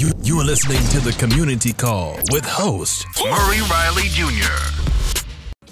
You, 0.00 0.40
are 0.40 0.44
listening 0.44 0.78
to 0.92 1.00
the 1.00 1.12
Community 1.18 1.74
Call 1.74 2.16
with 2.30 2.46
host 2.46 3.04
Murray 3.22 3.60
Riley 3.70 4.08
Jr. 4.08 4.50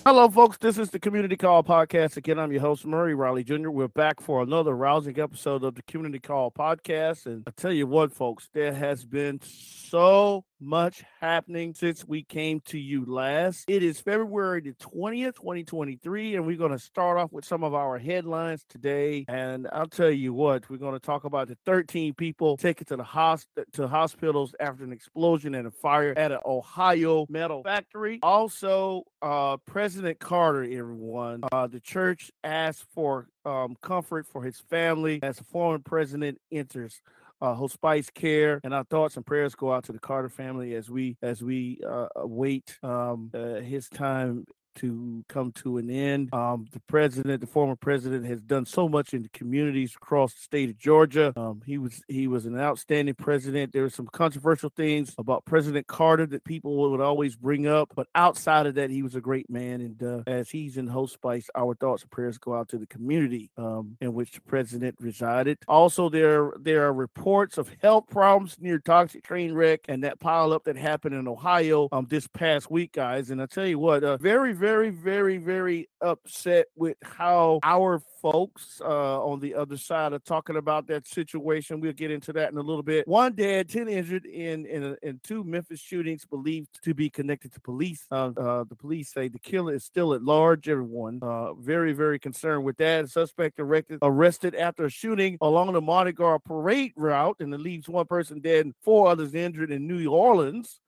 Hello, 0.04 0.28
folks. 0.28 0.58
This 0.58 0.76
is 0.76 0.90
the 0.90 0.98
Community 0.98 1.34
Call 1.34 1.64
Podcast. 1.64 2.18
Again, 2.18 2.38
I'm 2.38 2.52
your 2.52 2.60
host, 2.60 2.84
Murray 2.84 3.14
Riley 3.14 3.42
Jr. 3.42 3.70
We're 3.70 3.88
back 3.88 4.20
for 4.20 4.42
another 4.42 4.76
rousing 4.76 5.18
episode 5.18 5.64
of 5.64 5.76
the 5.76 5.82
Community 5.84 6.18
Call 6.18 6.50
Podcast. 6.50 7.24
And 7.24 7.42
I 7.46 7.52
tell 7.52 7.72
you 7.72 7.86
what, 7.86 8.12
folks, 8.12 8.50
there 8.52 8.74
has 8.74 9.06
been 9.06 9.40
so 9.42 10.44
much 10.60 11.04
happening 11.20 11.74
since 11.74 12.04
we 12.06 12.22
came 12.22 12.60
to 12.60 12.78
you 12.78 13.04
last. 13.06 13.64
It 13.68 13.82
is 13.82 14.00
February 14.00 14.60
the 14.60 14.72
20th, 14.74 15.36
2023, 15.36 16.36
and 16.36 16.46
we're 16.46 16.56
going 16.56 16.72
to 16.72 16.78
start 16.78 17.18
off 17.18 17.32
with 17.32 17.44
some 17.44 17.62
of 17.62 17.74
our 17.74 17.98
headlines 17.98 18.64
today. 18.68 19.24
And 19.28 19.68
I'll 19.72 19.86
tell 19.86 20.10
you 20.10 20.32
what, 20.32 20.68
we're 20.68 20.78
going 20.78 20.94
to 20.94 21.00
talk 21.00 21.24
about 21.24 21.48
the 21.48 21.56
13 21.66 22.14
people 22.14 22.56
taken 22.56 22.86
to 22.86 22.96
the 22.96 23.04
hosp- 23.04 23.46
to 23.72 23.88
hospitals 23.88 24.54
after 24.60 24.84
an 24.84 24.92
explosion 24.92 25.54
and 25.54 25.66
a 25.66 25.70
fire 25.70 26.14
at 26.16 26.32
an 26.32 26.40
Ohio 26.44 27.26
metal 27.28 27.62
factory. 27.62 28.18
Also, 28.22 29.04
uh, 29.22 29.56
President 29.58 30.18
Carter, 30.18 30.64
everyone, 30.64 31.42
uh, 31.52 31.66
the 31.66 31.80
church 31.80 32.30
asked 32.44 32.84
for 32.94 33.28
um, 33.44 33.76
comfort 33.82 34.26
for 34.26 34.42
his 34.42 34.58
family 34.58 35.20
as 35.22 35.36
the 35.36 35.44
former 35.44 35.78
president 35.78 36.38
enters 36.52 37.00
uh, 37.40 37.54
hospice 37.54 38.10
care, 38.10 38.60
and 38.64 38.74
our 38.74 38.84
thoughts 38.84 39.16
and 39.16 39.24
prayers 39.24 39.54
go 39.54 39.72
out 39.72 39.84
to 39.84 39.92
the 39.92 39.98
Carter 39.98 40.28
family 40.28 40.74
as 40.74 40.90
we 40.90 41.16
as 41.22 41.42
we 41.42 41.80
uh, 41.86 42.08
await 42.16 42.78
um, 42.82 43.30
uh, 43.34 43.60
his 43.60 43.88
time 43.88 44.44
to 44.78 45.24
come 45.28 45.52
to 45.52 45.78
an 45.78 45.90
end. 45.90 46.32
Um, 46.32 46.66
the 46.72 46.80
president, 46.80 47.40
the 47.40 47.46
former 47.46 47.76
president, 47.76 48.26
has 48.26 48.40
done 48.40 48.66
so 48.66 48.88
much 48.88 49.14
in 49.14 49.22
the 49.22 49.28
communities 49.30 49.94
across 49.94 50.34
the 50.34 50.40
state 50.40 50.70
of 50.70 50.78
Georgia. 50.78 51.32
Um, 51.36 51.62
he 51.66 51.78
was 51.78 52.02
he 52.08 52.26
was 52.26 52.46
an 52.46 52.58
outstanding 52.58 53.14
president. 53.14 53.72
There 53.72 53.82
were 53.82 53.90
some 53.90 54.06
controversial 54.06 54.70
things 54.70 55.14
about 55.18 55.44
President 55.44 55.86
Carter 55.86 56.26
that 56.26 56.44
people 56.44 56.90
would 56.90 57.00
always 57.00 57.36
bring 57.36 57.66
up, 57.66 57.90
but 57.94 58.06
outside 58.14 58.66
of 58.66 58.74
that, 58.76 58.90
he 58.90 59.02
was 59.02 59.14
a 59.14 59.20
great 59.20 59.50
man. 59.50 59.80
And 59.80 60.02
uh, 60.02 60.22
as 60.26 60.50
he's 60.50 60.76
in 60.76 60.86
hospice, 60.86 61.50
our 61.54 61.74
thoughts 61.74 62.02
and 62.02 62.10
prayers 62.10 62.38
go 62.38 62.54
out 62.54 62.68
to 62.68 62.78
the 62.78 62.86
community 62.86 63.50
um, 63.56 63.96
in 64.00 64.14
which 64.14 64.32
the 64.32 64.40
president 64.42 64.96
resided. 65.00 65.58
Also, 65.66 66.08
there 66.08 66.52
there 66.60 66.86
are 66.86 66.92
reports 66.92 67.58
of 67.58 67.70
health 67.82 68.04
problems 68.10 68.56
near 68.60 68.78
toxic 68.78 69.24
train 69.24 69.52
wreck 69.52 69.80
and 69.88 70.04
that 70.04 70.18
pileup 70.20 70.64
that 70.64 70.76
happened 70.76 71.14
in 71.14 71.26
Ohio 71.26 71.88
um, 71.92 72.06
this 72.08 72.26
past 72.28 72.70
week, 72.70 72.92
guys. 72.92 73.30
And 73.30 73.42
I 73.42 73.46
tell 73.46 73.66
you 73.66 73.78
what, 73.78 74.04
uh, 74.04 74.16
very 74.18 74.52
very 74.52 74.67
very, 74.68 74.90
very, 74.90 75.38
very 75.38 75.88
upset 76.02 76.66
with 76.76 76.98
how 77.02 77.58
our 77.62 78.02
folks 78.20 78.82
uh, 78.84 79.24
on 79.24 79.40
the 79.40 79.54
other 79.54 79.78
side 79.78 80.12
are 80.12 80.18
talking 80.18 80.56
about 80.56 80.86
that 80.88 81.06
situation. 81.06 81.80
We'll 81.80 81.94
get 81.94 82.10
into 82.10 82.34
that 82.34 82.52
in 82.52 82.58
a 82.58 82.62
little 82.62 82.82
bit. 82.82 83.08
One 83.08 83.32
dead, 83.32 83.70
10 83.70 83.88
injured 83.88 84.26
in 84.26 84.66
in, 84.66 84.94
in 85.02 85.20
two 85.24 85.42
Memphis 85.42 85.80
shootings 85.80 86.26
believed 86.26 86.84
to 86.84 86.92
be 86.92 87.08
connected 87.08 87.54
to 87.54 87.60
police. 87.60 88.04
Uh, 88.10 88.32
uh, 88.36 88.64
the 88.64 88.76
police 88.76 89.10
say 89.10 89.28
the 89.28 89.38
killer 89.38 89.74
is 89.74 89.84
still 89.84 90.12
at 90.12 90.22
large. 90.22 90.68
Everyone 90.68 91.18
uh, 91.22 91.54
very, 91.54 91.94
very 91.94 92.18
concerned 92.18 92.64
with 92.64 92.76
that. 92.76 93.08
Suspect 93.08 93.58
arrested, 93.58 94.00
arrested 94.02 94.54
after 94.54 94.84
a 94.84 94.90
shooting 94.90 95.38
along 95.40 95.72
the 95.72 95.80
Mardi 95.80 96.12
Gras 96.12 96.38
parade 96.44 96.92
route 96.94 97.36
and 97.40 97.54
it 97.54 97.60
leaves 97.60 97.88
one 97.88 98.06
person 98.06 98.40
dead 98.40 98.66
and 98.66 98.74
four 98.82 99.08
others 99.08 99.34
injured 99.34 99.70
in 99.70 99.86
New 99.86 100.10
Orleans. 100.10 100.78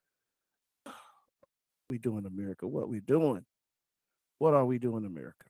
We 1.88 1.98
doing 1.98 2.24
America? 2.24 2.68
What 2.68 2.88
we 2.88 3.00
doing? 3.00 3.44
What 4.40 4.54
are 4.54 4.64
we 4.64 4.78
doing 4.78 5.04
in 5.04 5.10
America? 5.10 5.44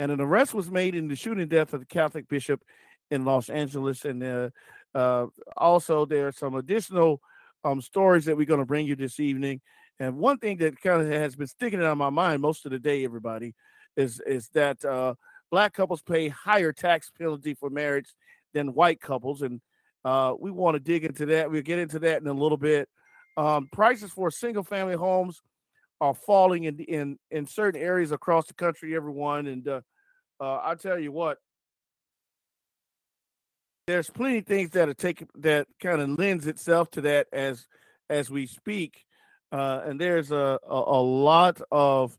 And 0.00 0.10
an 0.10 0.20
arrest 0.20 0.54
was 0.54 0.68
made 0.68 0.96
in 0.96 1.06
the 1.06 1.14
shooting 1.14 1.46
death 1.46 1.72
of 1.72 1.78
the 1.78 1.86
Catholic 1.86 2.28
bishop 2.28 2.60
in 3.12 3.24
Los 3.24 3.48
Angeles. 3.48 4.04
And 4.04 4.24
uh, 4.24 4.50
uh, 4.92 5.26
also, 5.56 6.04
there 6.04 6.26
are 6.26 6.32
some 6.32 6.56
additional 6.56 7.20
um, 7.62 7.80
stories 7.80 8.24
that 8.24 8.36
we're 8.36 8.44
going 8.44 8.58
to 8.58 8.66
bring 8.66 8.86
you 8.86 8.96
this 8.96 9.20
evening. 9.20 9.60
And 10.00 10.16
one 10.16 10.38
thing 10.38 10.56
that 10.56 10.80
kind 10.80 11.00
of 11.00 11.08
has 11.12 11.36
been 11.36 11.46
sticking 11.46 11.78
out 11.78 11.92
of 11.92 11.98
my 11.98 12.10
mind 12.10 12.42
most 12.42 12.66
of 12.66 12.72
the 12.72 12.80
day, 12.80 13.04
everybody, 13.04 13.54
is 13.96 14.20
is 14.26 14.48
that 14.48 14.84
uh, 14.84 15.14
black 15.52 15.72
couples 15.72 16.02
pay 16.02 16.26
higher 16.26 16.72
tax 16.72 17.12
penalty 17.16 17.54
for 17.54 17.70
marriage 17.70 18.08
than 18.52 18.74
white 18.74 19.00
couples, 19.00 19.42
and 19.42 19.60
uh, 20.04 20.34
we 20.36 20.50
want 20.50 20.74
to 20.74 20.80
dig 20.80 21.04
into 21.04 21.26
that. 21.26 21.52
We'll 21.52 21.62
get 21.62 21.78
into 21.78 22.00
that 22.00 22.20
in 22.20 22.26
a 22.26 22.32
little 22.32 22.58
bit. 22.58 22.88
Um, 23.36 23.68
prices 23.70 24.10
for 24.10 24.32
single 24.32 24.64
family 24.64 24.96
homes 24.96 25.40
are 26.02 26.14
falling 26.14 26.64
in 26.64 26.80
in 26.80 27.18
in 27.30 27.46
certain 27.46 27.80
areas 27.80 28.10
across 28.10 28.48
the 28.48 28.54
country. 28.54 28.96
Everyone, 28.96 29.46
and 29.46 29.66
uh, 29.68 29.80
uh, 30.40 30.60
I 30.64 30.74
tell 30.74 30.98
you 30.98 31.12
what, 31.12 31.38
there's 33.86 34.10
plenty 34.10 34.38
of 34.38 34.46
things 34.46 34.70
that 34.70 34.88
are 34.88 34.94
taking 34.94 35.28
that 35.36 35.68
kind 35.80 36.02
of 36.02 36.18
lends 36.18 36.48
itself 36.48 36.90
to 36.92 37.02
that 37.02 37.28
as 37.32 37.68
as 38.10 38.28
we 38.28 38.46
speak, 38.46 39.04
uh, 39.52 39.82
and 39.84 40.00
there's 40.00 40.32
a, 40.32 40.58
a, 40.68 40.74
a 40.74 41.02
lot 41.02 41.60
of 41.70 42.18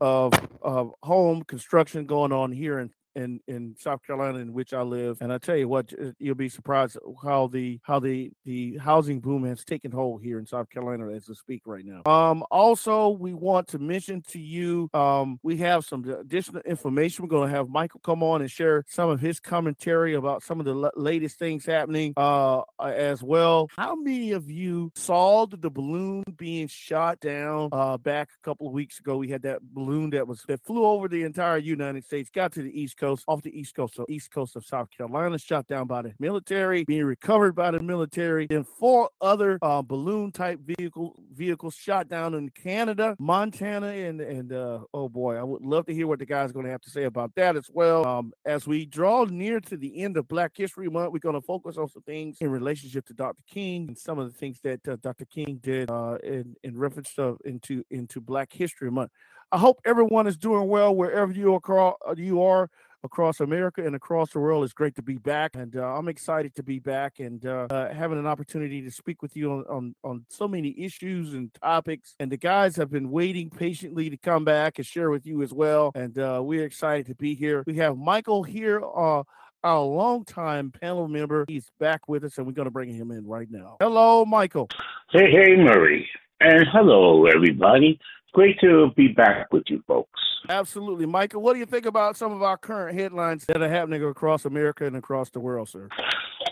of 0.00 0.32
of 0.62 0.94
home 1.02 1.42
construction 1.42 2.06
going 2.06 2.32
on 2.32 2.50
here 2.50 2.78
in 2.78 2.90
in 3.14 3.40
in 3.46 3.74
South 3.78 4.02
Carolina 4.06 4.38
in 4.38 4.52
which 4.52 4.72
I 4.72 4.82
live. 4.82 5.18
And 5.20 5.32
I 5.32 5.38
tell 5.38 5.56
you 5.56 5.68
what, 5.68 5.92
you'll 6.18 6.34
be 6.34 6.48
surprised 6.48 6.96
how 7.22 7.46
the 7.48 7.78
how 7.82 8.00
the 8.00 8.30
the 8.44 8.78
housing 8.78 9.20
boom 9.20 9.44
has 9.44 9.64
taken 9.64 9.90
hold 9.90 10.22
here 10.22 10.38
in 10.38 10.46
South 10.46 10.70
Carolina 10.70 11.08
as 11.10 11.28
we 11.28 11.34
speak 11.34 11.62
right 11.66 11.84
now. 11.84 12.02
Um, 12.10 12.44
also, 12.50 13.10
we 13.10 13.34
want 13.34 13.68
to 13.68 13.78
mention 13.78 14.22
to 14.28 14.38
you, 14.38 14.88
um, 14.94 15.38
we 15.42 15.58
have 15.58 15.84
some 15.84 16.04
additional 16.08 16.62
information. 16.62 17.24
We're 17.24 17.28
going 17.28 17.50
to 17.50 17.56
have 17.56 17.68
Michael 17.68 18.00
come 18.04 18.22
on 18.22 18.40
and 18.40 18.50
share 18.50 18.84
some 18.88 19.10
of 19.10 19.20
his 19.20 19.40
commentary 19.40 20.14
about 20.14 20.42
some 20.42 20.60
of 20.60 20.66
the 20.66 20.74
l- 20.74 20.90
latest 20.96 21.38
things 21.38 21.64
happening 21.64 22.14
uh, 22.16 22.62
as 22.80 23.22
well. 23.22 23.68
How 23.76 23.94
many 23.94 24.32
of 24.32 24.50
you 24.50 24.90
saw 24.94 25.46
the, 25.46 25.72
balloon 25.72 26.22
being 26.36 26.66
shot 26.66 27.18
down 27.20 27.70
uh, 27.72 27.96
back 27.96 28.28
a 28.28 28.44
couple 28.44 28.66
of 28.66 28.74
weeks 28.74 29.00
ago? 29.00 29.16
We 29.16 29.28
had 29.28 29.42
that 29.42 29.62
balloon 29.62 30.10
that 30.10 30.28
was 30.28 30.42
that 30.48 30.62
flew 30.64 30.84
over 30.84 31.08
the 31.08 31.22
entire 31.22 31.56
United 31.56 32.04
States, 32.04 32.28
got 32.30 32.52
to 32.52 32.62
the 32.62 32.80
East 32.80 32.98
Coast, 33.02 33.24
off 33.26 33.42
the 33.42 33.58
East 33.58 33.74
Coast, 33.74 33.96
so 33.96 34.06
East 34.08 34.30
Coast 34.30 34.54
of 34.54 34.64
South 34.64 34.88
Carolina, 34.96 35.36
shot 35.36 35.66
down 35.66 35.88
by 35.88 36.02
the 36.02 36.12
military, 36.20 36.84
being 36.84 37.04
recovered 37.04 37.52
by 37.56 37.72
the 37.72 37.80
military. 37.80 38.46
Then 38.46 38.62
four 38.62 39.10
other 39.20 39.58
uh, 39.60 39.82
balloon 39.82 40.30
type 40.30 40.60
vehicle 40.60 41.16
vehicles 41.32 41.74
shot 41.74 42.08
down 42.08 42.34
in 42.34 42.48
Canada, 42.50 43.16
Montana, 43.18 43.88
and 43.88 44.20
and 44.20 44.52
uh, 44.52 44.80
oh 44.94 45.08
boy, 45.08 45.34
I 45.34 45.42
would 45.42 45.62
love 45.62 45.86
to 45.86 45.94
hear 45.94 46.06
what 46.06 46.20
the 46.20 46.26
guys 46.26 46.52
going 46.52 46.66
to 46.66 46.70
have 46.70 46.80
to 46.82 46.90
say 46.90 47.04
about 47.04 47.34
that 47.34 47.56
as 47.56 47.68
well. 47.72 48.06
Um, 48.06 48.32
as 48.44 48.68
we 48.68 48.86
draw 48.86 49.24
near 49.24 49.58
to 49.58 49.76
the 49.76 50.02
end 50.02 50.16
of 50.16 50.28
Black 50.28 50.52
History 50.54 50.88
Month, 50.88 51.12
we're 51.12 51.18
going 51.18 51.34
to 51.34 51.40
focus 51.40 51.76
on 51.76 51.88
some 51.88 52.02
things 52.02 52.36
in 52.40 52.50
relationship 52.50 53.04
to 53.06 53.14
Dr. 53.14 53.42
King 53.48 53.88
and 53.88 53.98
some 53.98 54.20
of 54.20 54.32
the 54.32 54.38
things 54.38 54.60
that 54.62 54.86
uh, 54.86 54.96
Dr. 55.02 55.24
King 55.24 55.58
did 55.60 55.90
uh, 55.90 56.18
in 56.22 56.54
in 56.62 56.78
reference 56.78 57.12
to 57.14 57.36
into 57.44 57.82
into 57.90 58.20
Black 58.20 58.52
History 58.52 58.92
Month. 58.92 59.10
I 59.50 59.58
hope 59.58 59.80
everyone 59.84 60.26
is 60.26 60.38
doing 60.38 60.66
well 60.66 60.94
wherever 60.94 61.30
you 61.30 61.54
are. 61.54 61.94
You 62.16 62.42
are 62.42 62.70
across 63.04 63.40
America 63.40 63.84
and 63.84 63.94
across 63.94 64.30
the 64.30 64.40
world. 64.40 64.64
It's 64.64 64.72
great 64.72 64.94
to 64.96 65.02
be 65.02 65.16
back, 65.16 65.54
and 65.54 65.76
uh, 65.76 65.96
I'm 65.96 66.08
excited 66.08 66.54
to 66.56 66.62
be 66.62 66.78
back 66.78 67.18
and 67.18 67.44
uh, 67.44 67.66
uh, 67.70 67.92
having 67.92 68.18
an 68.18 68.26
opportunity 68.26 68.82
to 68.82 68.90
speak 68.90 69.22
with 69.22 69.36
you 69.36 69.52
on, 69.52 69.64
on, 69.68 69.94
on 70.04 70.24
so 70.28 70.46
many 70.46 70.74
issues 70.78 71.34
and 71.34 71.52
topics. 71.54 72.14
And 72.20 72.30
the 72.30 72.36
guys 72.36 72.76
have 72.76 72.90
been 72.90 73.10
waiting 73.10 73.50
patiently 73.50 74.10
to 74.10 74.16
come 74.16 74.44
back 74.44 74.78
and 74.78 74.86
share 74.86 75.10
with 75.10 75.26
you 75.26 75.42
as 75.42 75.52
well. 75.52 75.92
And 75.94 76.18
uh, 76.18 76.40
we're 76.44 76.64
excited 76.64 77.06
to 77.06 77.14
be 77.14 77.34
here. 77.34 77.64
We 77.66 77.76
have 77.76 77.96
Michael 77.96 78.42
here. 78.42 78.82
Uh, 78.82 79.22
our 79.64 79.82
longtime 79.82 80.72
panel 80.72 81.06
member. 81.06 81.44
He's 81.46 81.70
back 81.78 82.08
with 82.08 82.24
us, 82.24 82.36
and 82.36 82.46
we're 82.46 82.52
going 82.52 82.66
to 82.66 82.72
bring 82.72 82.92
him 82.92 83.12
in 83.12 83.26
right 83.26 83.46
now. 83.48 83.76
Hello, 83.80 84.24
Michael. 84.24 84.68
Hey, 85.12 85.30
hey, 85.30 85.54
Murray. 85.56 86.08
And 86.40 86.66
hello, 86.72 87.26
everybody. 87.26 88.00
Great 88.32 88.58
to 88.60 88.90
be 88.96 89.08
back 89.08 89.52
with 89.52 89.64
you 89.68 89.82
folks. 89.86 90.20
Absolutely. 90.48 91.06
Michael, 91.06 91.42
what 91.42 91.52
do 91.52 91.58
you 91.58 91.66
think 91.66 91.86
about 91.86 92.16
some 92.16 92.32
of 92.32 92.42
our 92.42 92.56
current 92.56 92.98
headlines 92.98 93.44
that 93.46 93.62
are 93.62 93.68
happening 93.68 94.02
across 94.02 94.44
America 94.44 94.86
and 94.86 94.96
across 94.96 95.30
the 95.30 95.40
world, 95.40 95.68
sir? 95.68 95.88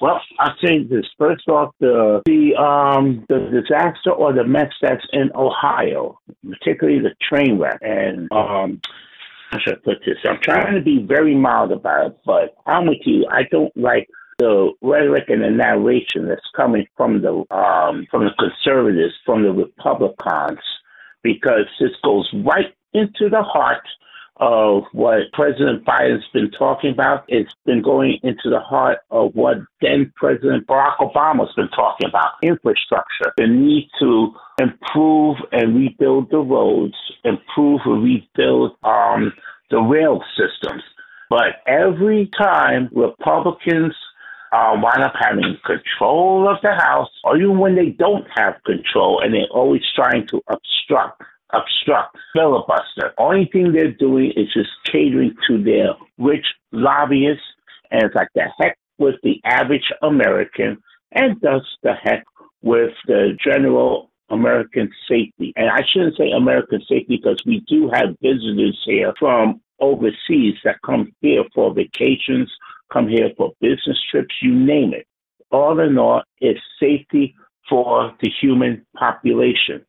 Well, 0.01 0.21
I 0.39 0.53
think 0.63 0.89
this 0.89 1.07
first 1.19 1.49
off 1.49 1.75
the 1.81 2.23
the 2.25 2.55
um 2.57 3.25
the 3.29 3.51
disaster 3.51 4.13
or 4.13 4.33
the 4.33 4.45
mess 4.45 4.73
that's 4.81 5.05
in 5.13 5.31
Ohio, 5.35 6.19
particularly 6.49 7.01
the 7.01 7.15
train 7.29 7.59
wreck, 7.59 7.79
and 7.83 8.31
um 8.33 8.81
how 9.51 9.59
should 9.59 9.75
I 9.75 9.77
put 9.85 9.99
this? 10.07 10.17
I'm 10.25 10.41
trying 10.41 10.75
to 10.75 10.81
be 10.81 11.05
very 11.07 11.35
mild 11.35 11.73
about 11.73 12.07
it, 12.07 12.19
but 12.25 12.55
I'm 12.67 12.87
with 12.87 13.01
you. 13.05 13.27
I 13.31 13.43
don't 13.51 13.77
like 13.77 14.09
the 14.39 14.71
rhetoric 14.81 15.25
and 15.29 15.43
the 15.43 15.51
narration 15.51 16.29
that's 16.29 16.41
coming 16.57 16.87
from 16.97 17.21
the 17.21 17.33
um 17.55 18.07
from 18.11 18.25
the 18.25 18.33
conservatives, 18.39 19.15
from 19.27 19.43
the 19.43 19.53
Republicans, 19.53 20.61
because 21.23 21.67
this 21.79 21.93
goes 22.03 22.29
right 22.45 22.75
into 22.93 23.29
the 23.29 23.43
heart 23.43 23.87
of 24.41 24.85
what 24.93 25.31
President 25.35 25.85
Biden's 25.85 26.25
been 26.33 26.51
talking 26.51 26.91
about. 26.91 27.25
It's 27.29 27.55
been 27.67 27.83
going 27.83 28.19
into 28.23 28.49
the 28.49 28.59
heart 28.59 28.99
of 29.11 29.33
what 29.35 29.59
then 29.83 30.13
President 30.17 30.67
Barack 30.67 30.97
Obama's 30.97 31.55
been 31.55 31.69
talking 31.69 32.09
about 32.09 32.31
infrastructure, 32.43 33.33
the 33.37 33.47
need 33.47 33.91
to 34.01 34.33
improve 34.59 35.37
and 35.53 35.77
rebuild 35.77 36.31
the 36.31 36.39
roads, 36.39 36.97
improve 37.25 37.83
and 37.85 38.03
rebuild 38.03 38.77
um, 38.83 39.33
the 39.71 39.79
rail 39.79 40.25
systems. 40.37 40.83
But 41.29 41.63
every 41.67 42.31
time 42.37 42.89
Republicans 42.93 43.95
uh, 44.53 44.75
wind 44.75 45.03
up 45.03 45.15
having 45.19 45.57
control 45.65 46.49
of 46.49 46.57
the 46.63 46.75
House, 46.75 47.11
or 47.25 47.37
even 47.37 47.59
when 47.59 47.77
they 47.77 47.91
don't 47.91 48.27
have 48.37 48.55
control 48.65 49.21
and 49.23 49.35
they're 49.35 49.47
always 49.53 49.83
trying 49.95 50.27
to 50.29 50.41
obstruct 50.49 51.23
obstruct, 51.53 52.17
filibuster. 52.33 53.13
Only 53.19 53.49
thing 53.53 53.73
they're 53.73 53.93
doing 53.93 54.33
is 54.37 54.53
just 54.53 54.71
catering 54.87 55.35
to 55.49 55.63
their 55.63 55.95
rich 56.19 56.47
lobbyists, 56.73 57.43
and 57.91 58.05
it's 58.05 58.15
like 58.15 58.29
the 58.35 58.45
heck 58.59 58.77
with 58.99 59.17
the 59.23 59.41
average 59.45 59.91
American, 60.03 60.79
and 61.13 61.41
thus 61.41 61.63
the 61.83 61.95
heck 61.95 62.25
with 62.63 62.93
the 63.07 63.37
general 63.45 64.11
American 64.31 64.91
safety. 65.09 65.53
And 65.57 65.71
I 65.71 65.81
shouldn't 65.93 66.17
say 66.17 66.31
American 66.31 66.81
safety 66.89 67.17
because 67.17 67.43
we 67.45 67.65
do 67.67 67.91
have 67.93 68.17
visitors 68.23 68.81
here 68.85 69.13
from 69.19 69.61
overseas 69.81 70.55
that 70.65 70.81
come 70.85 71.13
here 71.21 71.43
for 71.55 71.75
vacations, 71.75 72.51
come 72.93 73.09
here 73.09 73.31
for 73.37 73.53
business 73.61 73.99
trips, 74.11 74.35
you 74.43 74.55
name 74.55 74.93
it. 74.95 75.07
All 75.51 75.81
in 75.81 75.99
all, 75.99 76.23
it's 76.41 76.61
safety 76.79 77.35
for 77.69 78.13
the 78.21 78.31
human 78.41 78.87
population. 78.97 79.85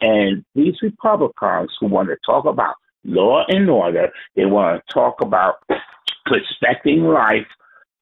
And 0.00 0.44
these 0.54 0.74
Republicans 0.82 1.70
who 1.80 1.86
want 1.86 2.08
to 2.08 2.16
talk 2.26 2.44
about 2.44 2.74
law 3.04 3.44
and 3.48 3.70
order, 3.70 4.10
they 4.36 4.44
want 4.44 4.82
to 4.86 4.94
talk 4.94 5.20
about 5.20 5.56
respecting 6.30 7.04
life, 7.04 7.46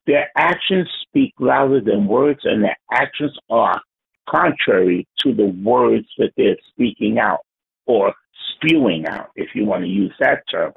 their 0.07 0.31
actions 0.37 0.89
speak 1.03 1.35
louder 1.39 1.81
than 1.81 2.07
words, 2.07 2.41
and 2.45 2.65
their 2.65 2.77
actions 2.93 3.37
are 3.51 3.81
contrary 4.29 5.07
to 5.21 5.35
the 5.35 5.47
words 5.63 6.07
that 6.19 6.33
they're 6.37 6.57
speaking 6.73 7.19
out 7.19 7.41
or 7.87 8.15
spewing 8.55 9.07
out, 9.07 9.31
if 9.37 9.49
you 9.55 9.65
want 9.65 9.83
to 9.83 9.89
use 9.89 10.13
that 10.21 10.43
term. 10.51 10.73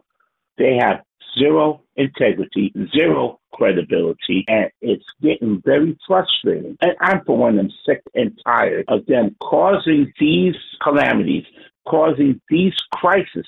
They 0.58 0.78
have 0.80 1.02
zero 1.38 1.82
integrity, 1.96 2.74
zero 2.96 3.40
credibility, 3.54 4.44
and 4.48 4.70
it's 4.82 5.06
getting 5.22 5.62
very 5.64 5.98
frustrating. 6.08 6.78
And 6.82 6.94
I'm, 7.00 7.24
for 7.26 7.38
one, 7.38 7.60
I'm 7.60 7.72
sick 7.86 8.02
and 8.16 8.38
tired 8.46 8.86
of 8.88 9.06
them 9.06 9.36
causing 9.42 10.12
these 10.20 10.56
calamities, 10.82 11.46
causing 11.88 12.42
these 12.50 12.74
crises, 12.94 13.46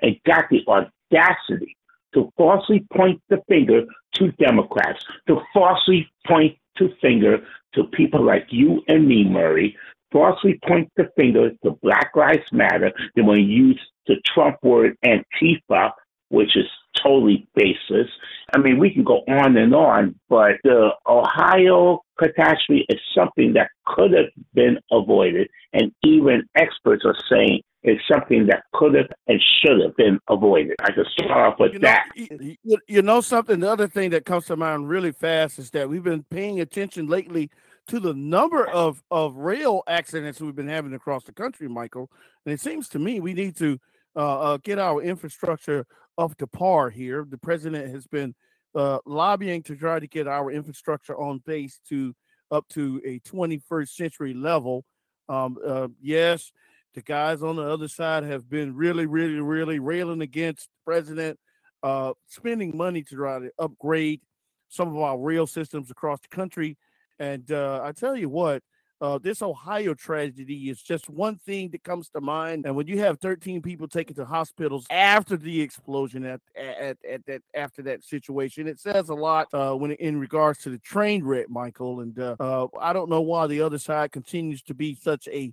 and 0.00 0.16
got 0.26 0.44
the 0.50 0.64
audacity 0.66 1.76
to 2.14 2.32
falsely 2.36 2.84
point 2.92 3.22
the 3.28 3.42
finger 3.48 3.82
to 4.14 4.32
Democrats, 4.32 5.04
to 5.28 5.40
falsely 5.54 6.10
point 6.26 6.56
the 6.78 6.92
finger 7.00 7.38
to 7.74 7.84
people 7.84 8.24
like 8.24 8.46
you 8.50 8.82
and 8.88 9.06
me, 9.06 9.24
Murray, 9.24 9.76
falsely 10.10 10.58
point 10.66 10.90
the 10.96 11.08
finger 11.16 11.50
to 11.62 11.78
Black 11.82 12.10
Lives 12.16 12.50
Matter. 12.52 12.92
They 13.14 13.22
want 13.22 13.38
to 13.38 13.44
use 13.44 13.80
the 14.06 14.16
Trump 14.24 14.56
word 14.62 14.96
Antifa, 15.04 15.92
which 16.30 16.56
is 16.56 16.66
totally 17.02 17.46
baseless. 17.54 18.08
I 18.54 18.58
mean, 18.58 18.78
we 18.78 18.92
can 18.92 19.04
go 19.04 19.18
on 19.28 19.56
and 19.56 19.74
on, 19.74 20.14
but 20.28 20.52
the 20.64 20.90
Ohio 21.06 22.02
catastrophe 22.18 22.84
is 22.88 22.98
something 23.16 23.52
that 23.54 23.70
could 23.86 24.12
have 24.12 24.26
been 24.54 24.78
avoided, 24.90 25.48
and 25.72 25.92
even 26.02 26.42
experts 26.56 27.04
are 27.04 27.16
saying 27.30 27.62
it's 27.82 28.02
something 28.10 28.46
that 28.46 28.64
could 28.74 28.94
have 28.94 29.06
and 29.26 29.40
should 29.62 29.80
have 29.80 29.96
been 29.96 30.18
avoided. 30.28 30.76
I 30.80 30.90
just 30.90 31.10
start 31.12 31.52
off 31.52 31.58
with 31.58 31.72
You 31.72 31.78
know, 31.78 31.88
that. 31.88 32.56
you, 32.62 32.78
you 32.86 33.02
know 33.02 33.20
something. 33.20 33.60
The 33.60 33.70
other 33.70 33.88
thing 33.88 34.10
that 34.10 34.26
comes 34.26 34.46
to 34.46 34.56
mind 34.56 34.88
really 34.88 35.12
fast 35.12 35.58
is 35.58 35.70
that 35.70 35.88
we've 35.88 36.02
been 36.04 36.24
paying 36.24 36.60
attention 36.60 37.06
lately 37.06 37.50
to 37.86 37.98
the 37.98 38.14
number 38.14 38.66
of 38.68 39.02
of 39.10 39.36
rail 39.36 39.82
accidents 39.88 40.40
we've 40.40 40.54
been 40.54 40.68
having 40.68 40.92
across 40.92 41.24
the 41.24 41.32
country, 41.32 41.68
Michael. 41.68 42.10
And 42.44 42.52
it 42.52 42.60
seems 42.60 42.88
to 42.90 42.98
me 42.98 43.18
we 43.20 43.32
need 43.32 43.56
to 43.56 43.80
uh, 44.16 44.40
uh, 44.40 44.56
get 44.58 44.78
our 44.78 45.02
infrastructure 45.02 45.86
up 46.18 46.36
to 46.38 46.46
par 46.46 46.90
here. 46.90 47.26
The 47.28 47.38
president 47.38 47.92
has 47.92 48.06
been 48.06 48.34
uh, 48.74 48.98
lobbying 49.06 49.62
to 49.64 49.76
try 49.76 49.98
to 49.98 50.06
get 50.06 50.28
our 50.28 50.50
infrastructure 50.50 51.18
on 51.18 51.42
base 51.46 51.80
to 51.88 52.14
up 52.50 52.66
to 52.68 53.00
a 53.04 53.20
21st 53.20 53.88
century 53.88 54.34
level. 54.34 54.84
Um, 55.28 55.58
uh, 55.64 55.88
yes, 56.00 56.52
the 56.94 57.02
guys 57.02 57.42
on 57.42 57.56
the 57.56 57.62
other 57.62 57.88
side 57.88 58.24
have 58.24 58.48
been 58.48 58.74
really, 58.74 59.06
really, 59.06 59.40
really 59.40 59.78
railing 59.78 60.22
against 60.22 60.68
president, 60.84 61.38
uh, 61.82 62.12
spending 62.26 62.76
money 62.76 63.02
to 63.04 63.14
try 63.14 63.38
to 63.38 63.50
upgrade 63.58 64.20
some 64.68 64.88
of 64.88 64.96
our 64.96 65.18
rail 65.18 65.46
systems 65.46 65.90
across 65.90 66.20
the 66.20 66.28
country. 66.28 66.76
And 67.18 67.50
uh, 67.52 67.80
I 67.82 67.92
tell 67.92 68.16
you 68.16 68.28
what, 68.28 68.62
uh, 69.00 69.18
this 69.18 69.42
Ohio 69.42 69.94
tragedy 69.94 70.68
is 70.68 70.82
just 70.82 71.08
one 71.08 71.36
thing 71.36 71.70
that 71.70 71.82
comes 71.82 72.08
to 72.10 72.20
mind. 72.20 72.66
And 72.66 72.76
when 72.76 72.86
you 72.86 72.98
have 73.00 73.18
13 73.20 73.62
people 73.62 73.88
taken 73.88 74.14
to 74.16 74.24
hospitals 74.24 74.86
after 74.90 75.36
the 75.36 75.60
explosion 75.60 76.24
at 76.24 76.40
at, 76.56 76.98
at 77.08 77.24
that 77.26 77.42
after 77.54 77.82
that 77.82 78.04
situation, 78.04 78.66
it 78.66 78.78
says 78.78 79.08
a 79.08 79.14
lot 79.14 79.48
uh, 79.52 79.74
when 79.74 79.92
in 79.92 80.20
regards 80.20 80.60
to 80.60 80.70
the 80.70 80.78
train 80.78 81.24
wreck, 81.24 81.48
Michael. 81.48 82.00
And 82.00 82.18
uh, 82.18 82.36
uh, 82.38 82.66
I 82.78 82.92
don't 82.92 83.10
know 83.10 83.22
why 83.22 83.46
the 83.46 83.62
other 83.62 83.78
side 83.78 84.12
continues 84.12 84.62
to 84.64 84.74
be 84.74 84.94
such 84.94 85.28
a 85.28 85.52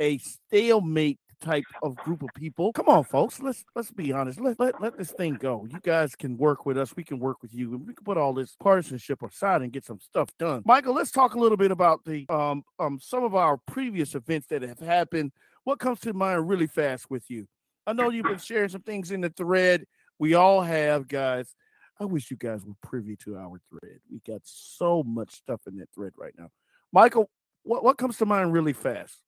a 0.00 0.18
stalemate 0.18 1.18
type 1.44 1.64
of 1.82 1.96
group 1.96 2.22
of 2.22 2.30
people. 2.34 2.72
Come 2.72 2.88
on, 2.88 3.04
folks. 3.04 3.40
Let's 3.40 3.64
let's 3.74 3.90
be 3.90 4.12
honest. 4.12 4.40
Let, 4.40 4.58
let 4.58 4.80
let 4.80 4.98
this 4.98 5.10
thing 5.10 5.34
go. 5.34 5.66
You 5.70 5.78
guys 5.80 6.16
can 6.16 6.36
work 6.36 6.66
with 6.66 6.78
us. 6.78 6.96
We 6.96 7.04
can 7.04 7.18
work 7.18 7.42
with 7.42 7.54
you, 7.54 7.72
and 7.74 7.86
we 7.86 7.94
can 7.94 8.04
put 8.04 8.16
all 8.16 8.32
this 8.32 8.56
partisanship 8.60 9.22
aside 9.22 9.62
and 9.62 9.72
get 9.72 9.84
some 9.84 10.00
stuff 10.00 10.30
done. 10.38 10.62
Michael, 10.64 10.94
let's 10.94 11.10
talk 11.10 11.34
a 11.34 11.38
little 11.38 11.58
bit 11.58 11.70
about 11.70 12.04
the 12.04 12.26
um 12.28 12.64
um 12.78 12.98
some 13.00 13.24
of 13.24 13.34
our 13.34 13.58
previous 13.66 14.14
events 14.14 14.46
that 14.48 14.62
have 14.62 14.80
happened. 14.80 15.32
What 15.64 15.78
comes 15.78 16.00
to 16.00 16.12
mind 16.12 16.48
really 16.48 16.66
fast 16.66 17.10
with 17.10 17.30
you? 17.30 17.46
I 17.86 17.92
know 17.92 18.10
you've 18.10 18.26
been 18.26 18.38
sharing 18.38 18.68
some 18.70 18.82
things 18.82 19.10
in 19.10 19.20
the 19.20 19.30
thread. 19.30 19.84
We 20.18 20.34
all 20.34 20.62
have, 20.62 21.08
guys. 21.08 21.54
I 22.00 22.04
wish 22.04 22.30
you 22.30 22.36
guys 22.36 22.64
were 22.64 22.74
privy 22.82 23.16
to 23.24 23.36
our 23.36 23.60
thread. 23.70 23.98
We 24.10 24.20
got 24.26 24.40
so 24.44 25.02
much 25.02 25.34
stuff 25.34 25.60
in 25.66 25.76
that 25.78 25.88
thread 25.94 26.12
right 26.16 26.34
now. 26.36 26.50
Michael, 26.92 27.30
what, 27.62 27.84
what 27.84 27.98
comes 27.98 28.18
to 28.18 28.26
mind 28.26 28.52
really 28.52 28.72
fast? 28.72 29.20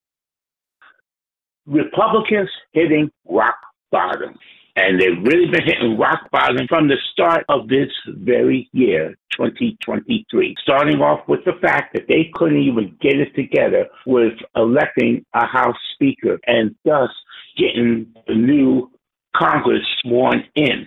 Republicans 1.67 2.51
hitting 2.73 3.11
rock 3.29 3.57
bottom. 3.91 4.37
And 4.77 5.01
they've 5.01 5.23
really 5.23 5.51
been 5.51 5.65
hitting 5.65 5.97
rock 5.99 6.31
bottom 6.31 6.67
from 6.69 6.89
the 6.89 6.97
start 7.13 7.47
of 7.49 7.67
this 7.69 7.89
very 8.09 8.69
year, 8.73 9.17
2023. 9.33 10.55
Starting 10.61 11.01
off 11.01 11.27
with 11.27 11.41
the 11.47 11.55
fact 11.63 11.95
that 11.95 12.07
they 12.09 12.31
couldn't 12.35 12.61
even 12.61 12.95
get 13.01 13.19
it 13.19 13.35
together 13.35 13.87
with 14.05 14.35
electing 14.55 15.25
a 15.35 15.47
House 15.47 15.77
Speaker 15.95 16.39
and 16.47 16.75
thus 16.85 17.09
getting 17.57 18.07
the 18.27 18.35
new 18.35 18.91
Congress 19.35 19.83
sworn 20.03 20.45
in. 20.55 20.87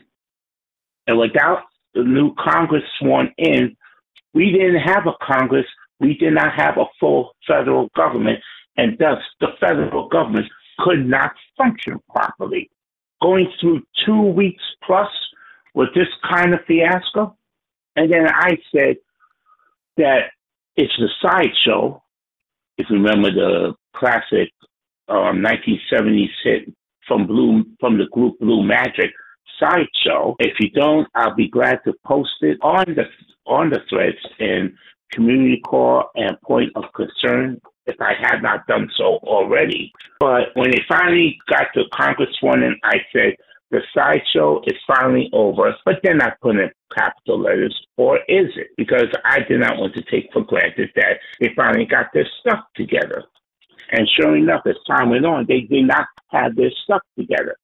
And 1.07 1.17
without 1.17 1.63
the 1.95 2.03
new 2.03 2.35
Congress 2.35 2.83
sworn 2.99 3.33
in, 3.39 3.75
we 4.35 4.51
didn't 4.51 4.81
have 4.81 5.07
a 5.07 5.13
Congress. 5.25 5.65
We 5.99 6.13
did 6.13 6.33
not 6.33 6.53
have 6.55 6.77
a 6.77 6.85
full 6.99 7.31
federal 7.47 7.89
government. 7.95 8.39
And 8.77 8.97
thus, 8.99 9.17
the 9.41 9.47
federal 9.59 10.07
government 10.07 10.45
could 10.83 11.05
not 11.05 11.33
function 11.57 11.99
properly. 12.09 12.69
Going 13.21 13.51
through 13.59 13.83
two 14.05 14.21
weeks 14.21 14.63
plus 14.85 15.09
with 15.73 15.89
this 15.93 16.07
kind 16.29 16.53
of 16.53 16.61
fiasco. 16.67 17.35
And 17.95 18.11
then 18.11 18.27
I 18.27 18.57
said 18.73 18.97
that 19.97 20.31
it's 20.75 20.93
a 20.99 21.07
sideshow. 21.27 22.01
If 22.77 22.87
you 22.89 22.95
remember 22.95 23.31
the 23.31 23.73
classic 23.95 24.51
um, 25.09 25.43
1970s 25.43 26.29
hit 26.43 26.73
from 27.07 27.27
Blue 27.27 27.65
from 27.79 27.97
the 27.97 28.05
group 28.11 28.39
Blue 28.39 28.63
Magic, 28.63 29.11
Sideshow. 29.59 30.35
If 30.39 30.53
you 30.59 30.69
don't, 30.69 31.07
I'll 31.15 31.35
be 31.35 31.49
glad 31.49 31.79
to 31.85 31.93
post 32.05 32.31
it 32.41 32.57
on 32.61 32.85
the 32.95 33.03
on 33.45 33.69
the 33.71 33.79
threads 33.89 34.17
in 34.39 34.77
community 35.11 35.61
call 35.65 36.09
and 36.15 36.39
point 36.41 36.71
of 36.75 36.83
concern 36.93 37.61
if 37.85 37.95
I 37.99 38.13
had 38.19 38.41
not 38.41 38.67
done 38.67 38.89
so 38.97 39.19
already. 39.23 39.91
But 40.19 40.49
when 40.53 40.71
they 40.71 40.81
finally 40.87 41.37
got 41.49 41.67
the 41.73 41.85
Congresswoman, 41.93 42.73
I 42.83 42.97
said, 43.11 43.35
the 43.71 43.81
sideshow 43.93 44.61
is 44.65 44.77
finally 44.87 45.29
over, 45.31 45.75
but 45.85 45.95
they're 46.01 46.15
not 46.15 46.39
putting 46.41 46.61
in 46.61 46.71
capital 46.95 47.39
letters, 47.39 47.75
or 47.97 48.17
is 48.27 48.47
it? 48.55 48.69
Because 48.77 49.07
I 49.23 49.39
did 49.47 49.59
not 49.59 49.77
want 49.77 49.93
to 49.93 50.01
take 50.09 50.29
for 50.33 50.43
granted 50.43 50.89
that 50.95 51.19
they 51.39 51.49
finally 51.55 51.85
got 51.85 52.07
their 52.13 52.27
stuff 52.39 52.63
together. 52.75 53.23
And 53.91 54.07
sure 54.19 54.35
enough, 54.35 54.61
as 54.65 54.75
time 54.87 55.11
went 55.11 55.25
on, 55.25 55.45
they 55.47 55.61
did 55.61 55.85
not 55.85 56.07
have 56.31 56.55
their 56.55 56.71
stuff 56.83 57.01
together 57.17 57.57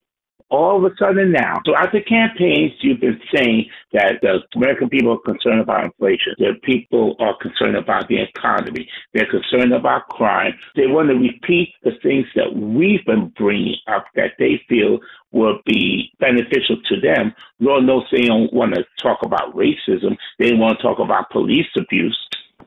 all 0.50 0.78
of 0.78 0.92
a 0.92 0.96
sudden 0.98 1.32
now, 1.32 1.56
throughout 1.66 1.92
the 1.92 2.02
campaigns, 2.02 2.72
you've 2.82 3.00
been 3.00 3.20
saying 3.34 3.66
that 3.94 4.20
the 4.22 4.40
American 4.56 4.90
people 4.90 5.14
are 5.14 5.32
concerned 5.34 5.60
about 5.60 5.86
inflation. 5.86 6.34
The 6.38 6.54
people 6.64 7.16
are 7.20 7.36
concerned 7.42 7.76
about 7.76 8.08
the 8.08 8.22
economy. 8.22 8.88
They're 9.14 9.30
concerned 9.30 9.74
about 9.74 10.08
crime. 10.10 10.54
They 10.76 10.88
want 10.88 11.10
to 11.10 11.16
repeat 11.16 11.70
the 11.84 11.92
things 12.04 12.28
that 12.36 12.56
we've 12.56 13.04
been 13.06 13.34
bringing 13.38 13.78
up 13.88 14.06
that 14.16 14.34
they 14.38 14.62
feel 14.70 15.00
will 15.32 15.60
be 15.66 16.12
beneficial 16.20 16.78
to 16.90 17.02
them. 17.02 17.34
Lord 17.60 17.86
knows 17.86 18.04
they 18.12 18.22
don't 18.22 18.54
want 18.54 18.76
to 18.76 18.86
talk 19.02 19.20
about 19.24 19.56
racism. 19.56 20.16
They 20.40 20.54
want 20.54 20.78
to 20.78 20.84
talk 20.84 21.00
about 21.00 21.32
police 21.32 21.68
abuse. 21.78 22.18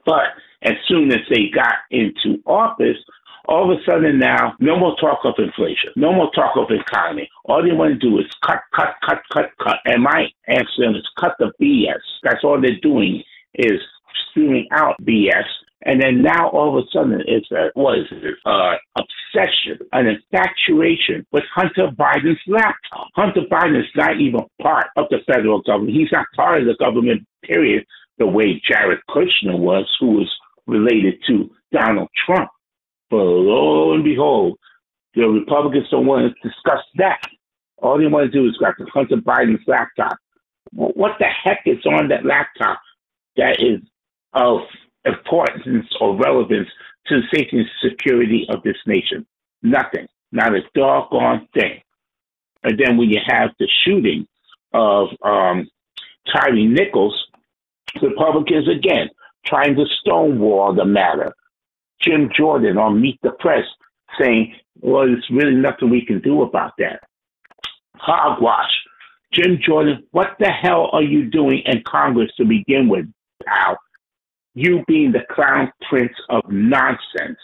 But 0.04 0.34
as 0.62 0.74
soon 0.88 1.12
as 1.12 1.20
they 1.30 1.48
got 1.54 1.76
into 1.90 2.42
office, 2.44 2.96
all 3.48 3.72
of 3.72 3.78
a 3.78 3.82
sudden 3.84 4.18
now, 4.18 4.54
no 4.60 4.78
more 4.78 4.94
talk 5.00 5.20
of 5.24 5.34
inflation, 5.38 5.90
no 5.96 6.12
more 6.12 6.30
talk 6.32 6.56
of 6.56 6.68
economy. 6.70 7.28
All 7.46 7.62
they 7.62 7.72
want 7.72 7.98
to 7.98 7.98
do 7.98 8.18
is 8.18 8.26
cut, 8.44 8.60
cut, 8.76 8.94
cut, 9.04 9.22
cut, 9.32 9.50
cut. 9.62 9.76
And 9.86 10.02
my 10.02 10.26
answer 10.46 10.96
is 10.96 11.08
cut 11.18 11.34
the 11.38 11.50
BS. 11.60 12.00
That's 12.22 12.44
all 12.44 12.60
they're 12.60 12.78
doing 12.82 13.22
is 13.54 13.80
spewing 14.30 14.68
out 14.72 14.96
BS. 15.02 15.46
And 15.82 16.02
then 16.02 16.22
now 16.22 16.50
all 16.50 16.76
of 16.76 16.84
a 16.84 16.88
sudden 16.92 17.22
it's 17.26 17.50
a, 17.50 17.70
what 17.74 17.98
is 17.98 18.06
it, 18.10 18.34
uh, 18.44 18.74
obsession, 18.96 19.78
an 19.92 20.06
infatuation 20.06 21.24
with 21.32 21.44
Hunter 21.54 21.88
Biden's 21.96 22.40
laptop. 22.46 23.08
Hunter 23.14 23.42
Biden 23.50 23.78
is 23.78 23.86
not 23.96 24.20
even 24.20 24.40
part 24.60 24.88
of 24.96 25.06
the 25.10 25.18
federal 25.26 25.62
government. 25.62 25.96
He's 25.96 26.12
not 26.12 26.26
part 26.36 26.60
of 26.60 26.66
the 26.66 26.76
government, 26.78 27.26
period, 27.44 27.86
the 28.18 28.26
way 28.26 28.60
Jared 28.68 28.98
Kushner 29.08 29.58
was, 29.58 29.88
who 30.00 30.18
was 30.18 30.36
related 30.66 31.14
to 31.28 31.48
Donald 31.72 32.08
Trump. 32.26 32.50
But 33.10 33.16
lo 33.16 33.94
and 33.94 34.04
behold, 34.04 34.58
the 35.14 35.22
Republicans 35.22 35.88
don't 35.90 36.06
want 36.06 36.34
to 36.34 36.48
discuss 36.48 36.84
that. 36.96 37.20
All 37.78 37.98
they 37.98 38.06
want 38.06 38.30
to 38.30 38.38
do 38.38 38.48
is 38.48 38.56
grab 38.56 38.74
the 38.78 38.86
Hunter 38.92 39.16
Biden's 39.16 39.66
laptop. 39.66 40.18
What 40.72 41.12
the 41.18 41.26
heck 41.26 41.62
is 41.64 41.84
on 41.86 42.08
that 42.08 42.24
laptop 42.24 42.80
that 43.36 43.60
is 43.60 43.80
of 44.34 44.60
importance 45.04 45.86
or 46.00 46.16
relevance 46.16 46.68
to 47.06 47.20
the 47.20 47.26
safety 47.32 47.58
and 47.58 47.66
security 47.82 48.46
of 48.50 48.62
this 48.62 48.76
nation? 48.86 49.26
Nothing. 49.62 50.06
Not 50.30 50.54
a 50.54 50.60
doggone 50.74 51.48
thing. 51.54 51.80
And 52.62 52.78
then 52.78 52.96
when 52.96 53.08
you 53.08 53.20
have 53.26 53.50
the 53.58 53.68
shooting 53.84 54.26
of 54.74 55.08
um, 55.22 55.68
Tyre 56.30 56.52
Nichols, 56.52 57.26
the 58.00 58.08
Republicans 58.08 58.68
again 58.68 59.08
trying 59.46 59.74
to 59.76 59.86
stonewall 60.00 60.74
the 60.74 60.84
matter. 60.84 61.32
Jim 62.00 62.30
Jordan 62.36 62.78
on 62.78 63.00
Meet 63.00 63.18
the 63.22 63.32
Press 63.38 63.64
saying, 64.20 64.54
well, 64.80 65.06
there's 65.06 65.26
really 65.30 65.54
nothing 65.54 65.90
we 65.90 66.04
can 66.04 66.20
do 66.20 66.42
about 66.42 66.72
that. 66.78 67.00
Hogwash. 67.96 68.70
Jim 69.32 69.58
Jordan, 69.64 70.04
what 70.12 70.36
the 70.38 70.50
hell 70.50 70.88
are 70.92 71.02
you 71.02 71.30
doing 71.30 71.62
in 71.66 71.82
Congress 71.86 72.30
to 72.36 72.44
begin 72.44 72.88
with, 72.88 73.06
pal? 73.44 73.76
You 74.54 74.82
being 74.88 75.12
the 75.12 75.26
clown 75.30 75.70
prince 75.88 76.14
of 76.30 76.42
nonsense, 76.50 77.38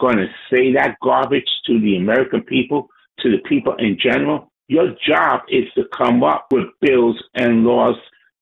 going 0.00 0.16
to 0.16 0.26
say 0.50 0.72
that 0.72 0.96
garbage 1.02 1.44
to 1.66 1.80
the 1.80 1.96
American 1.96 2.42
people, 2.42 2.88
to 3.20 3.30
the 3.30 3.38
people 3.48 3.74
in 3.78 3.98
general? 4.02 4.50
Your 4.68 4.94
job 5.06 5.42
is 5.48 5.64
to 5.74 5.84
come 5.96 6.22
up 6.22 6.46
with 6.50 6.64
bills 6.80 7.22
and 7.34 7.64
laws 7.64 7.96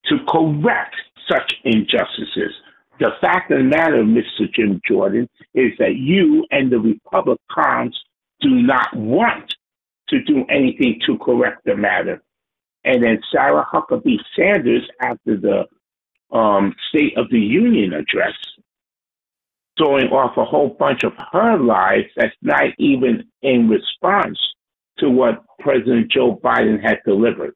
to 0.07 0.19
correct 0.29 0.95
such 1.29 1.55
injustices. 1.65 2.53
The 2.99 3.11
fact 3.21 3.51
of 3.53 3.59
the 3.59 3.65
matter, 3.65 4.03
Mr. 4.03 4.53
Jim 4.53 4.81
Jordan, 4.87 5.29
is 5.55 5.73
that 5.79 5.97
you 5.97 6.47
and 6.51 6.71
the 6.71 6.79
Republicans 6.79 7.99
do 8.41 8.51
not 8.51 8.95
want 8.97 9.55
to 10.09 10.23
do 10.23 10.45
anything 10.51 11.01
to 11.07 11.19
correct 11.19 11.65
the 11.65 11.77
matter. 11.77 12.23
And 12.85 13.03
then 13.03 13.21
Sarah 13.31 13.67
Huckabee 13.73 14.19
Sanders, 14.37 14.89
after 15.01 15.37
the 15.37 15.67
um, 16.37 16.75
State 16.89 17.17
of 17.17 17.29
the 17.31 17.39
Union 17.39 17.93
address, 17.93 18.35
throwing 19.77 20.09
off 20.09 20.37
a 20.37 20.45
whole 20.45 20.71
bunch 20.71 21.05
of 21.05 21.13
her 21.33 21.59
lies 21.59 22.05
that's 22.17 22.35
not 22.43 22.65
even 22.79 23.25
in 23.43 23.69
response 23.69 24.39
to 24.99 25.09
what 25.09 25.45
President 25.61 26.11
Joe 26.11 26.41
Biden 26.43 26.83
had 26.83 26.99
delivered. 27.07 27.55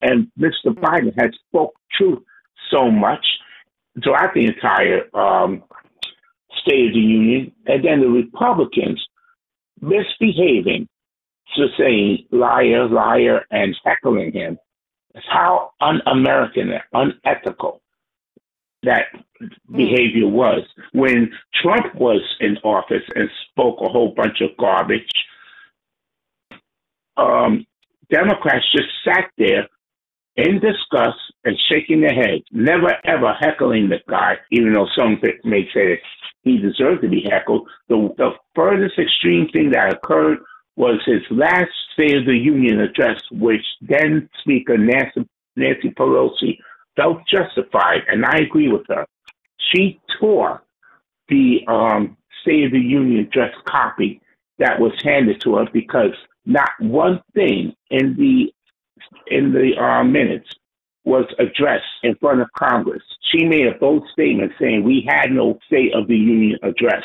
And 0.00 0.28
Mr. 0.38 0.66
Biden 0.66 1.12
has 1.18 1.30
spoke 1.48 1.74
truth 1.96 2.20
so 2.70 2.90
much 2.90 3.24
throughout 4.02 4.34
the 4.34 4.46
entire 4.46 5.14
um, 5.16 5.62
State 6.62 6.88
of 6.88 6.94
the 6.94 7.00
Union, 7.00 7.52
and 7.66 7.84
then 7.84 8.00
the 8.00 8.08
Republicans 8.08 9.04
misbehaving, 9.80 10.88
to 11.56 11.66
saying 11.76 12.26
liar, 12.30 12.88
liar, 12.88 13.44
and 13.50 13.76
heckling 13.84 14.32
him. 14.32 14.58
That's 15.12 15.26
how 15.28 15.72
un-American, 15.80 16.72
unethical 16.92 17.82
that 18.84 19.06
behavior 19.70 20.28
was. 20.28 20.62
When 20.92 21.30
Trump 21.54 21.94
was 21.94 22.22
in 22.40 22.56
office 22.58 23.02
and 23.14 23.28
spoke 23.50 23.78
a 23.80 23.88
whole 23.88 24.14
bunch 24.14 24.40
of 24.40 24.56
garbage, 24.56 25.10
um, 27.16 27.66
Democrats 28.10 28.64
just 28.72 28.88
sat 29.04 29.30
there 29.36 29.68
in 30.36 30.60
disgust 30.60 31.18
and 31.44 31.58
shaking 31.68 32.00
their 32.00 32.14
heads, 32.14 32.44
never 32.52 32.96
ever 33.04 33.34
heckling 33.38 33.88
the 33.88 33.98
guy, 34.08 34.36
even 34.50 34.72
though 34.72 34.88
some 34.96 35.20
may 35.44 35.64
say 35.74 35.88
that 35.88 35.98
he 36.42 36.58
deserved 36.58 37.02
to 37.02 37.08
be 37.08 37.24
heckled. 37.28 37.68
The, 37.88 38.12
the 38.16 38.30
furthest 38.54 38.98
extreme 38.98 39.48
thing 39.52 39.70
that 39.72 39.94
occurred 39.94 40.38
was 40.76 41.00
his 41.04 41.22
last 41.30 41.70
State 41.92 42.16
of 42.16 42.24
the 42.24 42.36
Union 42.36 42.80
address, 42.80 43.20
which 43.30 43.64
then 43.82 44.28
Speaker 44.40 44.78
Nancy, 44.78 45.28
Nancy 45.56 45.90
Pelosi 45.90 46.58
felt 46.96 47.18
justified, 47.28 48.00
and 48.08 48.24
I 48.24 48.38
agree 48.38 48.68
with 48.68 48.86
her. 48.88 49.06
She 49.58 50.00
tore 50.18 50.62
the 51.28 51.60
um, 51.68 52.16
State 52.40 52.64
of 52.64 52.72
the 52.72 52.78
Union 52.78 53.26
address 53.26 53.54
copy 53.66 54.20
that 54.58 54.80
was 54.80 54.92
handed 55.04 55.40
to 55.42 55.56
her 55.56 55.66
because 55.72 56.12
not 56.46 56.70
one 56.80 57.22
thing 57.34 57.74
in 57.90 58.16
the 58.16 58.52
in 59.26 59.52
the 59.52 59.72
uh, 59.80 60.04
minutes 60.04 60.48
was 61.04 61.24
addressed 61.38 61.84
in 62.02 62.14
front 62.16 62.40
of 62.40 62.48
Congress. 62.56 63.02
She 63.32 63.44
made 63.44 63.66
a 63.66 63.78
bold 63.78 64.06
statement 64.12 64.52
saying 64.60 64.84
we 64.84 65.06
had 65.08 65.30
no 65.30 65.58
State 65.66 65.94
of 65.94 66.06
the 66.06 66.16
Union 66.16 66.58
address. 66.62 67.04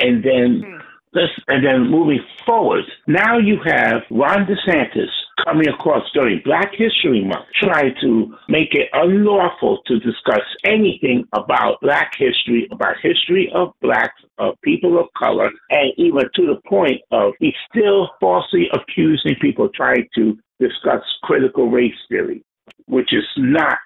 And 0.00 0.24
then 0.24 0.62
hmm. 0.64 0.78
this, 1.12 1.30
and 1.48 1.64
then 1.64 1.90
moving 1.90 2.20
forward, 2.46 2.84
now 3.06 3.38
you 3.38 3.58
have 3.64 4.02
Ron 4.10 4.46
DeSantis 4.46 5.10
coming 5.44 5.68
across 5.68 6.02
during 6.12 6.40
Black 6.44 6.70
History 6.76 7.24
Month, 7.24 7.46
trying 7.62 7.94
to 8.00 8.34
make 8.48 8.68
it 8.72 8.88
unlawful 8.92 9.80
to 9.86 9.98
discuss 9.98 10.42
anything 10.64 11.24
about 11.32 11.80
Black 11.80 12.12
history, 12.16 12.68
about 12.70 12.96
history 13.02 13.50
of 13.54 13.72
blacks, 13.80 14.20
of 14.38 14.54
people 14.62 14.98
of 14.98 15.06
color, 15.16 15.50
and 15.70 15.92
even 15.96 16.22
to 16.34 16.46
the 16.46 16.60
point 16.68 17.00
of 17.10 17.32
he's 17.40 17.54
still 17.70 18.10
falsely 18.20 18.68
accusing 18.72 19.34
people 19.40 19.68
trying 19.74 20.08
to 20.14 20.36
discuss 20.60 21.02
critical 21.22 21.70
race 21.70 21.92
theory, 22.08 22.44
which 22.86 23.12
is 23.12 23.24
not, 23.36 23.78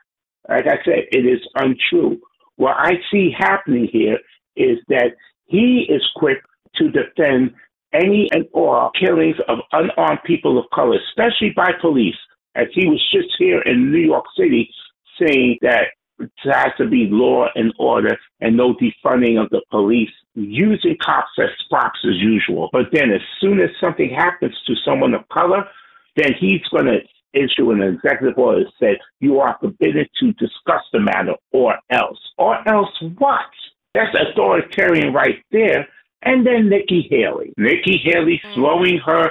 like 0.48 0.66
I 0.66 0.76
said, 0.84 1.04
it 1.12 1.26
is 1.26 1.40
untrue. 1.54 2.20
What 2.56 2.76
I 2.78 2.92
see 3.10 3.30
happening 3.36 3.88
here 3.90 4.18
is 4.56 4.78
that 4.88 5.12
he 5.46 5.86
is 5.88 6.02
quick 6.16 6.38
to 6.76 6.90
defend 6.90 7.52
any 7.92 8.28
and 8.32 8.46
all 8.52 8.90
killings 8.98 9.36
of 9.48 9.58
unarmed 9.72 10.20
people 10.24 10.58
of 10.58 10.64
color, 10.74 10.98
especially 11.10 11.52
by 11.54 11.70
police, 11.80 12.16
as 12.54 12.66
he 12.74 12.86
was 12.86 13.02
just 13.12 13.28
here 13.38 13.62
in 13.62 13.92
New 13.92 13.98
York 13.98 14.24
City 14.36 14.70
saying 15.20 15.58
that 15.62 15.88
there 16.18 16.54
has 16.54 16.72
to 16.78 16.88
be 16.88 17.08
law 17.10 17.46
and 17.54 17.72
order 17.78 18.16
and 18.40 18.56
no 18.56 18.74
defunding 18.74 19.40
of 19.40 19.48
the 19.50 19.62
police, 19.70 20.10
using 20.34 20.96
cops 21.04 21.30
as 21.38 21.48
props 21.70 21.98
as 22.04 22.16
usual. 22.16 22.68
But 22.72 22.86
then 22.92 23.10
as 23.12 23.20
soon 23.40 23.60
as 23.60 23.70
something 23.80 24.10
happens 24.10 24.54
to 24.66 24.74
someone 24.84 25.14
of 25.14 25.28
color, 25.28 25.64
then 26.16 26.32
he's 26.38 26.62
going 26.72 26.86
to 26.86 26.98
issue 27.34 27.70
an 27.70 27.82
executive 27.82 28.38
order 28.38 28.64
that 28.64 28.72
says 28.80 28.96
you 29.20 29.38
are 29.40 29.56
forbidden 29.60 30.06
to 30.20 30.32
discuss 30.32 30.82
the 30.92 31.00
matter 31.00 31.34
or 31.52 31.74
else. 31.90 32.18
Or 32.38 32.66
else 32.68 32.90
what? 33.18 33.40
That's 33.94 34.14
authoritarian 34.14 35.12
right 35.12 35.42
there. 35.50 35.88
And 36.22 36.46
then 36.46 36.68
Nikki 36.68 37.06
Haley. 37.10 37.52
Nikki 37.56 38.00
Haley 38.04 38.40
mm. 38.44 38.54
throwing 38.54 38.98
her 39.04 39.30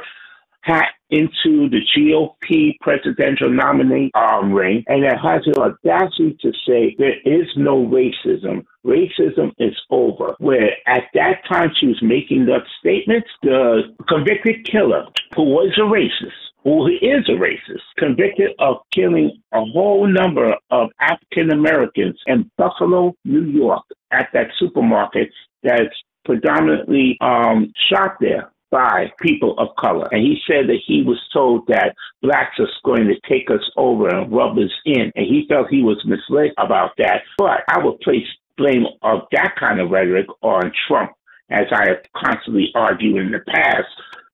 hat 0.61 0.89
into 1.09 1.69
the 1.69 1.79
GOP 1.95 2.77
presidential 2.81 3.49
nominee 3.49 4.11
um, 4.13 4.51
ring, 4.51 4.83
and 4.87 5.05
it 5.05 5.17
has 5.23 5.41
the 5.45 5.57
audacity 5.61 6.37
to 6.41 6.51
say 6.67 6.95
there 6.97 7.19
is 7.25 7.47
no 7.55 7.85
racism. 7.85 8.65
Racism 8.85 9.53
is 9.57 9.75
over. 9.89 10.35
Where 10.39 10.71
at 10.85 11.03
that 11.13 11.41
time 11.47 11.71
she 11.79 11.87
was 11.87 12.01
making 12.01 12.45
that 12.47 12.63
statement, 12.79 13.23
the 13.41 13.95
convicted 14.09 14.65
killer, 14.65 15.05
who 15.35 15.43
was 15.43 15.73
a 15.77 15.81
racist, 15.81 16.33
who 16.63 16.87
is 16.87 17.29
a 17.29 17.39
racist, 17.39 17.83
convicted 17.97 18.51
of 18.59 18.77
killing 18.93 19.41
a 19.53 19.63
whole 19.63 20.05
number 20.05 20.55
of 20.69 20.89
African 20.99 21.51
Americans 21.51 22.19
in 22.27 22.51
Buffalo, 22.57 23.15
New 23.23 23.45
York, 23.45 23.83
at 24.11 24.27
that 24.33 24.47
supermarket 24.59 25.29
that's 25.63 25.95
predominantly 26.27 27.17
um, 27.21 27.73
shot 27.89 28.17
there 28.19 28.51
by 28.69 29.11
people 29.21 29.57
of 29.57 29.69
color. 29.79 30.07
And 30.11 30.21
he 30.21 30.37
said 30.45 30.67
that 30.67 30.79
he 30.85 31.01
was 31.01 31.19
told 31.33 31.65
that 31.67 31.95
blacks 32.21 32.59
are 32.59 32.67
going 32.83 33.07
to 33.07 33.15
take 33.27 33.49
us 33.49 33.63
over 33.77 34.09
and 34.09 34.31
rub 34.31 34.57
us 34.57 34.71
in. 34.85 35.11
And 35.15 35.25
he 35.25 35.45
felt 35.47 35.69
he 35.69 35.81
was 35.81 36.03
misled 36.05 36.51
about 36.57 36.91
that. 36.97 37.21
But 37.37 37.61
I 37.69 37.79
would 37.79 37.99
place 38.01 38.27
blame 38.57 38.85
of 39.03 39.21
that 39.31 39.55
kind 39.57 39.79
of 39.79 39.89
rhetoric 39.89 40.27
on 40.41 40.71
Trump, 40.87 41.11
as 41.49 41.67
I 41.71 41.89
have 41.89 42.03
constantly 42.15 42.71
argued 42.75 43.17
in 43.17 43.31
the 43.31 43.39
past, 43.47 43.87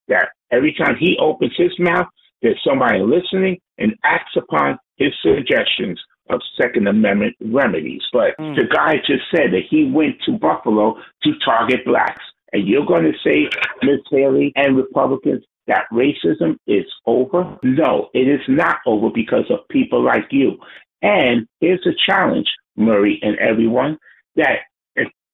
that 0.07 0.29
every 0.51 0.73
time 0.73 0.95
he 0.99 1.17
opens 1.21 1.53
his 1.55 1.77
mouth, 1.77 2.07
there's 2.41 2.59
somebody 2.67 2.99
listening 2.99 3.59
and 3.77 3.93
acts 4.03 4.35
upon 4.35 4.79
his 4.97 5.11
suggestions 5.21 5.99
of 6.29 6.41
Second 6.59 6.87
Amendment 6.87 7.35
remedies. 7.41 8.01
But 8.11 8.37
mm. 8.39 8.55
the 8.55 8.65
guy 8.73 8.95
just 8.97 9.23
said 9.31 9.51
that 9.51 9.63
he 9.69 9.91
went 9.91 10.15
to 10.25 10.37
Buffalo 10.37 10.95
to 11.23 11.31
target 11.43 11.85
blacks. 11.85 12.23
And 12.51 12.67
you're 12.67 12.85
going 12.85 13.03
to 13.03 13.17
say, 13.23 13.49
Ms. 13.81 13.99
Haley 14.11 14.53
and 14.55 14.77
Republicans, 14.77 15.43
that 15.67 15.85
racism 15.91 16.57
is 16.67 16.85
over? 17.05 17.57
No, 17.63 18.09
it 18.13 18.27
is 18.27 18.41
not 18.47 18.77
over 18.85 19.09
because 19.13 19.45
of 19.49 19.67
people 19.69 20.03
like 20.03 20.27
you. 20.31 20.57
And 21.01 21.47
here's 21.59 21.85
a 21.85 21.95
challenge. 22.05 22.47
Murray 22.75 23.19
and 23.21 23.37
everyone, 23.37 23.97
that 24.35 24.59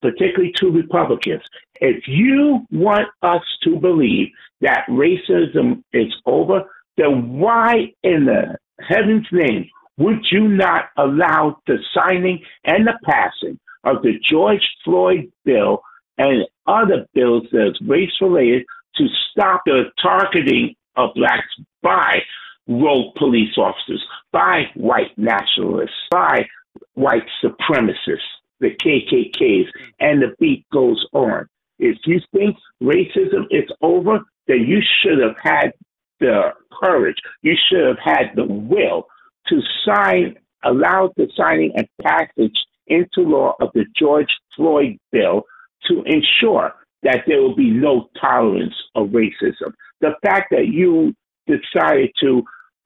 particularly 0.01 0.51
to 0.55 0.71
Republicans, 0.71 1.41
if 1.81 2.07
you 2.07 2.65
want 2.71 3.07
us 3.21 3.41
to 3.63 3.77
believe 3.77 4.27
that 4.61 4.85
racism 4.89 5.83
is 5.93 6.13
over, 6.25 6.63
then 6.97 7.37
why 7.37 7.93
in 8.03 8.25
the 8.25 8.57
heaven's 8.87 9.27
name 9.31 9.69
would 9.99 10.25
you 10.31 10.47
not 10.47 10.85
allow 10.97 11.57
the 11.67 11.77
signing 11.93 12.39
and 12.63 12.87
the 12.87 12.97
passing 13.03 13.59
of 13.83 14.01
the 14.01 14.13
George 14.23 14.65
Floyd 14.83 15.31
bill 15.45 15.81
and 16.17 16.45
other 16.67 17.05
bills 17.13 17.43
that's 17.51 17.79
race 17.81 18.11
related 18.21 18.65
to 18.95 19.07
stop 19.29 19.61
the 19.65 19.83
targeting 20.01 20.75
of 20.95 21.11
blacks 21.15 21.47
by 21.83 22.19
rogue 22.67 23.13
police 23.15 23.57
officers, 23.57 24.03
by 24.31 24.63
white 24.75 25.17
nationalists, 25.17 25.91
by 26.11 26.45
white 26.93 27.27
supremacists, 27.43 28.19
the 28.59 28.69
KKKs, 28.75 29.67
and 29.99 30.21
the 30.21 30.35
beat 30.39 30.65
goes 30.71 31.05
on. 31.13 31.47
If 31.77 31.97
you 32.05 32.19
think 32.33 32.57
racism 32.81 33.45
is 33.49 33.69
over, 33.81 34.19
then 34.47 34.65
you 34.67 34.81
should 35.01 35.19
have 35.19 35.35
had 35.41 35.71
the 36.19 36.51
courage, 36.83 37.17
you 37.41 37.55
should 37.69 37.85
have 37.85 37.99
had 38.03 38.35
the 38.35 38.45
will 38.45 39.07
to 39.49 39.61
sign, 39.85 40.35
allow 40.63 41.11
the 41.17 41.27
signing 41.35 41.71
and 41.75 41.87
passage 42.01 42.57
into 42.87 43.21
law 43.21 43.55
of 43.61 43.69
the 43.73 43.85
George 43.95 44.29
Floyd 44.55 44.97
bill 45.11 45.43
to 45.87 46.03
ensure 46.05 46.73
that 47.03 47.23
there 47.27 47.41
will 47.41 47.55
be 47.55 47.69
no 47.69 48.09
tolerance 48.19 48.73
of 48.95 49.07
racism. 49.09 49.73
The 50.01 50.15
fact 50.23 50.47
that 50.51 50.67
you 50.67 51.13
decided 51.47 52.11
to 52.21 52.43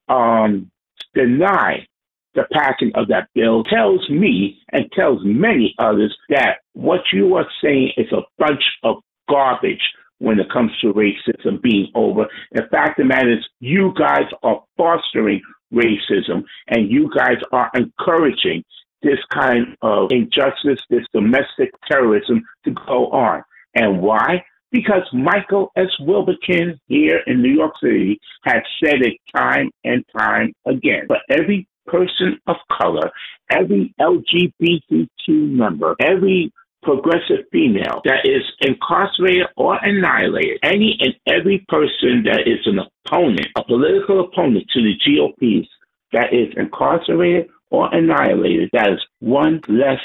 um, 0.08 0.70
deny 1.14 1.86
the 2.34 2.44
passing 2.52 2.92
of 2.94 3.08
that 3.08 3.28
bill 3.34 3.64
tells 3.64 4.08
me 4.10 4.58
and 4.72 4.90
tells 4.92 5.20
many 5.24 5.74
others 5.78 6.16
that 6.28 6.58
what 6.72 7.00
you 7.12 7.34
are 7.36 7.46
saying 7.62 7.92
is 7.96 8.10
a 8.12 8.22
bunch 8.38 8.62
of 8.82 8.96
garbage 9.28 9.82
when 10.18 10.38
it 10.38 10.50
comes 10.52 10.70
to 10.80 10.92
racism 10.92 11.60
being 11.62 11.88
over. 11.94 12.26
In 12.52 12.68
fact, 12.70 12.98
the 12.98 13.04
matter 13.04 13.32
is, 13.32 13.44
you 13.60 13.92
guys 13.98 14.26
are 14.42 14.62
fostering 14.76 15.40
racism 15.72 16.44
and 16.68 16.90
you 16.90 17.10
guys 17.16 17.38
are 17.52 17.70
encouraging 17.74 18.64
this 19.02 19.18
kind 19.32 19.76
of 19.82 20.10
injustice, 20.10 20.80
this 20.88 21.04
domestic 21.12 21.70
terrorism 21.90 22.42
to 22.64 22.70
go 22.86 23.08
on. 23.10 23.42
And 23.74 24.00
why? 24.00 24.44
Because 24.72 25.02
Michael 25.12 25.70
S. 25.76 25.90
Wilbekin 26.00 26.80
here 26.86 27.20
in 27.26 27.42
New 27.42 27.52
York 27.52 27.74
City 27.82 28.18
has 28.44 28.62
said 28.82 29.02
it 29.02 29.14
time 29.36 29.70
and 29.84 30.04
time 30.16 30.52
again. 30.66 31.06
For 31.06 31.18
every 31.30 31.68
person 31.86 32.38
of 32.46 32.56
color, 32.80 33.10
every 33.50 33.94
LGBTQ 34.00 35.08
member, 35.28 35.94
every 36.00 36.52
progressive 36.84 37.46
female 37.50 38.00
that 38.04 38.24
is 38.24 38.42
incarcerated 38.60 39.46
or 39.56 39.76
annihilated, 39.82 40.58
any 40.62 40.96
and 41.00 41.14
every 41.26 41.64
person 41.68 42.24
that 42.24 42.42
is 42.46 42.66
an 42.66 42.78
opponent, 42.78 43.46
a 43.56 43.64
political 43.64 44.20
opponent 44.20 44.66
to 44.72 44.82
the 44.82 44.94
GOPs 45.04 45.68
that 46.12 46.32
is 46.32 46.52
incarcerated 46.56 47.48
or 47.70 47.92
annihilated, 47.92 48.70
that 48.72 48.90
is 48.92 49.00
one 49.20 49.60
less 49.68 50.00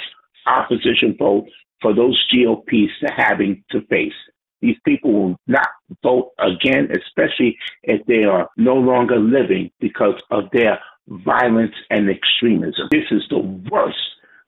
opposition 0.48 1.16
vote 1.18 1.46
for 1.82 1.94
those 1.94 2.22
GOPs 2.32 2.92
to 3.02 3.12
having 3.16 3.64
to 3.72 3.82
face. 3.88 4.14
These 4.62 4.78
people 4.86 5.14
will 5.14 5.36
not 5.48 5.70
vote 6.04 6.32
again, 6.40 6.90
especially 6.92 7.58
if 7.84 8.06
they 8.08 8.24
are 8.24 8.50
no 8.58 8.76
longer 8.76 9.18
living 9.18 9.72
because 9.80 10.16
of 10.32 10.46
their 10.52 10.80
violence 11.08 11.76
and 11.90 12.10
extremism. 12.10 12.88
This 12.92 13.06
is 13.12 13.24
the 13.30 13.40
worst 13.72 13.98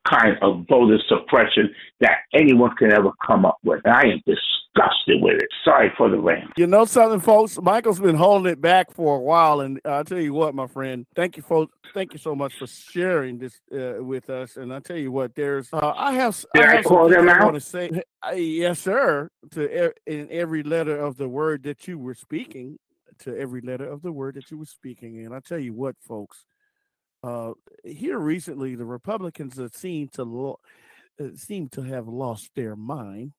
kind 0.07 0.37
of 0.41 0.65
voter 0.67 0.97
suppression 1.07 1.73
that 1.99 2.19
anyone 2.33 2.75
can 2.75 2.91
ever 2.91 3.11
come 3.25 3.45
up 3.45 3.57
with. 3.63 3.85
I 3.85 4.07
am 4.07 4.21
disgusted 4.25 5.21
with 5.21 5.41
it. 5.41 5.47
Sorry 5.63 5.91
for 5.97 6.09
the 6.09 6.17
rant. 6.17 6.51
You 6.57 6.67
know 6.67 6.85
something, 6.85 7.19
folks? 7.19 7.59
Michael's 7.61 7.99
been 7.99 8.15
holding 8.15 8.51
it 8.51 8.61
back 8.61 8.91
for 8.91 9.17
a 9.17 9.19
while, 9.19 9.61
and 9.61 9.79
I'll 9.85 10.03
tell 10.03 10.19
you 10.19 10.33
what, 10.33 10.55
my 10.55 10.67
friend. 10.67 11.05
Thank 11.15 11.37
you, 11.37 11.43
folks. 11.43 11.73
Thank 11.93 12.13
you 12.13 12.19
so 12.19 12.35
much 12.35 12.53
for 12.57 12.67
sharing 12.67 13.37
this 13.37 13.59
uh, 13.73 14.03
with 14.03 14.29
us. 14.29 14.57
And 14.57 14.73
I'll 14.73 14.81
tell 14.81 14.97
you 14.97 15.11
what, 15.11 15.35
there's 15.35 15.69
uh, 15.73 15.93
I 15.95 16.13
have. 16.13 16.43
Did 16.53 16.65
I, 16.65 16.77
I 16.77 16.81
call 16.83 17.09
them 17.09 17.29
out? 17.29 17.41
I 17.41 17.43
want 17.43 17.55
to 17.55 17.61
say, 17.61 17.91
uh, 18.25 18.31
yes, 18.31 18.79
sir. 18.79 19.29
To 19.51 19.87
e- 19.87 19.91
in 20.07 20.27
every 20.31 20.63
letter 20.63 20.97
of 20.97 21.17
the 21.17 21.27
word 21.27 21.63
that 21.63 21.87
you 21.87 21.99
were 21.99 22.15
speaking, 22.15 22.77
to 23.19 23.37
every 23.37 23.61
letter 23.61 23.85
of 23.85 24.01
the 24.01 24.11
word 24.11 24.35
that 24.35 24.49
you 24.49 24.57
were 24.57 24.65
speaking, 24.65 25.25
and 25.25 25.35
I 25.35 25.41
tell 25.41 25.59
you 25.59 25.73
what, 25.73 25.95
folks 25.99 26.45
uh, 27.23 27.53
here 27.83 28.17
recently, 28.17 28.75
the 28.75 28.85
Republicans 28.85 29.59
seemed 29.75 30.13
to 30.13 30.23
lo- 30.23 30.59
uh, 31.19 31.27
seem 31.35 31.69
to 31.69 31.81
have 31.83 32.07
lost 32.07 32.49
their 32.55 32.75
mind 32.75 33.33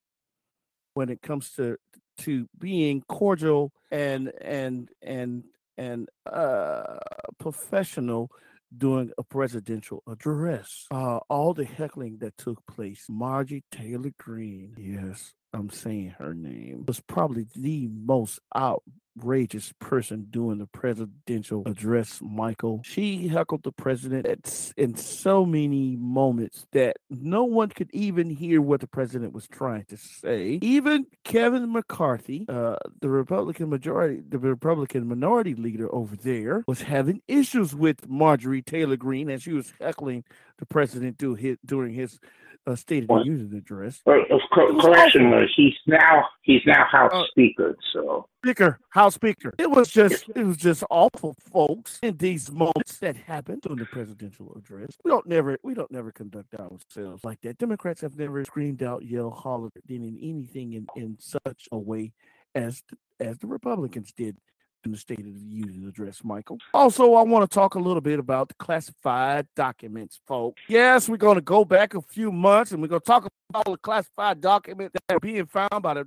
when 0.95 1.09
it 1.09 1.23
comes 1.23 1.51
to 1.53 1.77
to 2.19 2.47
being 2.59 3.03
cordial 3.09 3.73
and 3.91 4.33
and 4.41 4.89
and 5.01 5.45
and 5.77 6.09
uh, 6.27 6.99
professional 7.39 8.31
during 8.77 9.11
a 9.19 9.23
presidential 9.23 10.03
address. 10.07 10.87
Uh, 10.91 11.19
all 11.29 11.53
the 11.55 11.65
heckling 11.65 12.19
that 12.19 12.37
took 12.39 12.65
place, 12.67 13.05
Margie 13.09 13.65
Taylor 13.71 14.13
Greene, 14.19 14.75
yes, 14.79 15.33
I'm 15.53 15.71
saying 15.71 16.15
her 16.19 16.35
name, 16.35 16.85
was 16.87 17.01
probably 17.01 17.47
the 17.55 17.89
most 17.89 18.41
outrageous 18.57 19.73
person 19.79 20.27
doing 20.31 20.59
the 20.59 20.67
presidential 20.67 21.63
address, 21.67 22.21
Michael. 22.23 22.81
She 22.85 23.29
heckled 23.29 23.63
the 23.63 23.73
president 23.73 24.27
at, 24.27 24.73
in 24.77 24.97
so 24.97 25.45
many 25.45 25.97
moments 25.97 26.67
that 26.73 26.97
no 27.11 27.45
one 27.45 27.69
could 27.69 27.91
even 27.93 28.31
hear 28.31 28.63
what 28.63 28.81
the 28.81 28.87
president 28.87 29.35
was 29.35 29.47
trying 29.47 29.85
to 29.87 29.97
say. 29.99 30.59
Even 30.63 31.07
Kevin 31.25 31.71
McCarthy, 31.71 32.47
uh, 32.49 32.77
the 33.01 33.11
Republican 33.11 33.69
majority, 33.69 34.23
the 34.27 34.39
Republican 34.39 35.07
minority 35.07 35.55
leader 35.55 35.95
over 35.95 36.17
there, 36.17 36.65
was 36.67 36.83
having 36.83 37.21
issues 37.29 37.75
with 37.75 38.09
Marjorie 38.09 38.63
Taylor 38.63 38.97
Greene 38.97 39.29
as 39.29 39.43
she 39.43 39.53
was 39.53 39.75
heckling 39.81 40.25
the 40.59 40.67
president 40.67 41.21
his, 41.21 41.59
during 41.65 41.93
his 41.93 42.21
uh, 42.67 42.77
State 42.77 43.05
of 43.05 43.51
the 43.51 43.57
address. 43.59 44.01
Uh, 44.07 44.13
co- 44.55 44.79
correction, 44.81 45.27
awful. 45.33 45.47
he's 45.57 45.75
now 45.87 46.25
he's 46.43 46.61
now 46.67 46.85
House 46.91 47.11
Uh, 47.13 47.25
Speaker. 47.31 47.77
So 47.93 48.27
Speaker, 48.45 48.79
House 48.91 49.15
Speaker. 49.15 49.53
It 49.59 49.71
was 49.71 49.89
just 49.89 50.29
it 50.35 50.45
was 50.45 50.57
just 50.57 50.85
awful, 50.91 51.35
folks, 51.53 51.99
in 52.03 52.17
these 52.19 52.51
moments 52.51 52.99
that 52.99 53.17
happened 53.17 53.63
during 53.63 53.79
the 53.79 53.87
presidential 53.87 54.53
address. 54.57 54.91
We 55.05 55.11
don't 55.11 55.27
never 55.27 55.59
we 55.63 55.75
don't 55.75 55.91
never 55.91 56.13
conduct 56.13 56.55
ourselves 56.55 57.25
like 57.25 57.41
that. 57.43 57.59
Democrats 57.59 58.01
have 58.03 58.17
never 58.19 58.45
screamed 58.45 58.83
out, 58.83 59.05
yelled, 59.05 59.35
hollered, 59.35 59.73
did 59.87 60.03
in 60.03 60.19
anything 60.23 60.73
in, 60.75 60.87
in 60.97 61.17
such 61.19 61.69
a 61.73 61.79
way 61.79 62.13
as 62.55 62.83
as 63.21 63.39
the 63.39 63.47
Republicans 63.47 64.13
did 64.17 64.37
in 64.85 64.93
the 64.93 64.99
State 64.99 65.21
of 65.21 65.35
the 65.35 65.41
Union 65.41 65.87
address, 65.89 66.23
Michael. 66.25 66.59
Also, 66.75 67.15
I 67.15 67.23
want 67.23 67.49
to 67.49 67.55
talk 67.55 67.75
a 67.75 67.79
little 67.79 68.01
bit 68.01 68.19
about 68.19 68.49
the 68.49 68.55
classified 68.55 69.47
documents, 69.55 70.21
folks. 70.27 70.61
Yes, 70.69 71.09
we're 71.09 71.17
going 71.17 71.37
to 71.37 71.43
go 71.43 71.65
back 71.65 71.95
a 71.95 72.03
few 72.03 72.33
months 72.33 72.73
and 72.73 72.83
we're 72.83 72.89
going 72.89 73.01
to 73.01 73.07
talk 73.07 73.29
about 73.51 73.65
the 73.65 73.77
classified 73.79 74.41
documents 74.41 74.93
that 74.95 75.17
are 75.17 75.21
being 75.21 75.47
found 75.47 75.83
by 75.83 75.95
the 75.95 76.07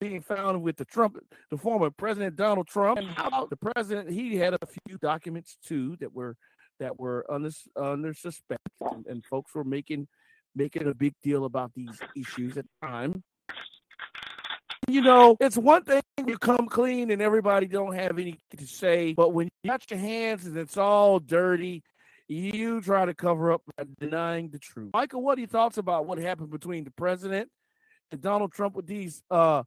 being 0.00 0.20
found 0.20 0.62
with 0.62 0.76
the 0.76 0.84
Trump, 0.84 1.16
the 1.50 1.56
former 1.56 1.90
President 1.90 2.34
Donald 2.34 2.66
Trump, 2.66 2.98
and 2.98 3.08
how 3.10 3.46
the 3.46 3.56
president 3.56 4.10
he 4.10 4.36
had 4.36 4.54
a 4.54 4.58
few 4.66 4.98
documents 4.98 5.56
too 5.64 5.96
that 6.00 6.12
were 6.12 6.36
that 6.80 6.98
were 6.98 7.24
under 7.30 7.50
under 7.76 8.12
suspect, 8.12 8.68
and, 8.80 9.06
and 9.06 9.24
folks 9.24 9.54
were 9.54 9.64
making 9.64 10.08
making 10.56 10.88
a 10.88 10.94
big 10.94 11.14
deal 11.22 11.44
about 11.44 11.72
these 11.74 12.00
issues 12.16 12.56
at 12.56 12.64
the 12.64 12.86
time. 12.86 13.22
You 14.88 15.00
know, 15.00 15.36
it's 15.40 15.56
one 15.56 15.82
thing 15.82 16.02
you 16.26 16.38
come 16.38 16.68
clean 16.68 17.10
and 17.10 17.20
everybody 17.20 17.66
don't 17.66 17.94
have 17.94 18.18
anything 18.18 18.38
to 18.56 18.66
say, 18.66 19.14
but 19.14 19.32
when 19.32 19.48
you 19.62 19.70
got 19.70 19.90
your 19.90 19.98
hands 19.98 20.46
and 20.46 20.56
it's 20.56 20.76
all 20.76 21.18
dirty, 21.18 21.82
you 22.28 22.80
try 22.80 23.04
to 23.04 23.14
cover 23.14 23.52
up 23.52 23.62
by 23.76 23.84
denying 23.98 24.50
the 24.50 24.58
truth. 24.60 24.90
Michael, 24.94 25.22
what 25.22 25.38
are 25.38 25.40
your 25.40 25.48
thoughts 25.48 25.78
about 25.78 26.06
what 26.06 26.18
happened 26.18 26.50
between 26.50 26.84
the 26.84 26.92
president 26.92 27.48
and 28.12 28.20
Donald 28.20 28.52
Trump 28.52 28.76
with 28.76 28.86
these 28.86 29.22
uh, 29.30 29.64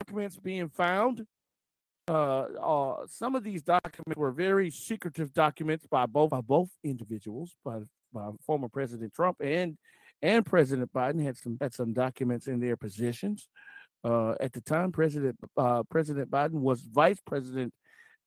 documents 0.00 0.38
being 0.38 0.68
found? 0.68 1.26
Uh, 2.08 2.40
uh, 2.42 3.06
some 3.08 3.34
of 3.34 3.42
these 3.42 3.62
documents 3.62 4.16
were 4.16 4.32
very 4.32 4.70
secretive 4.70 5.32
documents 5.32 5.86
by 5.90 6.06
both 6.06 6.30
by 6.30 6.40
both 6.40 6.68
individuals, 6.84 7.54
by 7.64 7.78
by 8.12 8.28
former 8.44 8.68
President 8.68 9.12
Trump 9.14 9.36
and 9.40 9.76
and 10.22 10.44
President 10.44 10.92
Biden 10.92 11.22
had 11.22 11.36
some 11.36 11.56
had 11.60 11.72
some 11.72 11.92
documents 11.92 12.46
in 12.46 12.60
their 12.60 12.76
positions. 12.76 13.48
Uh, 14.04 14.34
at 14.40 14.52
the 14.52 14.60
time, 14.60 14.92
President 14.92 15.36
uh, 15.56 15.82
President 15.90 16.30
Biden 16.30 16.60
was 16.60 16.80
vice 16.82 17.20
president 17.26 17.72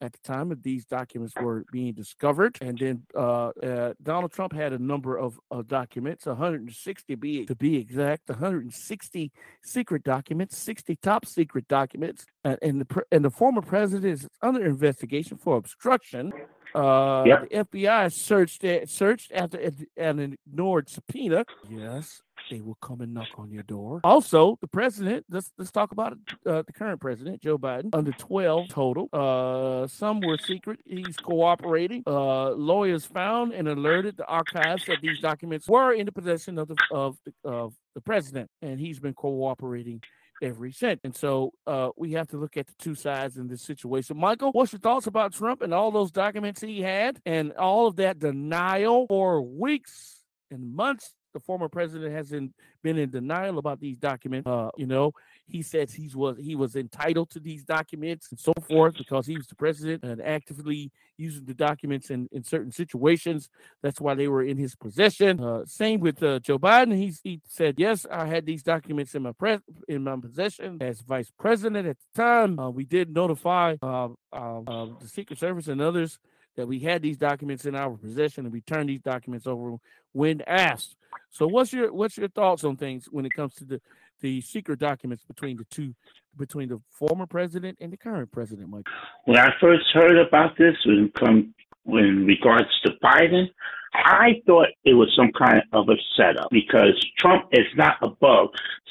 at 0.01 0.11
the 0.11 0.19
time 0.19 0.49
that 0.49 0.61
these 0.63 0.85
documents 0.85 1.33
were 1.41 1.63
being 1.71 1.93
discovered, 1.93 2.57
and 2.59 2.77
then 2.77 3.03
uh, 3.15 3.49
uh, 3.63 3.93
Donald 4.03 4.31
Trump 4.33 4.51
had 4.51 4.73
a 4.73 4.77
number 4.77 5.17
of 5.17 5.39
uh, 5.49 5.61
documents, 5.65 6.25
160 6.25 7.15
be 7.15 7.45
to 7.45 7.55
be 7.55 7.77
exact, 7.77 8.27
160 8.29 9.31
secret 9.63 10.03
documents, 10.03 10.57
60 10.57 10.97
top 11.01 11.25
secret 11.25 11.67
documents, 11.69 12.25
and, 12.43 12.57
and 12.61 12.81
the 12.81 13.03
and 13.11 13.23
the 13.23 13.29
former 13.31 13.61
president 13.61 14.05
is 14.05 14.27
under 14.41 14.65
investigation 14.65 15.37
for 15.37 15.55
obstruction. 15.57 16.33
Uh, 16.75 17.23
Yep. 17.25 17.49
The 17.49 17.55
FBI 17.79 18.11
searched 18.11 18.63
it, 18.63 18.89
searched 18.89 19.31
after 19.31 19.59
it- 19.59 19.87
an 19.95 20.37
ignored 20.47 20.89
subpoena. 20.89 21.45
Yes, 21.69 22.21
they 22.53 22.61
will 22.61 22.77
come 22.81 23.01
and 23.01 23.13
knock 23.15 23.29
on 23.37 23.49
your 23.51 23.63
door. 23.63 23.99
Also, 24.03 24.57
the 24.61 24.67
president. 24.67 25.25
Let's 25.27 25.51
let's 25.57 25.71
talk 25.71 25.91
about 25.91 26.13
uh, 26.45 26.61
the 26.67 26.73
current 26.73 27.01
president, 27.01 27.41
Joe 27.41 27.57
Biden. 27.57 27.89
Under 27.93 28.11
twelve 28.11 28.69
total. 28.69 29.09
Uh, 29.11 29.87
some 29.87 30.19
were 30.19 30.37
secret. 30.37 30.79
He's 30.85 31.17
cooperating. 31.17 32.03
Uh, 32.05 32.51
lawyers 32.51 33.05
found 33.05 33.53
and 33.53 33.67
alerted 33.67 34.17
the 34.17 34.25
archives 34.27 34.85
that 34.85 35.01
these 35.01 35.19
documents 35.19 35.67
were 35.67 35.93
in 35.93 36.05
the 36.05 36.11
possession 36.11 36.59
of 36.59 36.67
the 36.67 36.77
of 36.91 37.17
the, 37.25 37.49
of 37.49 37.73
the 37.95 38.01
president, 38.01 38.51
and 38.61 38.79
he's 38.79 38.99
been 38.99 39.15
cooperating 39.15 39.99
every 40.43 40.71
cent. 40.71 40.99
And 41.03 41.15
so 41.15 41.53
uh, 41.65 41.89
we 41.97 42.11
have 42.11 42.27
to 42.27 42.37
look 42.37 42.55
at 42.57 42.67
the 42.67 42.73
two 42.77 42.93
sides 42.93 43.37
in 43.37 43.47
this 43.47 43.63
situation. 43.63 44.17
Michael, 44.17 44.51
what's 44.51 44.73
your 44.73 44.79
thoughts 44.79 45.07
about 45.07 45.33
Trump 45.33 45.63
and 45.63 45.73
all 45.73 45.89
those 45.89 46.11
documents 46.11 46.61
he 46.61 46.81
had 46.81 47.19
and 47.25 47.53
all 47.53 47.87
of 47.87 47.95
that 47.95 48.19
denial 48.19 49.07
for 49.07 49.41
weeks 49.41 50.21
and 50.51 50.75
months? 50.75 51.15
The 51.33 51.39
former 51.39 51.67
president 51.67 52.13
hasn't 52.13 52.53
been 52.83 52.97
in 52.97 53.09
denial 53.09 53.57
about 53.57 53.79
these 53.79 53.97
documents. 53.97 54.47
Uh, 54.47 54.69
you 54.77 54.85
know, 54.85 55.13
he 55.47 55.61
says 55.61 55.93
he 55.93 56.09
was 56.13 56.37
he 56.39 56.55
was 56.55 56.75
entitled 56.75 57.29
to 57.31 57.39
these 57.39 57.63
documents 57.63 58.29
and 58.29 58.39
so 58.39 58.53
forth 58.67 58.97
because 58.97 59.25
he 59.25 59.35
was 59.35 59.47
the 59.47 59.55
president 59.55 60.03
and 60.03 60.21
actively 60.21 60.91
using 61.17 61.45
the 61.45 61.53
documents 61.53 62.09
in, 62.09 62.27
in 62.31 62.43
certain 62.43 62.71
situations. 62.71 63.49
That's 63.81 63.99
why 63.99 64.13
they 64.13 64.27
were 64.27 64.43
in 64.43 64.57
his 64.57 64.75
possession. 64.75 65.39
Uh, 65.39 65.65
same 65.65 65.99
with 65.99 66.21
uh, 66.23 66.39
Joe 66.39 66.59
Biden. 66.59 66.95
He's, 66.95 67.19
he 67.23 67.41
said, 67.47 67.75
"Yes, 67.77 68.05
I 68.09 68.27
had 68.27 68.45
these 68.45 68.63
documents 68.63 69.15
in 69.15 69.23
my 69.23 69.31
pres 69.31 69.59
in 69.87 70.03
my 70.03 70.15
possession 70.17 70.77
as 70.81 71.01
vice 71.01 71.31
president 71.37 71.87
at 71.87 71.97
the 71.97 72.21
time. 72.21 72.59
Uh, 72.59 72.69
we 72.69 72.85
did 72.85 73.13
notify 73.13 73.75
uh, 73.81 74.09
uh, 74.31 74.61
uh, 74.67 74.87
the 74.99 75.07
Secret 75.07 75.39
Service 75.39 75.67
and 75.67 75.81
others 75.81 76.19
that 76.55 76.67
we 76.67 76.79
had 76.79 77.01
these 77.01 77.17
documents 77.17 77.65
in 77.65 77.75
our 77.75 77.97
possession, 77.97 78.45
and 78.45 78.53
we 78.53 78.61
turned 78.61 78.89
these 78.89 79.01
documents 79.01 79.47
over 79.47 79.77
when 80.11 80.41
asked." 80.47 80.95
So, 81.31 81.47
what's 81.47 81.73
your 81.73 81.93
what's 81.93 82.17
your 82.17 82.29
thoughts 82.29 82.63
on 82.63 82.77
things 82.77 83.07
when 83.11 83.25
it 83.25 83.33
comes 83.33 83.53
to 83.55 83.65
the 83.65 83.81
the 84.21 84.41
secret 84.41 84.79
documents 84.79 85.23
between 85.25 85.57
the 85.57 85.65
two 85.65 85.93
between 86.37 86.69
the 86.69 86.81
former 86.91 87.27
president 87.27 87.77
and 87.81 87.91
the 87.91 87.97
current 87.97 88.31
president, 88.31 88.69
Mike? 88.69 88.85
When 89.25 89.37
I 89.37 89.49
first 89.59 89.85
heard 89.93 90.17
about 90.17 90.57
this, 90.57 90.75
when 90.85 91.11
come 91.17 91.53
in 91.85 92.25
regards 92.25 92.69
to 92.85 92.91
Biden, 93.03 93.45
I 93.93 94.41
thought 94.45 94.67
it 94.85 94.93
was 94.93 95.11
some 95.15 95.31
kind 95.37 95.61
of 95.73 95.89
a 95.89 95.95
setup 96.17 96.49
because 96.49 96.95
Trump 97.19 97.45
is 97.51 97.67
not 97.75 97.97
above 98.01 98.49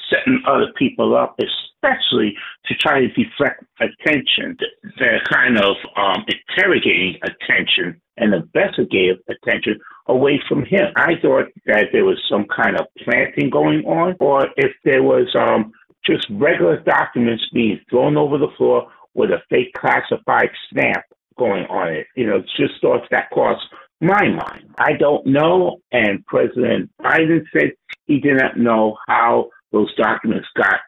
setting 0.09 0.41
other 0.47 0.71
people 0.77 1.15
up, 1.15 1.35
especially 1.39 2.35
to 2.65 2.75
try 2.75 3.01
to 3.01 3.07
deflect 3.09 3.63
attention. 3.79 4.57
They're 4.99 5.21
kind 5.31 5.57
of 5.57 5.75
um, 5.97 6.23
interrogating 6.27 7.15
attention 7.23 7.99
and 8.17 8.33
investigative 8.33 9.17
attention 9.29 9.79
away 10.07 10.41
from 10.47 10.65
him. 10.65 10.91
I 10.95 11.13
thought 11.21 11.45
that 11.65 11.87
there 11.91 12.05
was 12.05 12.21
some 12.29 12.45
kind 12.53 12.79
of 12.79 12.87
planting 13.03 13.49
going 13.49 13.85
on, 13.85 14.15
or 14.19 14.47
if 14.57 14.71
there 14.83 15.03
was 15.03 15.27
um, 15.35 15.71
just 16.05 16.27
regular 16.29 16.79
documents 16.81 17.43
being 17.53 17.79
thrown 17.89 18.17
over 18.17 18.37
the 18.37 18.51
floor 18.57 18.91
with 19.13 19.31
a 19.31 19.41
fake 19.49 19.73
classified 19.73 20.49
stamp 20.69 21.03
going 21.37 21.65
on 21.65 21.93
it. 21.93 22.07
You 22.15 22.27
know, 22.27 22.43
just 22.57 22.81
thoughts 22.81 23.07
that 23.11 23.29
crossed 23.31 23.65
my 24.01 24.27
mind. 24.27 24.73
I 24.77 24.93
don't 24.93 25.25
know, 25.25 25.79
and 25.91 26.25
President 26.25 26.91
Biden 27.01 27.43
said 27.53 27.71
he 28.05 28.19
did 28.19 28.37
not 28.37 28.57
know 28.57 28.97
how 29.07 29.49
those 29.71 29.93
documents 29.95 30.47
got 30.55 30.79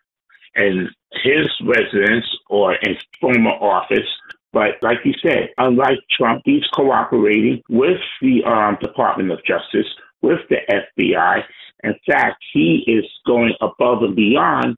in 0.55 0.89
his 1.23 1.47
residence 1.63 2.25
or 2.49 2.75
in 2.75 2.95
former 3.19 3.51
office. 3.51 4.07
But 4.55 4.81
like 4.81 4.99
you 5.03 5.11
said, 5.21 5.49
unlike 5.57 5.99
Trump, 6.17 6.43
he's 6.45 6.63
cooperating 6.73 7.61
with 7.67 7.99
the 8.21 8.41
um, 8.45 8.77
Department 8.81 9.29
of 9.29 9.39
Justice, 9.45 9.85
with 10.21 10.39
the 10.49 10.59
FBI. 10.71 11.43
In 11.83 11.93
fact, 12.09 12.41
he 12.53 12.85
is 12.87 13.03
going 13.27 13.51
above 13.59 14.01
and 14.03 14.15
beyond 14.15 14.77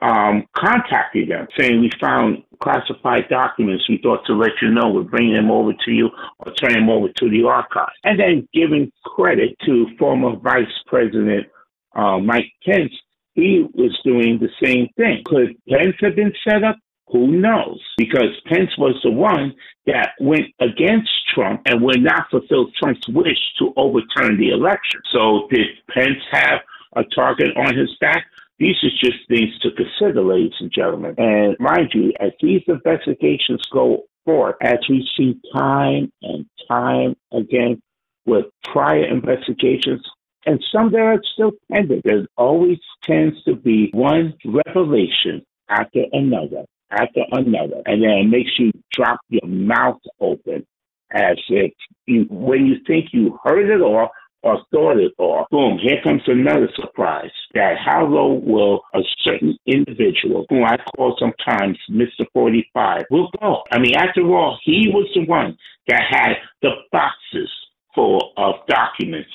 um, 0.00 0.46
contacting 0.56 1.28
them, 1.28 1.46
saying 1.58 1.78
we 1.78 1.90
found 2.00 2.42
classified 2.62 3.28
documents. 3.28 3.86
We 3.86 4.00
thought 4.02 4.24
to 4.28 4.32
let 4.32 4.52
you 4.62 4.70
know. 4.70 4.88
We're 4.88 5.02
bringing 5.02 5.34
them 5.34 5.50
over 5.50 5.74
to 5.74 5.90
you 5.90 6.08
or 6.38 6.54
turn 6.54 6.72
them 6.72 6.88
over 6.88 7.08
to 7.08 7.28
the 7.28 7.44
archives. 7.44 7.92
And 8.04 8.18
then 8.18 8.48
giving 8.54 8.90
credit 9.04 9.54
to 9.66 9.88
former 9.98 10.36
Vice 10.36 10.72
President 10.86 11.48
uh, 11.94 12.18
Mike 12.18 12.50
Pence. 12.64 12.94
He 13.34 13.66
was 13.74 13.96
doing 14.04 14.38
the 14.40 14.48
same 14.64 14.88
thing. 14.96 15.22
Could 15.26 15.54
Pence 15.68 15.96
have 16.00 16.16
been 16.16 16.32
set 16.48 16.64
up? 16.64 16.78
Who 17.10 17.28
knows? 17.28 17.80
Because 17.96 18.40
Pence 18.46 18.70
was 18.78 18.98
the 19.02 19.10
one 19.10 19.54
that 19.86 20.10
went 20.20 20.46
against 20.60 21.10
Trump 21.34 21.62
and 21.66 21.82
would 21.82 22.02
not 22.02 22.30
fulfill 22.30 22.70
Trump's 22.78 23.08
wish 23.08 23.38
to 23.58 23.72
overturn 23.76 24.38
the 24.38 24.50
election. 24.50 25.00
So 25.12 25.48
did 25.50 25.66
Pence 25.90 26.18
have 26.30 26.60
a 26.96 27.02
target 27.14 27.56
on 27.56 27.76
his 27.76 27.94
back? 28.00 28.24
These 28.58 28.76
are 28.82 29.10
just 29.10 29.28
things 29.28 29.56
to 29.60 29.70
consider, 29.70 30.22
ladies 30.22 30.52
and 30.60 30.72
gentlemen. 30.72 31.14
And 31.16 31.56
mind 31.60 31.90
you, 31.94 32.12
as 32.20 32.32
these 32.42 32.62
investigations 32.66 33.64
go 33.72 34.04
forth, 34.24 34.56
as 34.60 34.78
we 34.88 35.08
see 35.16 35.40
time 35.54 36.12
and 36.22 36.44
time 36.68 37.14
again 37.32 37.80
with 38.26 38.46
prior 38.64 39.06
investigations, 39.06 40.02
and 40.44 40.62
some 40.72 40.90
that 40.92 41.00
are 41.00 41.22
still 41.34 41.52
pending, 41.70 42.02
there 42.04 42.26
always 42.36 42.78
tends 43.02 43.42
to 43.44 43.54
be 43.54 43.90
one 43.92 44.34
revelation 44.44 45.44
after 45.68 46.04
another, 46.12 46.64
after 46.90 47.22
another, 47.32 47.82
and 47.86 48.02
then 48.02 48.10
it 48.10 48.28
makes 48.28 48.50
you 48.58 48.72
drop 48.92 49.20
your 49.28 49.46
mouth 49.46 50.00
open 50.20 50.66
as 51.12 51.36
if 51.48 51.72
you, 52.06 52.26
when 52.30 52.66
you 52.66 52.76
think 52.86 53.06
you 53.12 53.38
heard 53.44 53.70
it 53.70 53.80
all, 53.80 54.10
or 54.42 54.62
thought 54.70 54.98
it 54.98 55.12
all, 55.18 55.46
boom, 55.50 55.78
here 55.82 56.00
comes 56.02 56.22
another 56.26 56.68
surprise 56.76 57.30
that 57.54 57.74
how 57.84 58.06
low 58.06 58.34
will 58.34 58.82
a 58.94 59.00
certain 59.24 59.56
individual, 59.66 60.46
who 60.48 60.62
I 60.62 60.76
call 60.96 61.16
sometimes 61.18 61.76
Mr. 61.90 62.24
45, 62.32 63.02
will 63.10 63.30
go. 63.40 63.62
I 63.72 63.78
mean, 63.78 63.96
after 63.96 64.22
all, 64.22 64.58
he 64.62 64.90
was 64.92 65.08
the 65.14 65.24
one 65.26 65.56
that 65.88 66.02
had 66.08 66.34
the 66.62 66.70
boxes 66.92 67.50
full 67.94 68.32
of 68.36 68.54
documents 68.68 69.30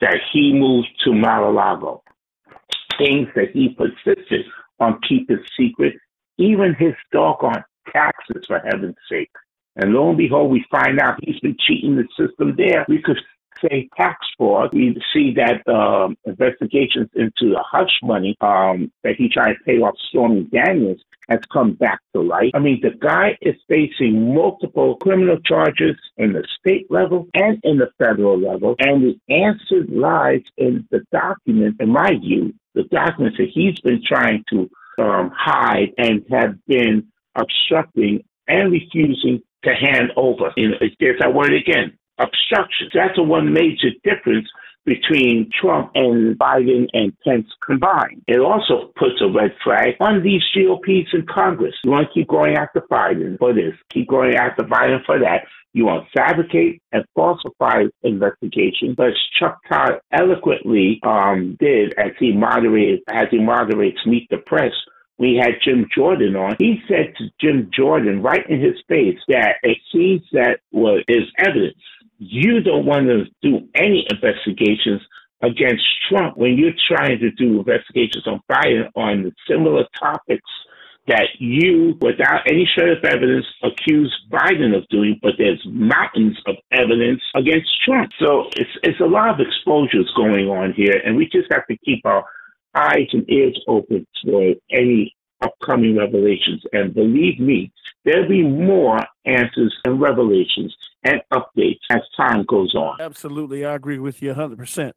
that 0.00 0.16
he 0.32 0.52
moved 0.52 0.88
to 1.04 1.12
Mar-a-Lago. 1.12 2.02
Things 2.98 3.28
that 3.36 3.50
he 3.52 3.68
persisted 3.68 4.46
on 4.80 4.98
keeping 5.08 5.38
secret, 5.56 5.94
even 6.40 6.74
his 6.78 6.94
doggone 7.12 7.64
taxes, 7.92 8.44
for 8.46 8.58
heaven's 8.58 8.96
sake. 9.10 9.30
And 9.76 9.92
lo 9.92 10.08
and 10.08 10.18
behold, 10.18 10.50
we 10.50 10.64
find 10.70 10.98
out 11.00 11.18
he's 11.22 11.40
been 11.40 11.56
cheating 11.66 11.96
the 11.96 12.06
system 12.18 12.54
there. 12.56 12.84
We 12.88 13.00
could 13.02 13.18
say 13.62 13.88
tax 13.96 14.26
fraud. 14.36 14.70
We 14.72 15.00
see 15.12 15.34
that 15.34 15.66
um, 15.72 16.16
investigations 16.24 17.08
into 17.14 17.52
the 17.52 17.62
hush 17.70 17.92
money 18.02 18.36
um, 18.40 18.90
that 19.04 19.16
he 19.16 19.28
tried 19.28 19.54
to 19.54 19.64
pay 19.64 19.78
off 19.78 19.94
Stormy 20.08 20.44
Daniels 20.44 21.00
has 21.28 21.40
come 21.52 21.74
back 21.74 22.00
to 22.12 22.20
light. 22.20 22.50
I 22.54 22.58
mean, 22.58 22.80
the 22.82 22.90
guy 22.90 23.38
is 23.40 23.54
facing 23.68 24.34
multiple 24.34 24.96
criminal 24.96 25.38
charges 25.46 25.96
in 26.16 26.32
the 26.32 26.44
state 26.58 26.90
level 26.90 27.28
and 27.34 27.60
in 27.62 27.78
the 27.78 27.90
federal 27.98 28.38
level, 28.38 28.74
and 28.80 29.02
the 29.02 29.34
answer 29.34 29.84
lies 29.88 30.42
in 30.56 30.88
the 30.90 31.00
documents, 31.12 31.78
in 31.80 31.90
my 31.90 32.14
view, 32.20 32.52
the 32.74 32.82
documents 32.84 33.38
that 33.38 33.48
he's 33.52 33.78
been 33.80 34.02
trying 34.04 34.44
to 34.50 34.68
um, 35.00 35.32
hide 35.34 35.92
and 35.98 36.24
have 36.30 36.54
been 36.66 37.06
obstructing 37.34 38.22
and 38.48 38.72
refusing 38.72 39.40
to 39.64 39.74
hand 39.74 40.10
over. 40.16 40.52
Know, 40.56 40.74
there's 40.98 41.18
that 41.20 41.34
word 41.34 41.52
again, 41.54 41.96
obstruction. 42.18 42.88
That's 42.94 43.16
the 43.16 43.22
one 43.22 43.52
major 43.52 43.90
difference 44.04 44.48
between 44.84 45.50
Trump 45.60 45.90
and 45.94 46.38
Biden 46.38 46.86
and 46.92 47.12
Pence 47.20 47.46
combined. 47.64 48.22
It 48.26 48.40
also 48.40 48.92
puts 48.96 49.20
a 49.20 49.28
red 49.28 49.54
flag 49.62 49.94
on 50.00 50.22
these 50.22 50.42
GOPs 50.54 51.12
in 51.12 51.26
Congress. 51.32 51.74
You 51.84 51.90
want 51.90 52.08
to 52.08 52.14
keep 52.14 52.28
going 52.28 52.56
after 52.56 52.80
Biden 52.80 53.38
for 53.38 53.52
this, 53.52 53.74
keep 53.90 54.08
going 54.08 54.34
after 54.34 54.62
Biden 54.62 55.04
for 55.04 55.18
that. 55.18 55.44
You 55.72 55.86
want 55.86 56.06
to 56.06 56.18
fabricate 56.18 56.82
and 56.90 57.04
falsify 57.14 57.84
investigations, 58.02 58.96
but 58.96 59.08
as 59.08 59.14
Chuck 59.38 59.60
Todd 59.68 60.00
eloquently 60.12 60.98
um, 61.04 61.56
did 61.60 61.94
as 61.96 62.10
he 62.18 62.32
moderated, 62.32 63.00
as 63.08 63.28
he 63.30 63.38
moderates 63.38 64.04
Meet 64.04 64.28
the 64.30 64.38
Press, 64.38 64.72
we 65.18 65.36
had 65.40 65.60
Jim 65.62 65.86
Jordan 65.94 66.34
on. 66.34 66.56
He 66.58 66.80
said 66.88 67.14
to 67.18 67.28
Jim 67.40 67.70
Jordan 67.72 68.22
right 68.22 68.44
in 68.48 68.60
his 68.60 68.76
face 68.88 69.18
that 69.28 69.56
it 69.62 69.76
seems 69.92 70.22
that 70.32 70.60
is 71.06 71.24
evidence 71.38 71.76
you 72.20 72.60
don't 72.60 72.84
want 72.84 73.06
to 73.06 73.24
do 73.42 73.66
any 73.74 74.06
investigations 74.10 75.00
against 75.42 75.82
Trump 76.08 76.36
when 76.36 76.58
you're 76.58 76.76
trying 76.86 77.18
to 77.18 77.30
do 77.30 77.58
investigations 77.58 78.26
on 78.26 78.40
Biden 78.48 78.88
on 78.94 79.32
similar 79.48 79.84
topics 79.98 80.48
that 81.08 81.28
you, 81.38 81.96
without 82.02 82.42
any 82.46 82.68
shred 82.74 82.90
of 82.90 83.04
evidence, 83.04 83.46
accuse 83.62 84.14
Biden 84.30 84.76
of 84.76 84.86
doing, 84.88 85.18
but 85.22 85.32
there's 85.38 85.60
mountains 85.64 86.36
of 86.46 86.56
evidence 86.70 87.22
against 87.34 87.70
Trump. 87.84 88.10
So 88.22 88.50
it's 88.54 88.70
it's 88.82 89.00
a 89.00 89.06
lot 89.06 89.30
of 89.30 89.40
exposures 89.40 90.12
going 90.14 90.48
on 90.48 90.74
here, 90.74 91.00
and 91.02 91.16
we 91.16 91.24
just 91.24 91.50
have 91.50 91.66
to 91.68 91.76
keep 91.78 92.04
our 92.04 92.22
eyes 92.74 93.08
and 93.12 93.28
ears 93.30 93.58
open 93.66 94.06
for 94.22 94.54
any 94.70 95.16
upcoming 95.40 95.96
revelations. 95.96 96.62
And 96.74 96.92
believe 96.92 97.40
me, 97.40 97.72
there'll 98.04 98.28
be 98.28 98.42
more 98.42 98.98
answers 99.24 99.74
and 99.86 100.00
revelations 100.00 100.76
and 101.04 101.20
updates 101.32 101.80
as 101.90 102.00
time 102.16 102.44
goes 102.46 102.74
on. 102.74 103.00
Absolutely. 103.00 103.64
I 103.64 103.74
agree 103.74 103.98
with 103.98 104.22
you 104.22 104.34
100%. 104.34 104.92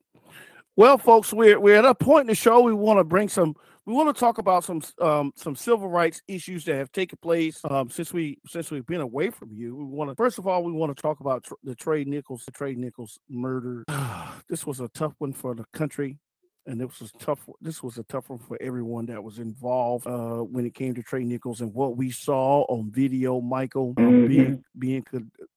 Well, 0.76 0.98
folks, 0.98 1.32
we're, 1.32 1.60
we're 1.60 1.78
at 1.78 1.86
a 1.86 1.96
point 1.96 2.22
in 2.22 2.28
the 2.28 2.36
show. 2.36 2.62
We 2.62 2.74
want 2.74 3.00
to 3.00 3.04
bring 3.04 3.30
some 3.30 3.56
we 3.86 3.94
want 3.94 4.16
to 4.16 4.18
talk 4.18 4.38
about 4.38 4.64
some 4.64 4.82
um, 5.02 5.34
some 5.36 5.56
civil 5.56 5.90
rights 5.90 6.22
issues 6.28 6.64
that 6.66 6.76
have 6.76 6.92
taken 6.92 7.18
place 7.22 7.60
um, 7.70 7.90
since 7.90 8.14
we 8.14 8.40
since 8.48 8.72
we've 8.72 8.86
been 8.86 9.02
away 9.02 9.30
from 9.30 9.50
you. 9.52 9.76
We 9.76 9.84
want 9.84 10.10
to 10.10 10.16
first 10.16 10.40
of 10.40 10.48
all 10.48 10.64
we 10.64 10.72
want 10.72 10.96
to 10.96 11.02
talk 11.02 11.20
about 11.20 11.44
tr- 11.44 11.54
the 11.64 11.76
Tre 11.76 12.06
Nichols 12.06 12.46
the 12.46 12.52
Tre 12.52 12.76
Nichols 12.76 13.20
murder. 13.30 13.84
this 14.50 14.66
was 14.66 14.80
a 14.80 14.88
tough 14.90 15.14
one 15.18 15.34
for 15.34 15.54
the 15.54 15.66
country 15.74 16.18
and 16.66 16.80
this 16.80 17.00
was 17.00 17.12
tough. 17.20 17.48
This 17.62 17.84
was 17.84 17.98
a 17.98 18.04
tough 18.04 18.30
one 18.30 18.40
for 18.40 18.58
everyone 18.62 19.06
that 19.08 19.24
was 19.24 19.40
involved 19.40 20.08
uh, 20.08 20.44
when 20.44 20.66
it 20.66 20.74
came 20.74 20.94
to 20.96 21.04
Trey 21.04 21.24
Nichols 21.24 21.62
and 21.62 21.74
what 21.74 21.98
we 21.98 22.10
saw 22.10 22.62
on 22.64 22.90
video, 22.92 23.42
Michael 23.42 23.94
mm-hmm. 23.96 24.28
being 24.28 24.64
being 24.78 25.06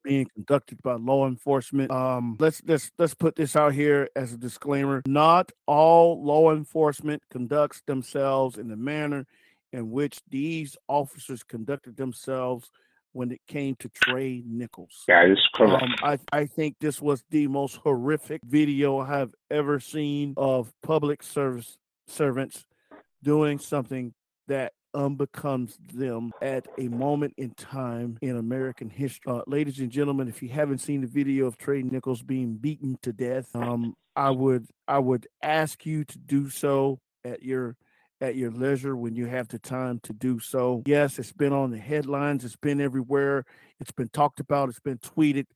being 0.02 0.26
conducted 0.34 0.82
by 0.82 0.94
law 0.94 1.26
enforcement. 1.26 1.90
Um, 1.90 2.36
let's 2.40 2.62
let's 2.66 2.90
let's 2.98 3.14
put 3.14 3.36
this 3.36 3.54
out 3.56 3.72
here 3.72 4.08
as 4.16 4.32
a 4.32 4.36
disclaimer: 4.36 5.02
not 5.06 5.52
all 5.66 6.22
law 6.22 6.52
enforcement 6.52 7.22
conducts 7.30 7.82
themselves 7.86 8.58
in 8.58 8.68
the 8.68 8.76
manner 8.76 9.26
in 9.72 9.90
which 9.90 10.20
these 10.30 10.76
officers 10.88 11.42
conducted 11.42 11.96
themselves 11.96 12.70
when 13.16 13.33
it 13.33 13.40
came 13.48 13.74
to 13.76 13.88
Tre 13.88 14.42
Nichols. 14.46 15.05
That 15.09 15.31
is 15.31 15.38
correct. 15.55 15.83
Um, 15.83 15.94
I, 16.02 16.18
I 16.33 16.46
think 16.46 16.76
this 16.81 17.00
was 17.00 17.24
the 17.31 17.46
most 17.48 17.76
horrific 17.76 18.42
video 18.44 18.98
I 18.98 19.18
have 19.18 19.35
ever 19.50 19.81
seen 19.81 20.35
of 20.37 20.72
public 20.83 21.22
service 21.22 21.79
servants 22.07 22.66
doing 23.22 23.59
something 23.59 24.12
that 24.48 24.72
unbecomes 24.94 25.79
them 25.92 26.33
at 26.42 26.66
a 26.79 26.88
moment 26.88 27.35
in 27.37 27.50
time 27.50 28.18
in 28.20 28.37
American 28.37 28.90
history. 28.90 29.33
Uh, 29.33 29.42
ladies 29.46 29.79
and 29.81 29.90
gentlemen, 29.90 30.29
if 30.29 30.42
you 30.42 30.50
haven't 30.50 30.79
seen 30.79 31.00
the 31.00 31.07
video 31.07 31.46
of 31.46 31.57
Tre 31.57 31.83
Nichols 31.83 32.22
being 32.22 32.55
beaten 32.55 32.98
to 33.02 33.12
death, 33.12 33.48
um, 33.55 33.94
I 34.14 34.31
would 34.31 34.66
I 34.87 34.98
would 34.98 35.26
ask 35.42 35.85
you 35.87 36.05
to 36.05 36.18
do 36.18 36.50
so 36.50 37.00
at 37.24 37.42
your 37.42 37.76
at 38.20 38.37
your 38.37 38.50
leisure 38.50 38.96
when 38.96 39.14
you 39.14 39.26
have 39.26 39.48
the 39.48 39.59
time 39.59 40.00
to 40.02 40.12
do 40.12 40.38
so. 40.38 40.83
Yes, 40.87 41.18
it's 41.18 41.33
been 41.33 41.52
on 41.52 41.70
the 41.70 41.79
headlines, 41.79 42.44
it's 42.44 42.57
been 42.57 42.81
everywhere, 42.81 43.44
it's 43.81 43.92
been 43.92 44.09
talked 44.09 44.40
about, 44.40 44.68
it's 44.68 44.81
been 44.81 44.98
tweeted 44.98 45.46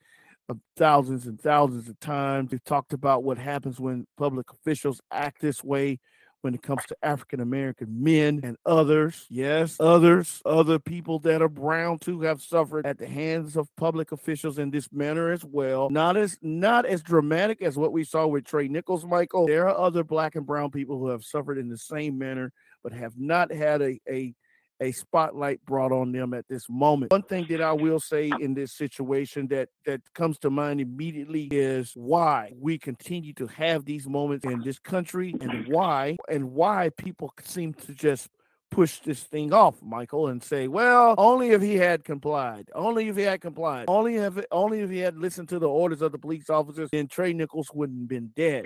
uh, 0.48 0.54
thousands 0.76 1.26
and 1.26 1.40
thousands 1.40 1.88
of 1.88 1.98
times. 2.00 2.50
We've 2.50 2.64
talked 2.64 2.92
about 2.92 3.24
what 3.24 3.38
happens 3.38 3.80
when 3.80 4.06
public 4.18 4.50
officials 4.52 5.00
act 5.10 5.40
this 5.40 5.64
way 5.64 5.98
when 6.42 6.54
it 6.54 6.62
comes 6.62 6.84
to 6.86 6.96
African 7.02 7.40
American 7.40 8.02
men 8.02 8.40
and 8.42 8.56
others. 8.64 9.26
Yes, 9.28 9.76
others, 9.80 10.40
other 10.44 10.78
people 10.78 11.18
that 11.20 11.42
are 11.42 11.48
brown 11.48 11.98
too 11.98 12.22
have 12.22 12.42
suffered 12.42 12.86
at 12.86 12.98
the 12.98 13.06
hands 13.06 13.56
of 13.56 13.68
public 13.76 14.12
officials 14.12 14.58
in 14.58 14.70
this 14.70 14.88
manner 14.92 15.30
as 15.30 15.44
well. 15.44 15.90
Not 15.90 16.16
as 16.16 16.38
not 16.42 16.86
as 16.86 17.02
dramatic 17.02 17.62
as 17.62 17.76
what 17.76 17.92
we 17.92 18.04
saw 18.04 18.26
with 18.26 18.44
Tre 18.44 18.68
Nichols, 18.68 19.04
Michael. 19.04 19.46
There 19.46 19.68
are 19.68 19.78
other 19.78 20.04
black 20.04 20.34
and 20.36 20.46
brown 20.46 20.70
people 20.70 20.98
who 20.98 21.08
have 21.08 21.24
suffered 21.24 21.58
in 21.58 21.68
the 21.68 21.78
same 21.78 22.18
manner, 22.18 22.52
but 22.82 22.92
have 22.92 23.18
not 23.18 23.52
had 23.52 23.82
a, 23.82 24.00
a 24.08 24.34
a 24.80 24.92
spotlight 24.92 25.64
brought 25.64 25.92
on 25.92 26.12
them 26.12 26.34
at 26.34 26.46
this 26.48 26.64
moment. 26.68 27.12
One 27.12 27.22
thing 27.22 27.46
that 27.50 27.60
I 27.60 27.72
will 27.72 28.00
say 28.00 28.30
in 28.40 28.54
this 28.54 28.72
situation 28.72 29.48
that 29.48 29.68
that 29.84 30.00
comes 30.14 30.38
to 30.38 30.50
mind 30.50 30.80
immediately 30.80 31.48
is 31.50 31.92
why 31.94 32.52
we 32.58 32.78
continue 32.78 33.32
to 33.34 33.46
have 33.48 33.84
these 33.84 34.08
moments 34.08 34.44
in 34.44 34.62
this 34.62 34.78
country 34.78 35.34
and 35.40 35.68
why 35.68 36.16
and 36.28 36.52
why 36.52 36.90
people 36.96 37.32
seem 37.44 37.74
to 37.74 37.94
just 37.94 38.28
push 38.70 39.00
this 39.00 39.24
thing 39.24 39.52
off, 39.52 39.82
Michael, 39.82 40.28
and 40.28 40.42
say, 40.42 40.68
"Well, 40.68 41.14
only 41.18 41.50
if 41.50 41.60
he 41.60 41.76
had 41.76 42.04
complied, 42.04 42.68
only 42.74 43.08
if 43.08 43.16
he 43.16 43.22
had 43.22 43.40
complied, 43.40 43.86
only 43.88 44.16
if 44.16 44.38
only 44.50 44.80
if 44.80 44.90
he 44.90 45.00
had 45.00 45.16
listened 45.16 45.48
to 45.50 45.58
the 45.58 45.68
orders 45.68 46.02
of 46.02 46.12
the 46.12 46.18
police 46.18 46.48
officers, 46.48 46.88
then 46.90 47.08
Tre 47.08 47.32
Nichols 47.32 47.70
wouldn't 47.74 48.00
have 48.00 48.08
been 48.08 48.30
dead." 48.36 48.64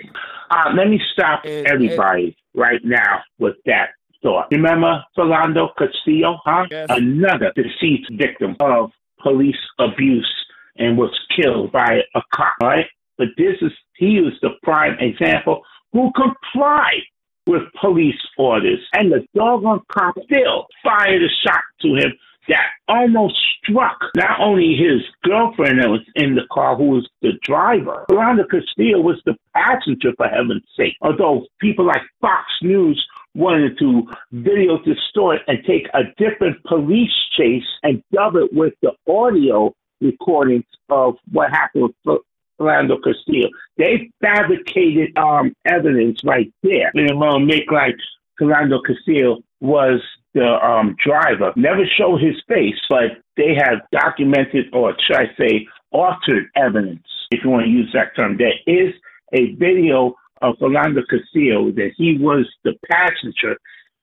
Uh, 0.51 0.69
let 0.77 0.87
me 0.87 1.01
stop 1.11 1.41
and, 1.43 1.67
everybody 1.67 2.37
and, 2.53 2.61
right 2.61 2.81
now 2.83 3.21
with 3.39 3.55
that 3.65 3.89
thought. 4.25 4.47
Remember 4.51 5.03
Philando 5.17 5.69
Castillo, 5.77 6.39
huh? 6.43 6.65
Yes. 6.71 6.87
Another 6.89 7.53
deceased 7.55 8.09
victim 8.11 8.55
of 8.59 8.89
police 9.21 9.55
abuse 9.79 10.31
and 10.77 10.97
was 10.97 11.11
killed 11.35 11.71
by 11.71 12.01
a 12.15 12.21
cop, 12.33 12.55
right? 12.61 12.85
But 13.17 13.27
this 13.37 13.55
is, 13.61 13.71
he 13.95 14.19
was 14.19 14.33
the 14.41 14.49
prime 14.63 14.97
example 14.99 15.61
who 15.93 16.11
complied 16.13 17.03
with 17.47 17.61
police 17.79 18.19
orders. 18.37 18.79
And 18.93 19.11
the 19.11 19.25
doggone 19.35 19.81
cop 19.91 20.15
still 20.25 20.65
fired 20.83 21.21
a 21.21 21.29
shot 21.47 21.61
to 21.81 21.95
him 21.95 22.13
that 22.47 22.65
almost 22.87 23.35
struck 23.63 23.97
not 24.15 24.39
only 24.39 24.75
his 24.75 25.01
girlfriend 25.23 25.79
that 25.81 25.89
was 25.89 26.01
in 26.15 26.35
the 26.35 26.43
car, 26.51 26.75
who 26.75 26.89
was 26.89 27.09
the 27.21 27.31
driver. 27.41 28.05
Philando 28.09 28.47
Castillo 28.49 28.99
was 28.99 29.19
the 29.25 29.35
passenger, 29.55 30.11
for 30.17 30.27
heaven's 30.27 30.63
sake. 30.77 30.93
Although 31.01 31.47
people 31.59 31.85
like 31.85 32.01
Fox 32.21 32.45
News 32.61 33.03
wanted 33.35 33.77
to 33.79 34.07
video 34.31 34.77
the 34.85 34.95
story 35.09 35.39
and 35.47 35.59
take 35.67 35.87
a 35.93 36.03
different 36.17 36.63
police 36.63 37.11
chase 37.37 37.63
and 37.83 38.01
dub 38.11 38.35
it 38.35 38.51
with 38.53 38.73
the 38.81 38.91
audio 39.11 39.73
recordings 40.01 40.65
of 40.89 41.15
what 41.31 41.51
happened 41.51 41.93
with 42.05 42.21
Philando 42.59 42.97
Castillo. 43.03 43.49
They 43.77 44.09
fabricated 44.21 45.17
um, 45.17 45.53
evidence 45.65 46.21
right 46.23 46.51
there. 46.63 46.91
They 46.93 47.13
want 47.13 47.41
to 47.41 47.45
make 47.45 47.69
like 47.71 47.95
Philando 48.39 48.79
Castillo 48.85 49.39
was 49.59 50.01
the 50.33 50.45
um, 50.45 50.95
driver. 51.03 51.53
Never 51.55 51.85
show 51.97 52.17
his 52.17 52.35
face, 52.47 52.75
but 52.89 53.21
they 53.37 53.55
have 53.55 53.79
documented, 53.91 54.65
or 54.73 54.95
should 55.05 55.17
I 55.17 55.25
say, 55.37 55.67
altered 55.91 56.45
evidence, 56.55 57.03
if 57.31 57.43
you 57.43 57.49
want 57.49 57.65
to 57.65 57.71
use 57.71 57.89
that 57.93 58.15
term. 58.15 58.37
There 58.37 58.53
is 58.67 58.93
a 59.33 59.53
video 59.55 60.15
of 60.49 60.57
Philando 60.57 61.01
Castillo 61.07 61.71
that 61.71 61.91
he 61.97 62.17
was 62.19 62.45
the 62.63 62.73
passenger 62.89 63.57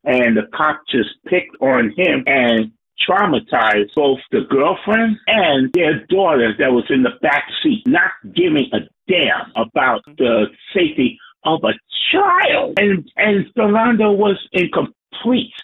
and 0.05 0.37
the 0.37 0.43
cop 0.55 0.83
just 0.91 1.11
picked 1.27 1.57
on 1.61 1.93
him 1.97 2.25
and 2.27 2.73
traumatized 3.09 3.95
both 3.95 4.19
the 4.31 4.43
girlfriend 4.51 5.17
and 5.27 5.73
their 5.73 6.05
daughter 6.07 6.55
that 6.59 6.73
was 6.73 6.85
in 6.91 7.03
the 7.03 7.11
back 7.21 7.45
seat, 7.63 7.83
not 7.87 8.11
giving 8.35 8.69
a 8.73 8.79
damn 9.09 9.53
about 9.57 10.03
the 10.19 10.47
safety 10.75 11.19
of 11.45 11.61
a 11.65 11.73
child. 12.13 12.79
And 12.79 13.09
and 13.17 13.47
Philando 13.55 14.17
was 14.17 14.39
in 14.53 14.69
complete, 14.71 15.55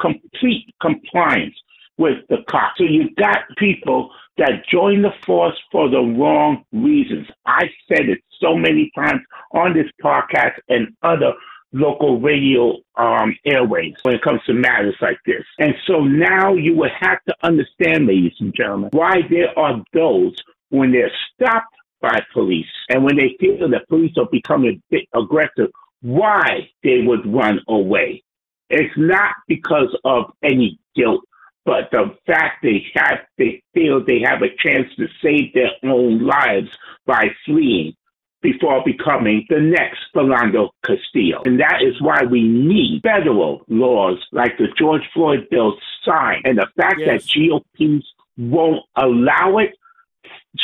complete 0.00 0.74
compliance 0.80 1.54
with 1.96 2.18
the 2.28 2.38
cop. 2.48 2.72
So 2.76 2.84
you 2.84 3.14
got 3.16 3.38
people 3.56 4.10
that 4.38 4.66
join 4.70 5.02
the 5.02 5.12
force 5.26 5.56
for 5.70 5.88
the 5.90 6.00
wrong 6.00 6.64
reasons. 6.72 7.26
I 7.46 7.64
said 7.88 8.08
it 8.08 8.18
so 8.40 8.56
many 8.56 8.90
times 8.94 9.20
on 9.52 9.74
this 9.74 9.90
podcast 10.02 10.54
and 10.68 10.88
other 11.02 11.32
local 11.72 12.20
radio 12.20 12.76
um, 12.96 13.36
airways 13.44 13.94
when 14.02 14.14
it 14.14 14.22
comes 14.22 14.40
to 14.46 14.54
matters 14.54 14.96
like 15.00 15.18
this. 15.26 15.44
And 15.58 15.74
so 15.86 16.00
now 16.00 16.54
you 16.54 16.74
would 16.76 16.92
have 16.98 17.18
to 17.28 17.34
understand, 17.42 18.06
ladies 18.06 18.32
and 18.40 18.54
gentlemen, 18.54 18.90
why 18.92 19.20
there 19.28 19.56
are 19.58 19.82
those 19.92 20.34
when 20.70 20.92
they're 20.92 21.12
stopped 21.34 21.74
by 22.00 22.20
police 22.32 22.66
and 22.88 23.04
when 23.04 23.16
they 23.16 23.36
feel 23.40 23.68
that 23.68 23.88
police 23.88 24.12
are 24.16 24.28
becoming 24.30 24.70
a 24.70 24.82
bit 24.90 25.08
aggressive, 25.14 25.70
why 26.00 26.70
they 26.82 27.02
would 27.02 27.26
run 27.26 27.60
away. 27.68 28.22
It's 28.70 28.94
not 28.96 29.34
because 29.48 29.96
of 30.04 30.26
any 30.42 30.78
guilt 30.94 31.22
but 31.68 31.90
the 31.90 32.16
fact 32.26 32.62
they 32.62 32.86
have, 32.94 33.18
they 33.36 33.62
feel 33.74 34.02
they 34.02 34.22
have 34.24 34.40
a 34.40 34.48
chance 34.56 34.88
to 34.96 35.06
save 35.22 35.52
their 35.52 35.72
own 35.84 36.26
lives 36.26 36.70
by 37.04 37.26
fleeing 37.44 37.92
before 38.40 38.82
becoming 38.86 39.44
the 39.50 39.60
next 39.60 39.98
Philando 40.14 40.70
Castillo. 40.82 41.42
And 41.44 41.60
that 41.60 41.82
is 41.82 42.00
why 42.00 42.22
we 42.22 42.42
need 42.42 43.02
federal 43.02 43.66
laws 43.68 44.16
like 44.32 44.56
the 44.56 44.68
George 44.78 45.02
Floyd 45.12 45.46
bill 45.50 45.74
signed. 46.06 46.46
And 46.46 46.56
the 46.56 46.68
fact 46.74 47.00
yes. 47.00 47.22
that 47.22 47.34
GOPs 47.34 48.06
won't 48.38 48.86
allow 48.96 49.58
it 49.58 49.74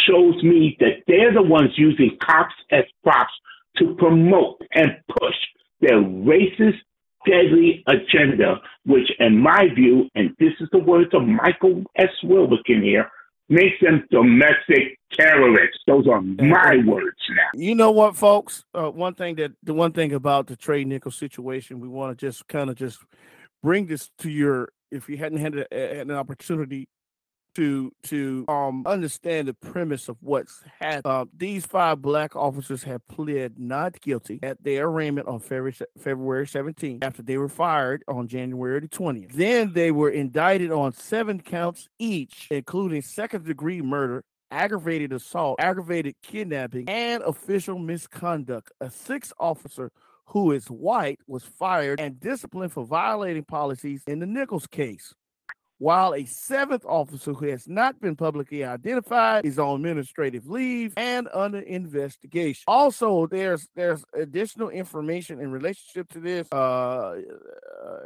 shows 0.08 0.42
me 0.42 0.74
that 0.80 1.02
they're 1.06 1.34
the 1.34 1.42
ones 1.42 1.72
using 1.76 2.16
cops 2.18 2.54
as 2.70 2.84
props 3.02 3.34
to 3.76 3.94
promote 3.96 4.62
and 4.72 4.96
push 5.20 5.36
their 5.82 6.00
racist 6.00 6.78
deadly 7.26 7.84
agenda, 7.86 8.60
which, 8.84 9.10
in 9.18 9.38
my 9.38 9.68
view, 9.74 10.08
and 10.14 10.30
this 10.38 10.52
is 10.60 10.68
the 10.72 10.78
words 10.78 11.10
of 11.12 11.22
Michael 11.26 11.84
S. 11.96 12.08
Wilbekin 12.22 12.82
here, 12.82 13.10
makes 13.48 13.76
them 13.80 14.06
domestic 14.10 14.98
terrorists. 15.12 15.78
Those 15.86 16.06
are 16.08 16.20
my 16.20 16.76
words 16.86 17.18
now. 17.30 17.50
You 17.54 17.74
know 17.74 17.90
what, 17.90 18.16
folks? 18.16 18.64
Uh, 18.74 18.90
one 18.90 19.14
thing 19.14 19.36
that 19.36 19.52
the 19.62 19.74
one 19.74 19.92
thing 19.92 20.12
about 20.12 20.46
the 20.46 20.56
Tre 20.56 20.84
Nichols 20.84 21.16
situation, 21.16 21.80
we 21.80 21.88
want 21.88 22.18
to 22.18 22.26
just 22.26 22.46
kind 22.48 22.70
of 22.70 22.76
just 22.76 22.98
bring 23.62 23.86
this 23.86 24.10
to 24.18 24.30
your. 24.30 24.70
If 24.90 25.08
you 25.08 25.16
hadn't 25.16 25.38
had, 25.38 25.56
a, 25.56 25.66
had 25.70 26.06
an 26.06 26.12
opportunity 26.12 26.88
to 27.54 27.92
to 28.04 28.44
um 28.48 28.82
understand 28.86 29.48
the 29.48 29.54
premise 29.54 30.08
of 30.08 30.16
what's 30.20 30.62
happened. 30.80 31.06
Uh, 31.06 31.24
these 31.36 31.66
five 31.66 32.02
black 32.02 32.36
officers 32.36 32.82
have 32.84 33.06
pled 33.08 33.58
not 33.58 34.00
guilty 34.00 34.40
at 34.42 34.62
their 34.62 34.86
arraignment 34.86 35.28
on 35.28 35.40
February 35.40 35.74
February 35.98 36.46
17th 36.46 37.02
after 37.02 37.22
they 37.22 37.36
were 37.36 37.48
fired 37.48 38.02
on 38.08 38.28
January 38.28 38.80
the 38.80 38.88
20th. 38.88 39.32
Then 39.32 39.72
they 39.72 39.90
were 39.90 40.10
indicted 40.10 40.70
on 40.70 40.92
seven 40.92 41.40
counts 41.40 41.88
each, 41.98 42.48
including 42.50 43.02
second 43.02 43.44
degree 43.44 43.82
murder, 43.82 44.24
aggravated 44.50 45.12
assault, 45.12 45.60
aggravated 45.60 46.14
kidnapping, 46.22 46.88
and 46.88 47.22
official 47.22 47.78
misconduct. 47.78 48.72
A 48.80 48.90
sixth 48.90 49.32
officer 49.38 49.90
who 50.26 50.52
is 50.52 50.66
white 50.66 51.20
was 51.26 51.44
fired 51.44 52.00
and 52.00 52.18
disciplined 52.18 52.72
for 52.72 52.84
violating 52.84 53.44
policies 53.44 54.02
in 54.06 54.20
the 54.20 54.26
Nichols 54.26 54.66
case 54.66 55.14
while 55.78 56.14
a 56.14 56.24
seventh 56.24 56.84
officer 56.86 57.32
who 57.32 57.46
has 57.46 57.68
not 57.68 58.00
been 58.00 58.16
publicly 58.16 58.64
identified 58.64 59.44
is 59.44 59.58
on 59.58 59.76
administrative 59.76 60.46
leave 60.46 60.94
and 60.96 61.28
under 61.32 61.60
investigation. 61.60 62.62
Also, 62.66 63.26
there's 63.26 63.68
there's 63.74 64.04
additional 64.14 64.68
information 64.70 65.40
in 65.40 65.50
relationship 65.50 66.08
to 66.10 66.20
this. 66.20 66.50
Uh, 66.52 67.16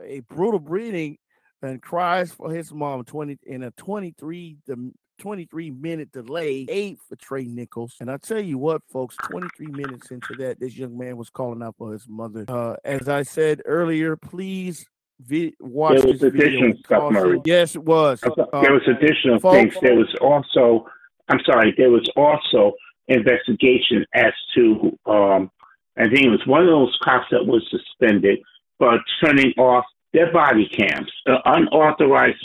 a 0.04 0.20
brutal 0.28 0.58
breeding 0.58 1.18
and 1.62 1.82
cries 1.82 2.32
for 2.32 2.50
his 2.50 2.72
mom 2.72 3.04
20 3.04 3.38
in 3.46 3.64
a 3.64 3.70
23 3.72 4.56
the 4.66 4.92
23 5.18 5.70
minute 5.70 6.12
delay, 6.12 6.64
eight 6.68 6.98
for 7.08 7.16
Tre 7.16 7.44
Nichols. 7.44 7.96
And 8.00 8.10
I 8.10 8.16
tell 8.16 8.40
you 8.40 8.56
what, 8.56 8.82
folks, 8.90 9.16
23 9.24 9.66
minutes 9.66 10.10
into 10.10 10.34
that, 10.38 10.60
this 10.60 10.76
young 10.76 10.96
man 10.96 11.16
was 11.16 11.28
calling 11.28 11.62
out 11.62 11.74
for 11.76 11.92
his 11.92 12.06
mother. 12.08 12.44
Uh, 12.48 12.76
as 12.84 13.08
I 13.08 13.24
said 13.24 13.60
earlier, 13.64 14.16
please 14.16 14.86
vi- 15.20 15.54
watch 15.60 15.96
there 15.98 16.06
was 16.06 16.20
this 16.20 16.32
video. 16.32 16.46
additional 16.46 16.76
stuff, 16.84 17.12
Murray. 17.12 17.40
Yes, 17.44 17.74
it 17.76 17.82
was. 17.84 18.20
there 18.20 18.32
Uh, 18.32 18.46
was 18.72 18.82
additional 18.88 19.38
folks- 19.38 19.54
things. 19.74 19.76
There 19.82 19.94
was 19.96 20.14
also, 20.20 20.86
I'm 21.28 21.40
sorry, 21.44 21.74
there 21.76 21.90
was 21.90 22.08
also 22.16 22.72
investigation 23.08 24.04
as 24.14 24.32
to, 24.54 24.98
um, 25.06 25.50
I 25.96 26.04
think 26.04 26.24
it 26.26 26.30
was 26.30 26.46
one 26.46 26.60
of 26.62 26.68
those 26.68 26.96
cops 27.02 27.26
that 27.30 27.44
was 27.44 27.66
suspended 27.70 28.38
for 28.78 28.98
turning 29.24 29.52
off 29.58 29.84
their 30.12 30.30
body 30.32 30.68
cams, 30.68 31.10
uh, 31.26 31.38
unauthorized 31.46 32.38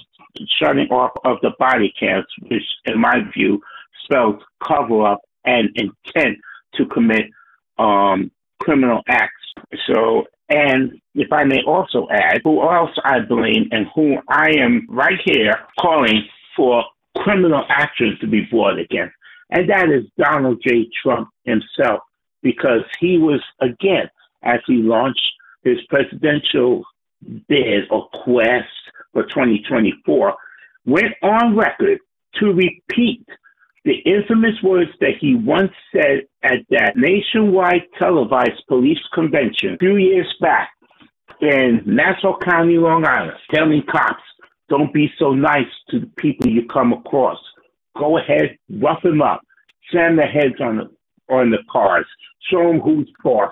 shutting 0.59 0.87
off 0.89 1.11
of 1.25 1.37
the 1.41 1.51
body 1.59 1.93
cams, 1.99 2.25
which, 2.47 2.63
in 2.85 2.99
my 2.99 3.21
view, 3.35 3.61
spells 4.03 4.41
cover 4.67 5.05
up 5.05 5.21
and 5.45 5.69
intent 5.75 6.37
to 6.75 6.85
commit 6.87 7.25
um, 7.77 8.31
criminal 8.59 9.01
acts. 9.07 9.33
So, 9.87 10.25
and 10.49 10.99
if 11.15 11.31
I 11.31 11.43
may 11.43 11.61
also 11.65 12.07
add, 12.11 12.41
who 12.43 12.61
else 12.61 12.91
I 13.03 13.19
blame 13.19 13.69
and 13.71 13.87
who 13.95 14.17
I 14.27 14.51
am 14.59 14.87
right 14.89 15.19
here 15.23 15.53
calling 15.79 16.23
for 16.55 16.83
criminal 17.17 17.63
actions 17.69 18.19
to 18.19 18.27
be 18.27 18.41
brought 18.41 18.79
against, 18.79 19.15
and 19.49 19.69
that 19.69 19.89
is 19.89 20.05
Donald 20.17 20.61
J. 20.67 20.89
Trump 21.01 21.29
himself, 21.45 22.01
because 22.41 22.81
he 22.99 23.17
was, 23.17 23.41
again, 23.61 24.09
as 24.41 24.59
he 24.67 24.75
launched 24.75 25.21
his 25.63 25.77
presidential 25.89 26.83
bid 27.47 27.85
or 27.89 28.09
quest 28.09 28.67
for 29.13 29.23
2024, 29.23 30.35
went 30.85 31.13
on 31.21 31.55
record 31.55 31.99
to 32.35 32.47
repeat 32.47 33.25
the 33.85 33.95
infamous 34.05 34.55
words 34.63 34.91
that 35.01 35.17
he 35.19 35.35
once 35.35 35.71
said 35.91 36.21
at 36.43 36.59
that 36.69 36.93
nationwide 36.95 37.83
televised 37.99 38.63
police 38.67 38.99
convention 39.13 39.73
a 39.73 39.77
few 39.77 39.97
years 39.97 40.27
back 40.39 40.69
in 41.41 41.81
Nassau 41.85 42.37
County, 42.39 42.77
Long 42.77 43.05
Island, 43.05 43.37
telling 43.53 43.83
cops, 43.91 44.23
don't 44.69 44.93
be 44.93 45.11
so 45.19 45.33
nice 45.33 45.67
to 45.89 45.99
the 45.99 46.09
people 46.17 46.49
you 46.49 46.65
come 46.71 46.93
across. 46.93 47.37
Go 47.97 48.17
ahead, 48.17 48.57
rough 48.81 49.03
them 49.03 49.21
up, 49.21 49.41
slam 49.91 50.15
their 50.15 50.31
heads 50.31 50.55
on 50.61 50.77
the, 50.77 51.33
on 51.33 51.51
the 51.51 51.59
cars, 51.69 52.05
show 52.49 52.67
them 52.67 52.79
who's 52.79 53.11
boss, 53.23 53.51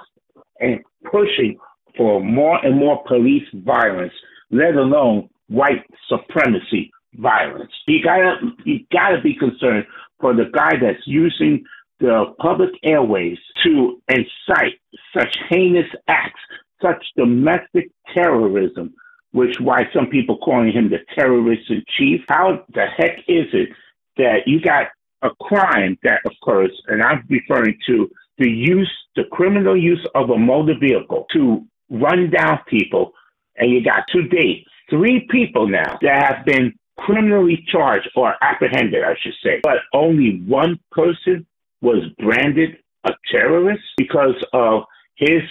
and 0.59 0.79
pushing 1.11 1.57
for 1.97 2.23
more 2.23 2.63
and 2.65 2.77
more 2.77 3.03
police 3.05 3.43
violence, 3.53 4.13
let 4.49 4.75
alone 4.75 5.29
white 5.49 5.85
supremacy 6.07 6.89
violence. 7.15 7.71
You 7.87 8.01
gotta, 8.03 8.35
you 8.63 8.79
gotta 8.91 9.21
be 9.21 9.35
concerned 9.35 9.85
for 10.21 10.33
the 10.33 10.45
guy 10.53 10.71
that's 10.81 11.05
using 11.05 11.63
the 11.99 12.33
public 12.39 12.71
airways 12.83 13.37
to 13.63 14.01
incite 14.07 14.79
such 15.15 15.35
heinous 15.49 15.89
acts, 16.07 16.39
such 16.81 17.03
domestic 17.15 17.89
terrorism, 18.13 18.93
which 19.31 19.55
why 19.59 19.83
some 19.93 20.07
people 20.07 20.37
calling 20.37 20.71
him 20.71 20.89
the 20.89 20.99
terrorist 21.15 21.69
in 21.69 21.83
chief. 21.97 22.21
How 22.27 22.65
the 22.73 22.85
heck 22.97 23.19
is 23.27 23.47
it 23.53 23.69
that 24.17 24.47
you 24.47 24.59
got 24.61 24.87
a 25.21 25.29
crime 25.41 25.97
that 26.03 26.21
occurs, 26.25 26.71
and 26.87 27.03
I'm 27.03 27.23
referring 27.29 27.77
to 27.87 28.09
the 28.37 28.49
use, 28.49 28.91
the 29.15 29.25
criminal 29.31 29.77
use 29.77 30.05
of 30.15 30.31
a 30.31 30.37
motor 30.37 30.73
vehicle 30.79 31.27
to 31.33 31.63
run 31.89 32.31
down 32.31 32.59
people, 32.67 33.13
and 33.57 33.69
you 33.69 33.83
got 33.83 34.07
to 34.07 34.23
date 34.27 34.65
three 34.89 35.27
people 35.29 35.67
now 35.67 35.97
that 36.01 36.23
have 36.25 36.45
been 36.45 36.73
criminally 36.97 37.63
charged 37.71 38.09
or 38.15 38.35
apprehended, 38.41 39.03
I 39.03 39.15
should 39.21 39.33
say, 39.43 39.59
but 39.63 39.77
only 39.93 40.41
one 40.45 40.79
person 40.91 41.45
was 41.81 42.03
branded 42.19 42.77
a 43.05 43.11
terrorist 43.31 43.83
because 43.97 44.35
of 44.53 44.83
his 45.15 45.41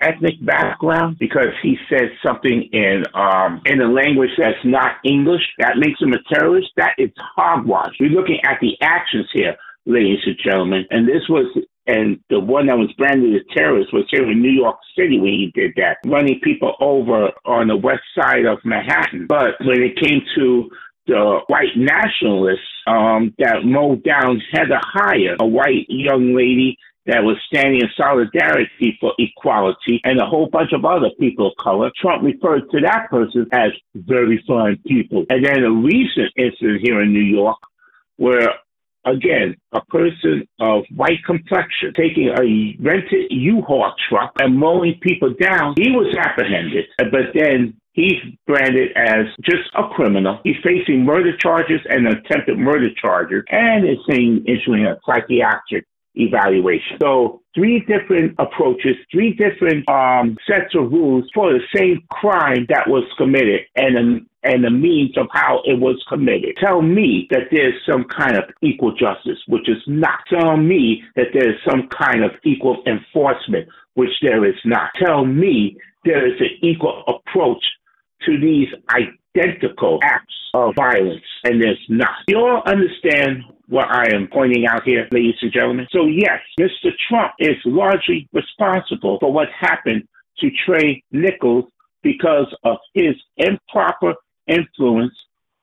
ethnic 0.00 0.34
background 0.44 1.16
because 1.18 1.48
he 1.62 1.76
said 1.88 2.10
something 2.22 2.68
in 2.72 3.04
um, 3.14 3.62
in 3.64 3.80
a 3.80 3.90
language 3.90 4.30
that's 4.36 4.58
not 4.64 4.96
English 5.04 5.42
that 5.58 5.78
makes 5.78 6.00
him 6.00 6.12
a 6.12 6.34
terrorist. 6.34 6.68
That 6.76 6.94
is 6.98 7.10
hogwash. 7.36 7.94
We're 7.98 8.10
looking 8.10 8.40
at 8.44 8.58
the 8.60 8.76
actions 8.80 9.28
here, 9.32 9.56
ladies 9.86 10.20
and 10.26 10.36
gentlemen, 10.42 10.84
and 10.90 11.08
this 11.08 11.22
was. 11.28 11.46
And 11.86 12.18
the 12.30 12.40
one 12.40 12.66
that 12.66 12.78
was 12.78 12.92
branded 12.96 13.34
a 13.34 13.54
terrorist 13.54 13.92
was 13.92 14.06
here 14.10 14.30
in 14.30 14.40
New 14.40 14.50
York 14.50 14.76
City 14.96 15.18
when 15.18 15.32
he 15.32 15.52
did 15.54 15.72
that, 15.76 15.98
running 16.06 16.40
people 16.42 16.74
over 16.80 17.30
on 17.44 17.68
the 17.68 17.76
west 17.76 18.02
side 18.18 18.46
of 18.46 18.58
Manhattan. 18.64 19.26
But 19.26 19.60
when 19.60 19.82
it 19.82 20.00
came 20.00 20.22
to 20.36 20.70
the 21.06 21.40
white 21.48 21.76
nationalists 21.76 22.60
um, 22.86 23.34
that 23.38 23.64
mowed 23.64 24.02
down 24.02 24.40
Heather 24.52 24.80
Heyer, 24.94 25.36
a 25.38 25.46
white 25.46 25.84
young 25.88 26.34
lady 26.34 26.78
that 27.06 27.22
was 27.22 27.36
standing 27.46 27.80
in 27.82 27.88
solidarity 27.96 28.96
for 28.98 29.12
equality, 29.18 30.00
and 30.04 30.18
a 30.18 30.24
whole 30.24 30.48
bunch 30.50 30.72
of 30.72 30.86
other 30.86 31.10
people 31.20 31.48
of 31.48 31.52
color. 31.62 31.90
Trump 32.00 32.22
referred 32.22 32.62
to 32.70 32.80
that 32.80 33.10
person 33.10 33.46
as 33.52 33.72
very 33.94 34.42
fine 34.46 34.78
people. 34.86 35.26
And 35.28 35.44
then 35.44 35.64
a 35.64 35.70
recent 35.70 36.32
incident 36.36 36.80
here 36.82 37.02
in 37.02 37.12
New 37.12 37.20
York 37.20 37.58
where 38.16 38.54
again, 39.04 39.56
a 39.72 39.80
person 39.86 40.46
of 40.60 40.84
white 40.94 41.24
complexion 41.24 41.92
taking 41.94 42.28
a 42.28 42.76
rented 42.82 43.30
U-Haul 43.30 43.92
truck 44.08 44.32
and 44.40 44.56
mowing 44.56 44.98
people 45.00 45.34
down, 45.38 45.74
he 45.76 45.90
was 45.90 46.14
apprehended. 46.16 46.86
But 46.98 47.32
then 47.34 47.74
he's 47.92 48.20
branded 48.46 48.90
as 48.96 49.26
just 49.42 49.70
a 49.74 49.88
criminal. 49.88 50.40
He's 50.44 50.56
facing 50.62 51.04
murder 51.04 51.36
charges 51.36 51.80
and 51.88 52.06
attempted 52.06 52.58
murder 52.58 52.90
charges, 52.94 53.42
and 53.48 53.88
is 53.88 53.98
seeing 54.10 54.44
issuing 54.46 54.84
a 54.86 54.98
psychiatric 55.06 55.86
evaluation. 56.14 56.98
So 57.00 57.42
three 57.54 57.80
different 57.80 58.34
approaches, 58.38 58.96
three 59.10 59.32
different 59.32 59.88
um, 59.88 60.36
sets 60.46 60.74
of 60.74 60.92
rules 60.92 61.28
for 61.34 61.52
the 61.52 61.60
same 61.74 62.02
crime 62.10 62.66
that 62.68 62.88
was 62.88 63.04
committed, 63.16 63.62
and 63.76 64.26
and 64.42 64.62
the 64.62 64.70
means 64.70 65.16
of 65.16 65.26
how 65.32 65.60
it 65.64 65.80
was 65.80 66.02
committed. 66.08 66.56
Tell 66.62 66.82
me 66.82 67.26
that 67.30 67.48
there's 67.50 67.74
some 67.90 68.04
kind 68.04 68.36
of 68.36 68.44
equal 68.62 68.92
justice, 68.94 69.38
which 69.48 69.68
is 69.68 69.82
not. 69.86 70.20
Tell 70.28 70.56
me 70.56 71.02
that 71.16 71.28
there's 71.32 71.58
some 71.68 71.88
kind 71.88 72.22
of 72.22 72.32
equal 72.44 72.82
enforcement, 72.86 73.68
which 73.94 74.10
there 74.20 74.44
is 74.44 74.56
not. 74.64 74.90
Tell 75.02 75.24
me 75.24 75.78
there 76.04 76.26
is 76.26 76.38
an 76.40 76.50
equal 76.62 77.04
approach 77.08 77.64
to 78.26 78.38
these 78.38 78.68
identical 79.36 79.98
acts 80.02 80.34
of 80.54 80.74
violence, 80.76 81.24
and 81.44 81.62
there's 81.62 81.80
not. 81.88 82.10
You 82.28 82.38
all 82.38 82.62
understand 82.66 83.42
what 83.68 83.86
I 83.90 84.14
am 84.14 84.28
pointing 84.32 84.66
out 84.66 84.84
here, 84.84 85.08
ladies 85.10 85.34
and 85.42 85.52
gentlemen? 85.52 85.86
So, 85.90 86.06
yes, 86.06 86.40
Mr. 86.60 86.90
Trump 87.08 87.32
is 87.38 87.56
largely 87.64 88.28
responsible 88.32 89.18
for 89.18 89.32
what 89.32 89.48
happened 89.58 90.06
to 90.38 90.50
Tre 90.64 91.02
Nichols 91.10 91.64
because 92.02 92.54
of 92.64 92.76
his 92.92 93.14
improper 93.36 94.14
influence 94.46 95.14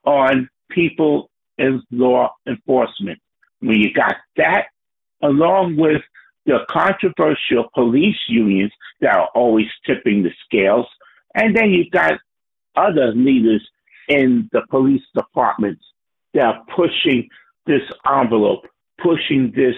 on 0.05 0.49
people 0.69 1.29
in 1.57 1.81
law 1.91 2.33
enforcement. 2.47 3.19
When 3.59 3.77
you 3.77 3.93
got 3.93 4.15
that, 4.37 4.65
along 5.21 5.77
with 5.77 6.01
the 6.45 6.59
controversial 6.69 7.69
police 7.75 8.17
unions 8.27 8.71
that 9.01 9.15
are 9.15 9.29
always 9.35 9.67
tipping 9.85 10.23
the 10.23 10.31
scales, 10.45 10.87
and 11.35 11.55
then 11.55 11.69
you 11.69 11.89
got 11.89 12.13
other 12.75 13.13
leaders 13.13 13.67
in 14.07 14.49
the 14.51 14.61
police 14.69 15.03
departments 15.15 15.83
that 16.33 16.43
are 16.43 16.63
pushing 16.75 17.29
this 17.65 17.81
envelope, 18.09 18.65
pushing 19.01 19.53
this 19.55 19.75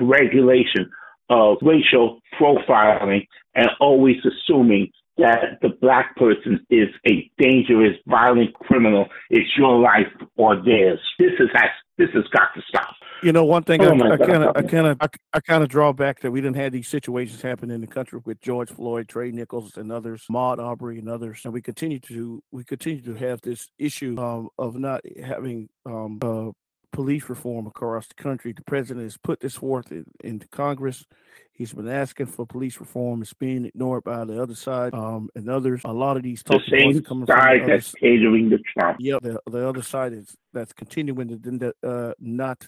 regulation 0.00 0.90
of 1.28 1.58
racial 1.62 2.20
profiling 2.38 3.26
and 3.54 3.68
always 3.80 4.16
assuming 4.24 4.90
that 5.18 5.58
the 5.60 5.68
black 5.68 6.16
person 6.16 6.64
is 6.70 6.88
a 7.06 7.30
dangerous, 7.38 7.96
violent 8.06 8.54
criminal. 8.54 9.06
It's 9.28 9.50
your 9.56 9.78
life 9.78 10.06
or 10.36 10.56
theirs. 10.56 10.98
This 11.18 11.32
is 11.38 11.48
has 11.54 11.70
this 11.98 12.08
has 12.14 12.24
got 12.28 12.54
to 12.54 12.62
stop. 12.68 12.94
You 13.22 13.32
know, 13.32 13.44
one 13.44 13.62
thing 13.64 13.82
oh 13.82 13.92
I 13.92 14.16
kind 14.16 14.44
of, 14.44 14.56
I 14.56 14.62
kind 14.62 14.86
of, 14.86 14.98
I 15.32 15.40
kind 15.40 15.62
of 15.62 15.68
draw 15.68 15.92
back 15.92 16.20
that 16.20 16.30
we 16.30 16.40
didn't 16.40 16.56
have 16.56 16.72
these 16.72 16.88
situations 16.88 17.42
happen 17.42 17.70
in 17.70 17.80
the 17.80 17.86
country 17.86 18.20
with 18.24 18.40
George 18.40 18.70
Floyd, 18.70 19.08
Trey 19.08 19.30
Nichols, 19.30 19.76
and 19.76 19.92
others, 19.92 20.24
Ahmaud 20.30 20.58
Arbery, 20.58 20.98
and 20.98 21.08
others, 21.08 21.42
and 21.44 21.52
we 21.52 21.60
continue 21.60 21.98
to, 22.00 22.42
we 22.50 22.64
continue 22.64 23.02
to 23.02 23.14
have 23.14 23.40
this 23.42 23.68
issue 23.78 24.18
um, 24.18 24.48
of 24.58 24.76
not 24.76 25.02
having 25.22 25.68
um, 25.84 26.18
uh, 26.22 26.50
police 26.92 27.28
reform 27.28 27.66
across 27.66 28.06
the 28.08 28.14
country. 28.14 28.52
The 28.52 28.62
president 28.62 29.04
has 29.04 29.16
put 29.16 29.40
this 29.40 29.56
forth 29.56 29.92
in, 29.92 30.04
into 30.24 30.48
Congress. 30.48 31.04
He's 31.52 31.74
been 31.74 31.88
asking 31.88 32.26
for 32.26 32.46
police 32.46 32.80
reform. 32.80 33.20
It's 33.20 33.34
being 33.34 33.66
ignored 33.66 34.04
by 34.04 34.24
the 34.24 34.42
other 34.42 34.54
side 34.54 34.94
um, 34.94 35.28
and 35.34 35.50
others. 35.50 35.82
A 35.84 35.92
lot 35.92 36.16
of 36.16 36.22
these 36.22 36.42
the 36.42 36.58
same 36.70 37.02
coming 37.02 37.26
side 37.26 37.58
from 37.58 37.66
the 37.66 37.72
that's 37.74 37.92
catering 37.92 38.48
the 38.48 38.58
Trump. 38.58 38.96
Yep, 38.98 39.22
the, 39.22 39.40
the 39.50 39.68
other 39.68 39.82
side 39.82 40.14
is 40.14 40.34
that's 40.54 40.72
continuing 40.72 41.28
to 41.28 41.74
uh, 41.82 42.12
not 42.18 42.66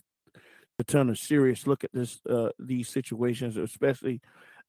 to 0.78 0.84
turn 0.84 1.10
a 1.10 1.16
serious 1.16 1.66
look 1.66 1.84
at 1.84 1.92
this 1.92 2.20
uh, 2.28 2.50
these 2.58 2.88
situations, 2.88 3.56
especially. 3.56 4.20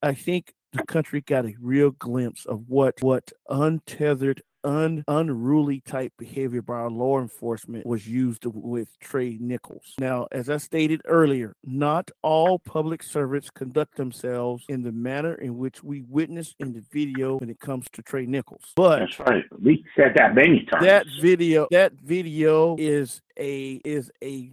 I 0.02 0.14
think 0.14 0.54
the 0.74 0.84
country 0.84 1.22
got 1.22 1.46
a 1.46 1.54
real 1.62 1.92
glimpse 1.92 2.46
of 2.46 2.68
what 2.68 2.96
what 3.02 3.32
untethered 3.50 4.42
un, 4.64 5.04
unruly 5.08 5.82
type 5.82 6.14
behavior 6.18 6.62
by 6.62 6.76
our 6.76 6.90
law 6.90 7.20
enforcement 7.20 7.86
was 7.86 8.08
used 8.08 8.46
with 8.46 8.98
Trey 9.00 9.38
Nichols. 9.40 9.94
Now, 10.00 10.28
as 10.32 10.50
I 10.50 10.58
stated 10.58 11.02
earlier, 11.06 11.56
not 11.64 12.12
all 12.22 12.60
public 12.60 13.04
servants 13.04 13.50
conduct 13.50 13.98
themselves 13.98 14.64
in 14.70 14.84
the 14.84 14.92
manner 14.92 15.36
in 15.36 15.58
which 15.58 15.84
we 15.84 16.04
witnessed 16.08 16.56
in 16.60 16.74
the 16.74 16.84
video 16.92 17.38
when 17.38 17.50
it 17.50 17.60
comes 17.60 17.88
to 17.94 18.02
Trey 18.02 18.26
Nichols. 18.26 18.74
But 18.76 19.00
that's 19.00 19.20
right. 19.20 19.44
We 19.60 19.86
said 19.96 20.14
that 20.16 20.36
many 20.36 20.66
times. 20.72 20.86
That 20.86 21.06
video, 21.22 21.68
that 21.72 21.94
video 21.94 22.76
is 22.78 23.22
a 23.38 23.82
is 23.84 24.12
a 24.24 24.52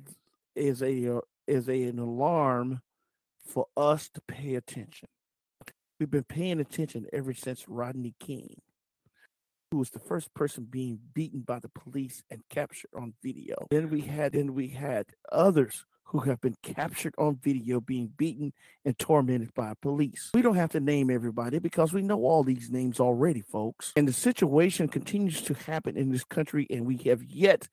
is 0.56 0.82
a 0.82 1.16
uh, 1.16 1.20
is 1.50 1.68
a, 1.68 1.82
an 1.82 1.98
alarm 1.98 2.80
for 3.44 3.66
us 3.76 4.08
to 4.14 4.20
pay 4.22 4.54
attention. 4.54 5.08
We've 5.98 6.10
been 6.10 6.24
paying 6.24 6.60
attention 6.60 7.06
ever 7.12 7.34
since 7.34 7.68
Rodney 7.68 8.14
King 8.18 8.62
who 9.70 9.78
was 9.78 9.90
the 9.90 10.00
first 10.00 10.32
person 10.34 10.66
being 10.68 10.98
beaten 11.14 11.40
by 11.40 11.58
the 11.60 11.68
police 11.68 12.22
and 12.30 12.42
captured 12.50 12.90
on 12.94 13.14
video. 13.22 13.68
Then 13.70 13.88
we 13.90 14.00
had 14.00 14.32
then 14.32 14.54
we 14.54 14.68
had 14.68 15.06
others 15.30 15.84
who 16.04 16.20
have 16.20 16.40
been 16.40 16.56
captured 16.62 17.14
on 17.18 17.38
video 17.40 17.80
being 17.80 18.10
beaten 18.16 18.52
and 18.84 18.98
tormented 18.98 19.54
by 19.54 19.72
police. 19.80 20.30
We 20.34 20.42
don't 20.42 20.56
have 20.56 20.72
to 20.72 20.80
name 20.80 21.08
everybody 21.08 21.60
because 21.60 21.92
we 21.92 22.02
know 22.02 22.24
all 22.24 22.42
these 22.42 22.68
names 22.68 22.98
already, 22.98 23.42
folks. 23.42 23.92
And 23.96 24.08
the 24.08 24.12
situation 24.12 24.88
continues 24.88 25.40
to 25.42 25.54
happen 25.54 25.96
in 25.96 26.10
this 26.10 26.24
country, 26.24 26.66
and 26.68 26.84
we 26.84 26.96
have 27.04 27.22
yet 27.22 27.68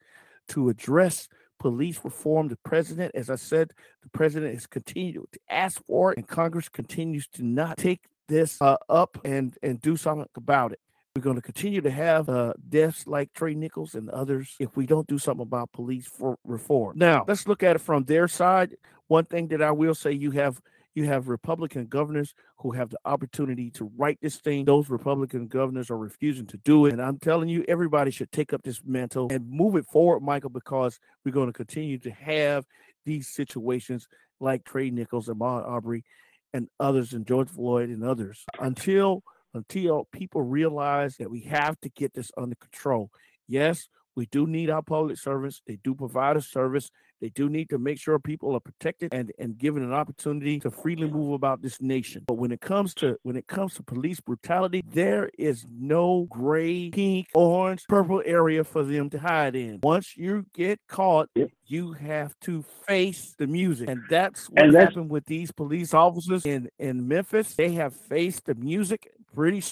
to 0.50 0.68
address 0.68 1.28
police 1.58 2.00
reform. 2.04 2.48
The 2.48 2.56
president, 2.64 3.14
as 3.14 3.30
I 3.30 3.36
said, 3.36 3.72
the 4.02 4.08
president 4.10 4.54
has 4.54 4.66
continued 4.66 5.26
to 5.32 5.40
ask 5.48 5.84
for 5.86 6.12
it, 6.12 6.18
and 6.18 6.26
Congress 6.26 6.68
continues 6.68 7.26
to 7.28 7.42
not 7.42 7.76
take 7.76 8.02
this 8.28 8.60
uh, 8.60 8.76
up 8.88 9.18
and 9.24 9.56
and 9.62 9.80
do 9.80 9.96
something 9.96 10.28
about 10.36 10.72
it. 10.72 10.80
We're 11.16 11.22
going 11.22 11.36
to 11.36 11.42
continue 11.42 11.80
to 11.80 11.90
have 11.90 12.28
uh, 12.28 12.52
deaths 12.68 13.06
like 13.06 13.32
Trey 13.32 13.54
Nichols 13.54 13.94
and 13.94 14.08
others 14.10 14.54
if 14.60 14.76
we 14.76 14.86
don't 14.86 15.08
do 15.08 15.18
something 15.18 15.42
about 15.42 15.72
police 15.72 16.06
for 16.06 16.38
reform. 16.44 16.96
Now, 16.96 17.24
let's 17.26 17.48
look 17.48 17.64
at 17.64 17.74
it 17.74 17.80
from 17.80 18.04
their 18.04 18.28
side. 18.28 18.76
One 19.08 19.24
thing 19.24 19.48
that 19.48 19.60
I 19.60 19.72
will 19.72 19.94
say 19.94 20.12
you 20.12 20.30
have 20.32 20.60
you 20.98 21.04
have 21.04 21.28
Republican 21.28 21.86
governors 21.86 22.34
who 22.58 22.72
have 22.72 22.90
the 22.90 22.98
opportunity 23.04 23.70
to 23.70 23.90
write 23.96 24.18
this 24.20 24.36
thing. 24.36 24.64
Those 24.64 24.90
Republican 24.90 25.46
governors 25.46 25.90
are 25.90 25.96
refusing 25.96 26.46
to 26.48 26.56
do 26.58 26.86
it. 26.86 26.92
And 26.92 27.00
I'm 27.00 27.18
telling 27.18 27.48
you, 27.48 27.64
everybody 27.68 28.10
should 28.10 28.32
take 28.32 28.52
up 28.52 28.62
this 28.64 28.82
mantle 28.84 29.28
and 29.30 29.48
move 29.48 29.76
it 29.76 29.86
forward, 29.86 30.20
Michael, 30.20 30.50
because 30.50 30.98
we're 31.24 31.30
going 31.30 31.46
to 31.46 31.52
continue 31.52 31.98
to 31.98 32.10
have 32.10 32.66
these 33.06 33.28
situations 33.28 34.08
like 34.40 34.64
Trey 34.64 34.90
Nichols 34.90 35.28
and 35.28 35.38
Ahmaud 35.38 35.66
Arbery, 35.68 36.04
and 36.52 36.68
others 36.80 37.12
and 37.12 37.26
George 37.26 37.48
Floyd 37.48 37.90
and 37.90 38.02
others 38.02 38.44
until 38.58 39.22
until 39.54 40.08
people 40.12 40.42
realize 40.42 41.16
that 41.16 41.30
we 41.30 41.42
have 41.42 41.78
to 41.80 41.88
get 41.90 42.12
this 42.14 42.30
under 42.36 42.56
control. 42.56 43.10
Yes, 43.46 43.88
we 44.18 44.26
do 44.26 44.48
need 44.48 44.68
our 44.68 44.82
public 44.82 45.16
servants. 45.16 45.62
They 45.64 45.78
do 45.84 45.94
provide 45.94 46.36
a 46.36 46.42
service. 46.42 46.90
They 47.20 47.28
do 47.28 47.48
need 47.48 47.70
to 47.70 47.78
make 47.78 48.00
sure 48.00 48.18
people 48.18 48.52
are 48.56 48.60
protected 48.60 49.14
and, 49.14 49.30
and 49.38 49.56
given 49.56 49.84
an 49.84 49.92
opportunity 49.92 50.58
to 50.58 50.72
freely 50.72 51.08
move 51.08 51.34
about 51.34 51.62
this 51.62 51.80
nation. 51.80 52.24
But 52.26 52.34
when 52.34 52.50
it 52.50 52.60
comes 52.60 52.94
to 52.94 53.16
when 53.22 53.36
it 53.36 53.46
comes 53.46 53.74
to 53.74 53.84
police 53.84 54.18
brutality, 54.18 54.82
there 54.92 55.30
is 55.38 55.64
no 55.70 56.26
gray, 56.30 56.90
pink, 56.90 57.28
orange, 57.32 57.84
purple 57.88 58.20
area 58.26 58.64
for 58.64 58.82
them 58.82 59.08
to 59.10 59.20
hide 59.20 59.54
in. 59.54 59.78
Once 59.84 60.16
you 60.16 60.46
get 60.52 60.80
caught, 60.88 61.28
you 61.66 61.92
have 61.92 62.34
to 62.40 62.64
face 62.88 63.36
the 63.38 63.46
music. 63.46 63.88
And 63.88 64.02
that's 64.10 64.50
what 64.50 64.64
and 64.64 64.74
that's- 64.74 64.94
happened 64.94 65.10
with 65.10 65.26
these 65.26 65.52
police 65.52 65.94
officers 65.94 66.44
in, 66.44 66.68
in 66.80 67.06
Memphis. 67.06 67.54
They 67.54 67.74
have 67.74 67.94
faced 67.94 68.46
the 68.46 68.56
music 68.56 69.12
pretty 69.32 69.62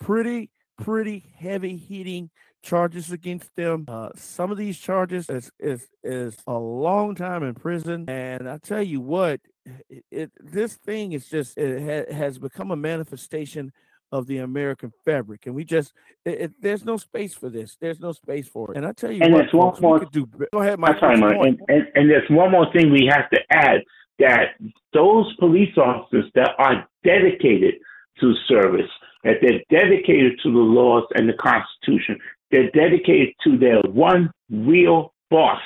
pretty 0.00 0.50
pretty 0.76 1.24
heavy 1.38 1.76
hitting 1.76 2.30
charges 2.66 3.12
against 3.12 3.54
them. 3.54 3.84
Uh, 3.86 4.08
some 4.16 4.50
of 4.50 4.58
these 4.58 4.78
charges 4.78 5.30
is, 5.30 5.50
is 5.58 5.88
is 6.02 6.36
a 6.46 6.58
long 6.58 7.14
time 7.14 7.42
in 7.42 7.54
prison, 7.54 8.04
and 8.08 8.48
I 8.48 8.58
tell 8.58 8.82
you 8.82 9.00
what, 9.00 9.40
it, 9.88 10.04
it 10.10 10.32
this 10.40 10.74
thing 10.74 11.12
is 11.12 11.28
just 11.28 11.56
it 11.56 11.80
ha, 11.88 12.14
has 12.14 12.38
become 12.38 12.70
a 12.72 12.76
manifestation 12.76 13.72
of 14.12 14.26
the 14.26 14.38
American 14.38 14.92
fabric, 15.04 15.46
and 15.46 15.54
we 15.54 15.64
just 15.64 15.92
it, 16.24 16.40
it, 16.40 16.52
there's 16.60 16.84
no 16.84 16.96
space 16.96 17.34
for 17.34 17.48
this. 17.48 17.76
There's 17.80 18.00
no 18.00 18.12
space 18.12 18.48
for 18.48 18.72
it. 18.72 18.76
And 18.76 18.86
I 18.86 18.92
tell 18.92 19.12
you 19.12 19.22
and 19.22 19.32
what, 19.32 19.54
one 19.54 19.70
folks, 19.70 19.80
more. 19.80 19.98
Do, 20.00 20.26
go 20.52 20.60
ahead, 20.60 20.78
Mike. 20.78 20.98
Sorry, 21.00 21.18
Mike. 21.18 21.36
And, 21.40 21.60
and, 21.68 21.86
and 21.94 22.10
there's 22.10 22.28
one 22.28 22.50
more 22.50 22.66
thing 22.72 22.90
we 22.90 23.08
have 23.10 23.30
to 23.30 23.40
add 23.50 23.78
that 24.18 24.54
those 24.92 25.32
police 25.38 25.76
officers 25.76 26.24
that 26.34 26.50
are 26.58 26.88
dedicated 27.04 27.74
to 28.20 28.34
service, 28.48 28.90
that 29.24 29.36
they're 29.42 29.60
dedicated 29.70 30.40
to 30.42 30.50
the 30.50 30.58
laws 30.58 31.04
and 31.14 31.28
the 31.28 31.34
Constitution, 31.34 32.18
they're 32.50 32.70
dedicated 32.70 33.34
to 33.44 33.58
their 33.58 33.80
one 33.82 34.30
real 34.50 35.12
boss. 35.30 35.60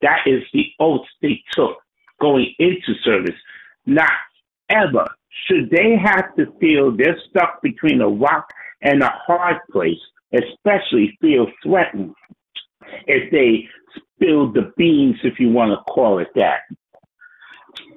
That 0.00 0.20
is 0.26 0.42
the 0.52 0.66
oath 0.80 1.06
they 1.20 1.42
took 1.52 1.76
going 2.20 2.54
into 2.58 2.94
service. 3.04 3.36
Not 3.86 4.10
ever 4.68 5.06
should 5.46 5.70
they 5.70 5.96
have 5.96 6.34
to 6.36 6.46
feel 6.60 6.96
they're 6.96 7.18
stuck 7.30 7.60
between 7.62 8.00
a 8.00 8.08
rock 8.08 8.48
and 8.82 9.02
a 9.02 9.12
hard 9.26 9.56
place, 9.70 9.98
especially 10.32 11.16
feel 11.20 11.46
threatened 11.62 12.14
if 13.06 13.30
they 13.30 13.68
spill 13.96 14.52
the 14.52 14.72
beans, 14.76 15.16
if 15.24 15.38
you 15.38 15.50
want 15.50 15.70
to 15.70 15.92
call 15.92 16.18
it 16.18 16.28
that. 16.34 16.60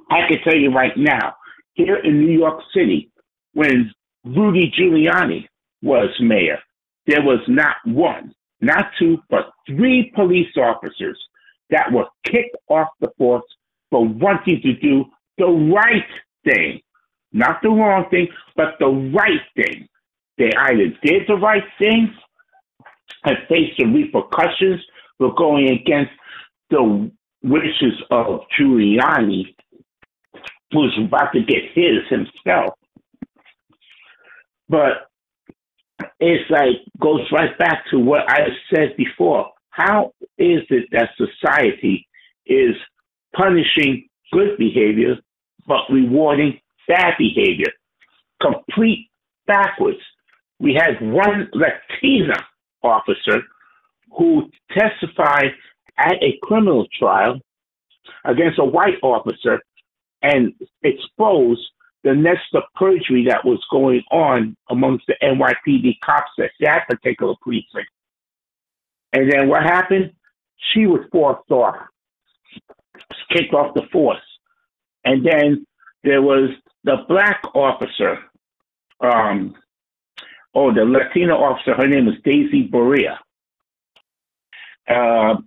I 0.09 0.27
can 0.27 0.39
tell 0.43 0.55
you 0.55 0.71
right 0.71 0.95
now, 0.95 1.35
here 1.73 1.97
in 1.97 2.25
New 2.25 2.37
York 2.37 2.61
City, 2.73 3.11
when 3.53 3.91
Rudy 4.23 4.71
Giuliani 4.77 5.47
was 5.81 6.09
mayor, 6.19 6.59
there 7.07 7.21
was 7.21 7.39
not 7.47 7.75
one, 7.85 8.33
not 8.61 8.85
two, 8.99 9.17
but 9.29 9.51
three 9.67 10.11
police 10.15 10.51
officers 10.57 11.17
that 11.69 11.91
were 11.91 12.05
kicked 12.23 12.55
off 12.69 12.87
the 12.99 13.09
force 13.17 13.45
for 13.89 14.07
wanting 14.07 14.61
to 14.61 14.73
do 14.73 15.05
the 15.37 15.45
right 15.45 16.05
thing. 16.43 16.81
Not 17.31 17.61
the 17.61 17.69
wrong 17.69 18.05
thing, 18.09 18.27
but 18.55 18.75
the 18.79 18.87
right 18.87 19.41
thing. 19.55 19.87
They 20.37 20.51
either 20.57 20.87
did 21.03 21.23
the 21.27 21.35
right 21.35 21.63
thing 21.79 22.13
and 23.23 23.37
faced 23.49 23.77
the 23.77 23.85
repercussions 23.85 24.81
for 25.17 25.33
going 25.35 25.69
against 25.69 26.11
the 26.69 27.11
wishes 27.43 27.93
of 28.11 28.41
Giuliani, 28.57 29.55
who's 30.71 30.97
about 31.05 31.33
to 31.33 31.41
get 31.41 31.63
his 31.73 31.99
himself. 32.09 32.73
But 34.67 35.09
it's 36.19 36.49
like 36.49 36.77
goes 37.01 37.21
right 37.31 37.57
back 37.57 37.83
to 37.91 37.99
what 37.99 38.29
I 38.29 38.47
said 38.73 38.95
before. 38.97 39.51
How 39.69 40.13
is 40.37 40.61
it 40.69 40.87
that 40.91 41.09
society 41.17 42.07
is 42.45 42.75
punishing 43.35 44.07
good 44.31 44.57
behavior 44.57 45.15
but 45.67 45.81
rewarding 45.91 46.59
bad 46.87 47.13
behavior? 47.17 47.71
Complete 48.41 49.09
backwards. 49.47 49.99
We 50.59 50.73
had 50.73 51.01
one 51.01 51.49
Latina 51.53 52.35
officer 52.83 53.41
who 54.17 54.49
testified 54.77 55.51
at 55.97 56.15
a 56.21 56.37
criminal 56.41 56.87
trial 56.97 57.39
against 58.23 58.59
a 58.59 58.65
white 58.65 58.95
officer 59.01 59.61
and 60.21 60.53
exposed 60.83 61.61
the 62.05 62.15
nest 62.15 62.53
of 62.53 62.63
perjury 62.75 63.25
that 63.27 63.43
was 63.43 63.59
going 63.69 64.03
on 64.11 64.55
amongst 64.69 65.05
the 65.07 65.15
NYPD 65.21 65.99
cops 66.03 66.31
at 66.39 66.51
that 66.61 66.87
particular 66.87 67.33
precinct. 67.41 67.89
And 69.11 69.29
then 69.29 69.49
what 69.49 69.63
happened? 69.63 70.13
She 70.73 70.85
was 70.85 71.01
forced 71.11 71.51
off, 71.51 71.75
kicked 73.31 73.53
off 73.53 73.73
the 73.73 73.83
force. 73.91 74.19
And 75.03 75.25
then 75.25 75.65
there 76.03 76.21
was 76.21 76.51
the 76.83 76.97
black 77.09 77.41
officer 77.53 78.19
um, 79.01 79.55
oh, 80.53 80.73
the 80.73 80.85
Latina 80.85 81.33
officer, 81.33 81.73
her 81.75 81.87
name 81.87 82.05
was 82.05 82.15
Daisy 82.23 82.67
Barea. 82.67 83.17
Uh, 84.87 85.41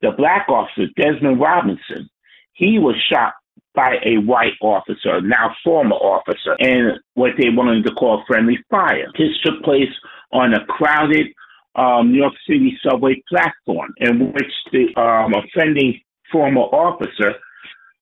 the 0.00 0.12
black 0.16 0.48
officer, 0.48 0.86
Desmond 0.96 1.40
Robinson, 1.40 2.08
he 2.52 2.78
was 2.78 2.94
shot 3.10 3.34
by 3.74 3.96
a 4.04 4.18
white 4.18 4.52
officer, 4.60 5.20
now 5.20 5.54
former 5.64 5.96
officer, 5.96 6.54
in 6.58 6.92
what 7.14 7.32
they 7.38 7.48
wanted 7.48 7.84
to 7.86 7.94
call 7.94 8.22
friendly 8.26 8.58
fire. 8.70 9.06
This 9.18 9.30
took 9.44 9.62
place 9.62 9.92
on 10.32 10.54
a 10.54 10.64
crowded 10.66 11.26
um, 11.74 12.12
New 12.12 12.18
York 12.18 12.34
City 12.46 12.78
subway 12.86 13.22
platform 13.28 13.92
in 13.98 14.32
which 14.32 14.52
the 14.72 14.94
um, 15.00 15.32
offending 15.34 16.00
former 16.30 16.60
officer 16.60 17.34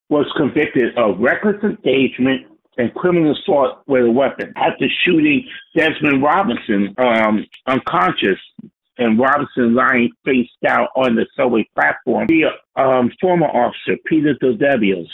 was 0.09 0.27
convicted 0.37 0.97
of 0.99 1.21
reckless 1.21 1.57
endangerment 1.63 2.47
and 2.79 2.93
criminal 2.95 3.33
assault 3.33 3.83
with 3.87 4.07
a 4.07 4.11
weapon. 4.11 4.53
After 4.57 4.87
shooting 5.05 5.47
Desmond 5.77 6.23
Robinson 6.23 6.95
um, 6.99 7.47
unconscious 7.67 8.39
and 9.01 9.19
Robinson 9.19 9.75
lying 9.75 10.11
face 10.25 10.51
down 10.63 10.87
on 10.95 11.17
the 11.17 11.27
subway 11.35 11.69
platform, 11.75 12.27
the 12.29 12.45
um, 12.81 13.11
former 13.21 13.47
officer, 13.47 13.97
Peter 14.05 14.35
Del 14.35 14.57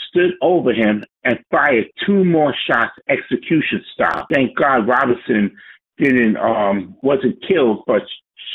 stood 0.09 0.31
over 0.41 0.73
him 0.73 1.03
and 1.23 1.39
fired 1.49 1.85
two 2.05 2.25
more 2.25 2.53
shots 2.69 2.91
execution 3.09 3.83
style. 3.93 4.27
Thank 4.31 4.55
God 4.57 4.87
Robinson 4.87 5.55
didn't 5.97 6.37
um, 6.37 6.95
wasn't 7.01 7.41
killed, 7.47 7.83
but 7.87 8.01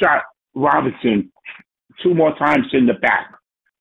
shot 0.00 0.22
Robinson 0.54 1.32
two 2.02 2.14
more 2.14 2.36
times 2.36 2.66
in 2.72 2.86
the 2.86 2.94
back. 2.94 3.34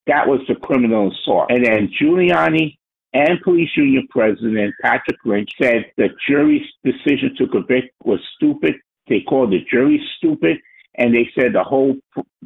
That 0.08 0.28
was 0.28 0.40
the 0.48 0.56
criminal 0.56 1.12
assault. 1.12 1.52
And 1.52 1.66
then 1.66 1.92
Giuliani 2.02 2.78
and 3.14 3.42
police 3.44 3.70
union 3.76 4.08
president 4.10 4.74
Patrick 4.82 5.18
Lynch 5.26 5.50
said 5.62 5.86
the 5.98 6.08
jury's 6.28 6.66
decision 6.84 7.36
to 7.38 7.48
convict 7.48 7.94
was 8.06 8.20
stupid. 8.38 8.76
They 9.08 9.22
called 9.22 9.52
the 9.52 9.60
jury 9.70 10.02
stupid, 10.18 10.58
and 10.96 11.14
they 11.14 11.30
said 11.36 11.54
the 11.54 11.64
whole 11.64 11.96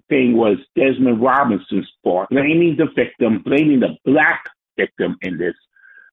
thing 0.09 0.37
was 0.37 0.57
Desmond 0.75 1.21
Robinson's 1.21 1.89
fault, 2.03 2.29
blaming 2.29 2.75
the 2.77 2.87
victim, 2.95 3.41
blaming 3.43 3.79
the 3.79 3.97
black 4.05 4.43
victim 4.77 5.17
in 5.21 5.37
this. 5.37 5.55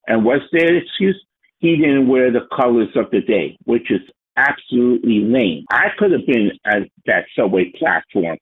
And 0.06 0.24
what's 0.24 0.44
their 0.52 0.76
excuse? 0.76 1.22
He 1.58 1.76
didn't 1.76 2.08
wear 2.08 2.32
the 2.32 2.48
colors 2.56 2.88
of 2.96 3.10
the 3.10 3.20
day, 3.20 3.56
which 3.64 3.90
is 3.90 4.00
absolutely 4.36 5.20
lame. 5.20 5.64
I 5.70 5.88
could 5.98 6.12
have 6.12 6.26
been 6.26 6.52
at 6.64 6.82
that 7.06 7.26
subway 7.36 7.70
platform 7.78 8.38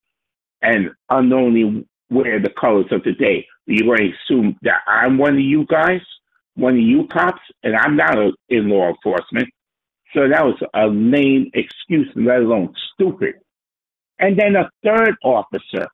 and 0.63 0.91
unknowingly 1.09 1.87
wear 2.11 2.41
the 2.41 2.51
colors 2.59 2.87
of 2.91 3.03
the 3.03 3.13
day. 3.13 3.47
You're 3.67 3.87
going 3.87 4.11
to 4.11 4.35
assume 4.35 4.57
that 4.63 4.81
I'm 4.87 5.19
one 5.19 5.35
of 5.35 5.41
you 5.41 5.67
guys, 5.67 6.01
one 6.55 6.75
of 6.75 6.81
you 6.81 7.07
cops, 7.09 7.43
and 7.63 7.77
I'm 7.77 7.97
not 7.97 8.19
a, 8.19 8.33
in 8.49 8.69
law 8.69 8.89
enforcement. 8.89 9.49
So 10.15 10.29
that 10.29 10.45
was 10.45 10.61
a 10.75 10.87
lame 10.87 11.51
excuse, 11.55 12.09
let 12.17 12.39
alone 12.39 12.75
stupid. 12.95 13.35
And 14.21 14.39
then 14.39 14.55
a 14.55 14.71
third 14.85 15.17
officer, 15.25 15.89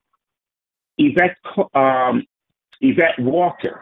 Yvette, 0.98 1.36
um, 1.74 2.24
Yvette 2.80 3.18
Walton, 3.20 3.72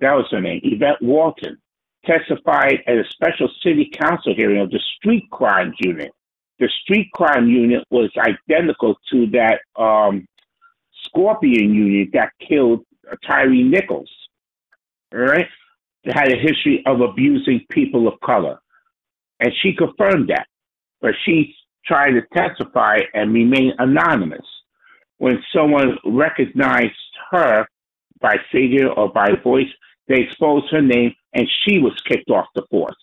that 0.00 0.14
was 0.14 0.26
her 0.30 0.40
name, 0.40 0.60
Yvette 0.62 1.02
Walton, 1.02 1.58
testified 2.06 2.78
at 2.86 2.96
a 2.96 3.04
special 3.10 3.48
city 3.62 3.90
council 4.00 4.34
hearing 4.36 4.60
of 4.60 4.70
the 4.70 4.80
street 4.96 5.24
crime 5.30 5.74
unit. 5.80 6.12
The 6.60 6.68
street 6.82 7.10
crime 7.12 7.48
unit 7.48 7.84
was 7.90 8.10
identical 8.16 8.96
to 9.10 9.26
that 9.32 9.60
um, 9.76 10.26
Scorpion 11.04 11.74
unit 11.74 12.10
that 12.12 12.30
killed 12.46 12.84
Tyre 13.26 13.50
Nichols. 13.50 14.10
Right? 15.12 15.48
They 16.04 16.12
had 16.12 16.32
a 16.32 16.36
history 16.36 16.84
of 16.86 17.00
abusing 17.00 17.66
people 17.68 18.06
of 18.06 18.18
color. 18.20 18.60
And 19.40 19.52
she 19.60 19.74
confirmed 19.74 20.28
that. 20.28 20.46
But 21.00 21.14
she 21.24 21.54
tried 21.86 22.12
to 22.12 22.22
testify 22.34 22.98
and 23.14 23.32
remain 23.32 23.72
anonymous. 23.78 24.46
When 25.18 25.42
someone 25.54 25.98
recognized 26.04 26.94
her 27.30 27.66
by 28.20 28.36
figure 28.50 28.88
or 28.88 29.12
by 29.12 29.30
voice, 29.42 29.70
they 30.08 30.22
exposed 30.22 30.70
her 30.70 30.82
name 30.82 31.14
and 31.34 31.48
she 31.64 31.78
was 31.78 32.00
kicked 32.06 32.30
off 32.30 32.46
the 32.54 32.62
force. 32.70 32.96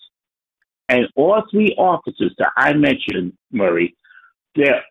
And 0.88 1.08
all 1.16 1.44
three 1.52 1.76
officers 1.78 2.34
that 2.40 2.52
I 2.58 2.74
mentioned, 2.74 3.34
Murray, 3.52 3.96
their 4.56 4.84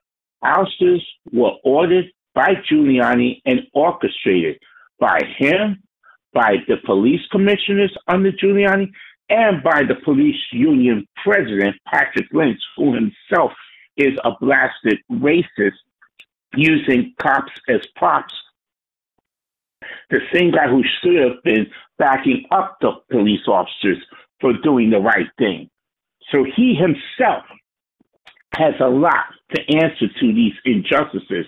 ousters 0.43 1.05
were 1.33 1.53
ordered 1.65 2.07
by 2.35 2.55
Giuliani 2.71 3.43
and 3.45 3.63
orchestrated 3.73 4.59
by 5.01 5.21
him, 5.37 5.83
by 6.33 6.57
the 6.69 6.77
police 6.85 7.21
commissioners 7.31 7.93
under 8.07 8.31
Giuliani, 8.33 8.91
and 9.29 9.63
by 9.63 9.83
the 9.83 9.97
police 10.05 10.41
union 10.53 11.07
president, 11.23 11.77
Patrick 11.87 12.27
Lynch, 12.33 12.61
who 12.77 12.95
himself 12.95 13.53
is 13.99 14.19
a 14.25 14.31
blasted 14.41 14.99
racist, 15.11 15.77
using 16.55 17.15
cops 17.21 17.53
as 17.69 17.81
props. 17.97 18.33
The 20.11 20.21
same 20.33 20.53
guy 20.53 20.69
who 20.69 20.83
should 21.03 21.17
have 21.17 21.43
been 21.45 21.67
backing 21.99 22.47
up 22.51 22.79
the 22.81 22.93
police 23.11 23.47
officers 23.47 23.99
for 24.41 24.53
doing 24.63 24.91
the 24.91 25.01
right 25.01 25.29
thing. 25.37 25.69
So 26.31 26.45
he 26.45 26.75
himself 26.75 27.45
has 28.55 28.75
a 28.81 28.89
lot 28.89 29.27
to 29.55 29.61
answer 29.77 30.07
to 30.21 30.35
these 30.35 30.55
injustices 30.65 31.47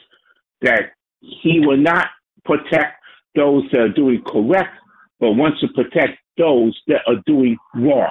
that 0.62 0.92
he 1.20 1.60
will 1.60 1.76
not 1.76 2.08
protect 2.44 3.02
those 3.34 3.64
that 3.72 3.80
are 3.80 3.88
doing 3.88 4.22
correct, 4.26 4.74
but 5.18 5.32
wants 5.32 5.60
to 5.60 5.68
protect 5.68 6.18
those 6.36 6.78
that 6.88 7.02
are 7.06 7.22
doing 7.26 7.56
wrong. 7.74 8.10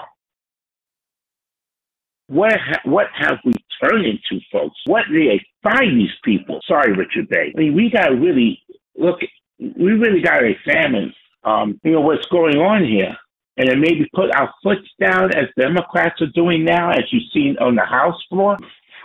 What 2.29 2.53
ha- 2.59 2.81
what 2.85 3.07
have 3.15 3.39
we 3.43 3.53
turned 3.81 4.05
into, 4.05 4.43
folks? 4.51 4.77
What 4.85 5.05
do 5.11 5.17
they 5.17 5.43
find 5.63 5.99
these 5.99 6.13
people? 6.23 6.59
Sorry, 6.67 6.93
Richard 6.93 7.27
Bay. 7.27 7.51
I 7.55 7.59
mean, 7.59 7.73
we 7.73 7.89
got 7.89 8.09
to 8.09 8.15
really 8.15 8.61
look. 8.95 9.19
We 9.59 9.93
really 9.93 10.21
got 10.21 10.39
to 10.39 10.45
examine, 10.45 11.11
um, 11.43 11.79
you 11.83 11.91
know, 11.91 12.01
what's 12.01 12.25
going 12.27 12.57
on 12.57 12.85
here, 12.85 13.17
and 13.57 13.67
then 13.67 13.81
maybe 13.81 14.07
put 14.13 14.33
our 14.35 14.53
foot 14.61 14.77
down 15.01 15.35
as 15.35 15.45
Democrats 15.57 16.21
are 16.21 16.31
doing 16.35 16.63
now, 16.63 16.91
as 16.91 17.03
you've 17.11 17.31
seen 17.33 17.57
on 17.59 17.75
the 17.75 17.83
House 17.83 18.21
floor. 18.29 18.57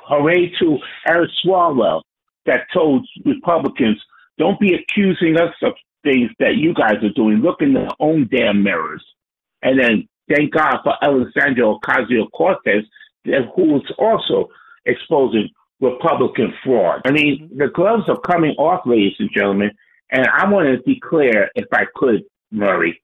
Hooray 0.07 0.53
to 0.61 0.79
Eric 1.09 1.31
Swalwell 1.43 2.03
that 2.45 2.67
told 2.75 3.09
Republicans, 3.25 3.99
don't 4.37 4.61
be 4.61 4.75
accusing 4.75 5.39
us 5.41 5.55
of 5.63 5.73
things 6.03 6.31
that 6.39 6.57
you 6.57 6.75
guys 6.75 7.03
are 7.03 7.15
doing. 7.17 7.39
Look 7.39 7.63
in 7.63 7.73
their 7.73 7.89
own 8.01 8.29
damn 8.31 8.63
mirrors. 8.63 9.03
And 9.63 9.81
then 9.81 10.07
thank 10.29 10.53
God 10.53 10.77
for 10.85 10.95
Alexandria 11.03 11.65
Ocasio 11.65 12.31
Cortez, 12.33 12.85
who 13.25 13.65
was 13.65 13.93
also 13.99 14.49
exposing 14.87 15.49
Republican 15.81 16.53
fraud. 16.65 17.03
I 17.05 17.11
mean, 17.11 17.45
mm-hmm. 17.45 17.59
the 17.59 17.69
gloves 17.69 18.09
are 18.09 18.21
coming 18.21 18.55
off, 18.59 18.87
ladies 18.87 19.15
and 19.19 19.31
gentlemen. 19.35 19.71
And 20.11 20.27
I 20.27 20.49
want 20.49 20.67
to 20.67 20.95
declare, 20.95 21.51
if 21.55 21.67
I 21.73 21.85
could, 21.95 22.23
Murray, 22.51 23.01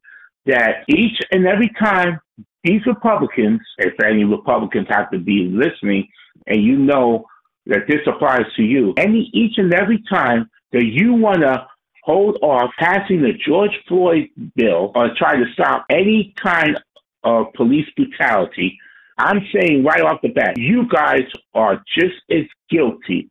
that 0.46 0.84
each 0.88 1.18
and 1.32 1.46
every 1.46 1.70
time 1.78 2.20
these 2.62 2.84
Republicans, 2.86 3.60
if 3.78 3.94
any 4.04 4.24
Republicans 4.24 4.86
have 4.90 5.10
to 5.10 5.18
be 5.18 5.50
listening, 5.50 6.08
and 6.46 6.62
you 6.62 6.76
know 6.76 7.26
that 7.66 7.86
this 7.88 8.00
applies 8.06 8.44
to 8.56 8.62
you, 8.62 8.94
any 8.96 9.30
each 9.32 9.58
and 9.58 9.72
every 9.74 10.02
time 10.10 10.48
that 10.72 10.84
you 10.84 11.14
want 11.14 11.40
to 11.40 11.66
hold 12.04 12.38
off 12.42 12.70
passing 12.78 13.22
the 13.22 13.32
George 13.46 13.76
Floyd 13.86 14.28
bill 14.54 14.92
or 14.94 15.10
try 15.16 15.36
to 15.36 15.44
stop 15.52 15.84
any 15.90 16.34
kind 16.42 16.80
of 17.24 17.52
police 17.54 17.86
brutality, 17.96 18.78
I'm 19.20 19.46
saying 19.52 19.84
right 19.84 20.00
off 20.00 20.20
the 20.22 20.28
bat, 20.28 20.56
you 20.56 20.88
guys 20.88 21.22
are 21.54 21.82
just 21.98 22.16
as 22.30 22.44
guilty 22.70 23.30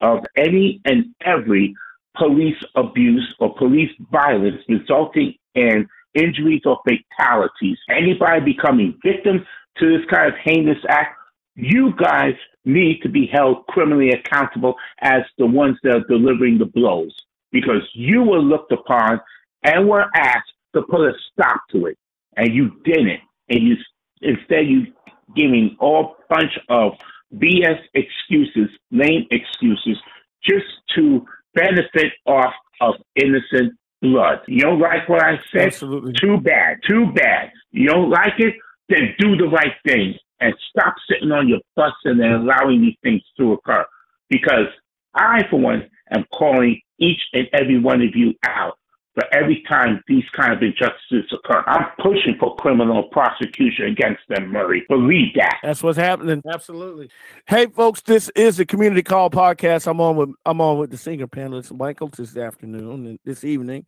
of 0.00 0.20
any 0.36 0.80
and 0.84 1.06
every 1.24 1.74
police 2.16 2.56
abuse 2.74 3.34
or 3.40 3.54
police 3.56 3.90
violence 4.10 4.62
resulting 4.68 5.34
in 5.54 5.88
injuries 6.14 6.62
or 6.64 6.80
fatalities. 6.86 7.78
Anybody 7.90 8.40
becoming 8.52 8.98
victim 9.04 9.44
to 9.78 9.98
this 9.98 10.06
kind 10.10 10.32
of 10.32 10.38
heinous 10.44 10.78
act, 10.88 11.18
you 11.54 11.92
guys 11.96 12.34
need 12.64 13.00
to 13.02 13.08
be 13.08 13.26
held 13.26 13.66
criminally 13.66 14.10
accountable 14.10 14.74
as 15.00 15.22
the 15.38 15.46
ones 15.46 15.76
that 15.82 15.96
are 15.96 16.06
delivering 16.08 16.58
the 16.58 16.66
blows 16.66 17.14
because 17.52 17.82
you 17.94 18.22
were 18.22 18.38
looked 18.38 18.72
upon 18.72 19.20
and 19.62 19.88
were 19.88 20.06
asked 20.14 20.52
to 20.74 20.82
put 20.82 21.08
a 21.08 21.12
stop 21.32 21.60
to 21.70 21.86
it, 21.86 21.98
and 22.36 22.54
you 22.54 22.70
didn't. 22.84 23.20
And 23.48 23.60
you 23.62 23.76
instead 24.20 24.66
you 24.66 24.86
giving 25.34 25.76
all 25.80 26.16
bunch 26.28 26.58
of 26.68 26.92
BS 27.34 27.78
excuses, 27.94 28.70
lame 28.90 29.26
excuses, 29.30 29.98
just 30.44 30.66
to 30.94 31.24
benefit 31.54 32.12
off 32.26 32.52
of 32.80 32.94
innocent 33.16 33.72
blood. 34.02 34.40
You 34.46 34.60
don't 34.60 34.80
like 34.80 35.08
what 35.08 35.22
I 35.22 35.38
said? 35.52 35.68
Absolutely. 35.68 36.12
Too 36.20 36.38
bad. 36.38 36.78
Too 36.86 37.12
bad. 37.14 37.50
You 37.72 37.88
don't 37.88 38.10
like 38.10 38.34
it? 38.38 38.54
Then 38.88 39.14
do 39.18 39.36
the 39.36 39.48
right 39.48 39.74
thing 39.84 40.14
and 40.40 40.54
stop 40.70 40.94
sitting 41.10 41.32
on 41.32 41.48
your 41.48 41.60
butts 41.74 41.96
and 42.04 42.20
then 42.20 42.32
allowing 42.32 42.82
these 42.82 42.96
things 43.02 43.22
to 43.38 43.54
occur. 43.54 43.84
Because 44.30 44.68
I, 45.14 45.42
for 45.50 45.58
one, 45.58 45.88
am 46.14 46.24
calling 46.32 46.80
each 46.98 47.20
and 47.32 47.48
every 47.52 47.78
one 47.80 48.02
of 48.02 48.14
you 48.14 48.34
out 48.44 48.78
for 49.16 49.24
every 49.34 49.64
time 49.66 50.02
these 50.06 50.24
kind 50.34 50.52
of 50.52 50.62
injustices 50.62 51.32
occur. 51.32 51.64
I'm 51.66 51.86
pushing 51.98 52.36
for 52.38 52.54
criminal 52.56 53.04
prosecution 53.04 53.86
against 53.86 54.20
them, 54.28 54.52
Murray. 54.52 54.84
Believe 54.90 55.32
that. 55.36 55.56
That's 55.62 55.82
what's 55.82 55.96
happening. 55.96 56.42
Absolutely. 56.46 57.08
Hey, 57.46 57.66
folks, 57.66 58.02
this 58.02 58.28
is 58.36 58.58
the 58.58 58.66
Community 58.66 59.02
Call 59.02 59.30
podcast. 59.30 59.86
I'm 59.86 60.02
on 60.02 60.16
with 60.16 60.30
I'm 60.44 60.60
on 60.60 60.78
with 60.78 60.90
the 60.90 60.98
singer 60.98 61.26
panelist 61.26 61.74
Michael 61.74 62.08
this 62.08 62.36
afternoon 62.36 63.06
and 63.06 63.18
this 63.24 63.42
evening, 63.42 63.86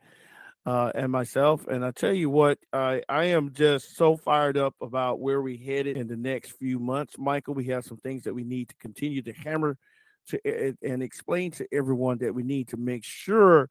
uh, 0.65 0.93
and 0.95 1.13
myself. 1.13 1.67
And 1.67 1.85
I 1.85 1.91
tell 1.91 2.15
you 2.15 2.31
what, 2.31 2.59
I 2.73 3.03
I 3.07 3.25
am 3.27 3.53
just 3.53 3.97
so 3.97 4.17
fired 4.17 4.57
up 4.57 4.77
about 4.81 5.21
where 5.21 5.43
we 5.43 5.59
headed 5.59 5.99
in 5.99 6.09
the 6.09 6.17
next 6.17 6.53
few 6.53 6.79
months, 6.79 7.19
Michael. 7.19 7.53
We 7.53 7.67
have 7.67 7.85
some 7.85 7.99
things 7.99 8.25
that 8.25 8.35
we 8.35 8.45
need 8.45 8.71
to 8.71 8.75
continue 8.77 9.21
to 9.21 9.33
hammer 9.35 9.77
to 10.29 10.75
and 10.83 11.03
explain 11.03 11.51
to 11.51 11.67
everyone 11.71 12.17
that 12.19 12.35
we 12.35 12.45
need 12.45 12.69
to 12.69 12.79
make 12.79 13.05
sure 13.05 13.69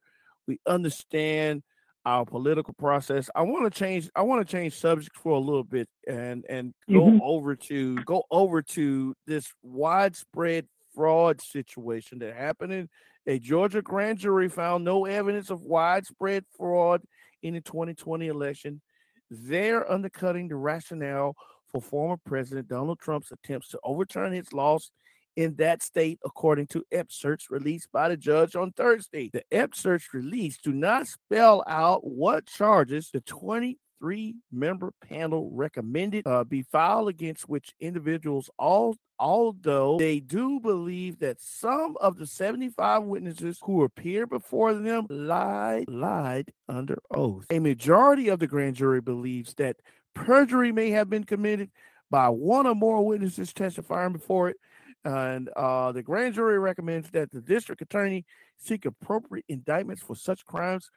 we 0.47 0.59
understand 0.65 1.63
our 2.05 2.25
political 2.25 2.73
process. 2.73 3.29
I 3.35 3.41
want 3.41 3.71
to 3.71 3.79
change. 3.79 4.09
I 4.15 4.21
want 4.21 4.47
to 4.47 4.51
change 4.51 4.79
subjects 4.79 5.19
for 5.21 5.33
a 5.33 5.39
little 5.39 5.63
bit 5.63 5.89
and 6.07 6.45
and 6.49 6.73
go 6.89 7.01
mm-hmm. 7.01 7.19
over 7.21 7.55
to 7.55 7.95
go 8.03 8.23
over 8.31 8.61
to 8.61 9.13
this 9.25 9.51
widespread 9.61 10.67
fraud 10.95 11.41
situation 11.41 12.19
that 12.19 12.35
happened 12.35 12.73
in 12.73 12.89
a 13.27 13.37
Georgia 13.39 13.81
grand 13.81 14.19
jury 14.19 14.47
found 14.47 14.85
no 14.85 15.05
evidence 15.05 15.49
of 15.49 15.61
widespread 15.63 16.45
fraud 16.57 17.01
in 17.43 17.53
the 17.53 17.61
2020 17.61 18.27
election. 18.27 18.81
They're 19.29 19.89
undercutting 19.91 20.47
the 20.47 20.55
rationale 20.55 21.35
for 21.69 21.81
former 21.81 22.15
President 22.25 22.69
Donald 22.69 22.99
Trump's 22.99 23.33
attempts 23.33 23.67
to 23.69 23.79
overturn 23.83 24.31
his 24.31 24.53
loss 24.53 24.91
in 25.37 25.55
that 25.55 25.83
state, 25.83 26.19
according 26.25 26.65
to 26.67 26.83
excerpts 26.91 27.49
released 27.49 27.89
by 27.93 28.09
the 28.09 28.17
judge 28.17 28.55
on 28.55 28.71
Thursday. 28.71 29.29
The 29.31 29.43
excerpts 29.51 30.13
released 30.13 30.63
do 30.63 30.73
not 30.73 31.07
spell 31.07 31.63
out 31.67 32.05
what 32.05 32.47
charges 32.47 33.11
the 33.13 33.21
23 33.21 34.35
member 34.51 34.91
panel 35.07 35.51
recommended 35.53 36.25
uh, 36.25 36.43
be 36.43 36.63
filed 36.63 37.07
against 37.07 37.47
which 37.47 37.73
individuals, 37.79 38.49
all, 38.57 38.97
although 39.19 39.97
they 39.99 40.19
do 40.19 40.59
believe 40.59 41.19
that 41.19 41.39
some 41.39 41.95
of 42.01 42.17
the 42.17 42.25
75 42.25 43.03
witnesses 43.03 43.59
who 43.61 43.83
appeared 43.83 44.31
before 44.31 44.73
them 44.73 45.05
lied, 45.07 45.85
lied 45.87 46.51
under 46.67 46.97
oath. 47.11 47.45
A 47.51 47.59
majority 47.59 48.29
of 48.29 48.39
the 48.39 48.47
grand 48.47 48.75
jury 48.75 49.01
believes 49.01 49.53
that 49.55 49.77
perjury 50.15 50.71
may 50.71 50.89
have 50.89 51.11
been 51.11 51.25
committed 51.25 51.69
by 52.09 52.29
one 52.29 52.65
or 52.65 52.73
more 52.73 53.05
witnesses 53.05 53.53
testifying 53.53 54.13
before 54.13 54.49
it 54.49 54.57
and 55.07 55.49
uh, 55.55 55.93
the 55.93 56.03
grand 56.03 56.33
jury 56.33 56.59
recommends 56.59 57.09
that 57.11 57.31
the 57.31 57.39
district 57.39 57.81
attorney 57.81 58.25
seek 58.57 58.85
appropriate 58.85 59.45
indictments 59.47 60.01
for 60.03 60.17
such 60.17 60.45
crimes 60.45 60.89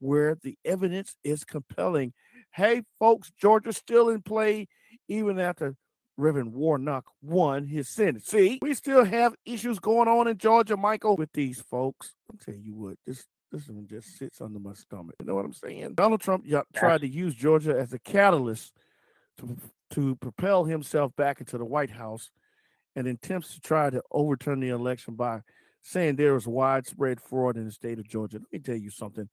where 0.00 0.36
the 0.42 0.58
evidence 0.66 1.16
is 1.24 1.44
compelling. 1.44 2.12
Hey, 2.52 2.82
folks, 2.98 3.32
Georgia's 3.40 3.78
still 3.78 4.10
in 4.10 4.20
play 4.20 4.68
even 5.08 5.40
after 5.40 5.76
Reverend 6.18 6.52
Warnock 6.52 7.06
won 7.22 7.66
his 7.66 7.88
Senate. 7.88 8.26
See, 8.26 8.58
we 8.60 8.74
still 8.74 9.04
have 9.04 9.34
issues 9.46 9.78
going 9.78 10.08
on 10.08 10.28
in 10.28 10.36
Georgia, 10.36 10.76
Michael, 10.76 11.16
with 11.16 11.32
these 11.32 11.62
folks. 11.62 12.12
I'll 12.30 12.38
tell 12.38 12.60
you 12.60 12.74
what, 12.74 12.98
this 13.06 13.24
this 13.50 13.66
one 13.66 13.86
just 13.88 14.18
sits 14.18 14.42
under 14.42 14.58
my 14.58 14.74
stomach. 14.74 15.14
You 15.20 15.26
know 15.26 15.36
what 15.36 15.44
I'm 15.46 15.54
saying? 15.54 15.94
Donald 15.94 16.20
Trump 16.20 16.44
tried 16.74 17.00
to 17.00 17.08
use 17.08 17.34
Georgia 17.34 17.78
as 17.78 17.94
a 17.94 17.98
catalyst 17.98 18.74
to 19.38 19.56
to 19.92 20.16
propel 20.16 20.64
himself 20.64 21.16
back 21.16 21.40
into 21.40 21.56
the 21.56 21.64
White 21.64 21.90
House 21.90 22.30
and 22.96 23.06
attempts 23.06 23.54
to 23.54 23.60
try 23.60 23.90
to 23.90 24.02
overturn 24.10 24.60
the 24.60 24.68
election 24.68 25.14
by 25.14 25.40
saying 25.82 26.16
there 26.16 26.34
was 26.34 26.46
widespread 26.46 27.20
fraud 27.20 27.56
in 27.56 27.66
the 27.66 27.72
state 27.72 27.98
of 27.98 28.08
Georgia. 28.08 28.38
Let 28.38 28.52
me 28.52 28.58
tell 28.58 28.76
you 28.76 28.90
something. 28.90 29.28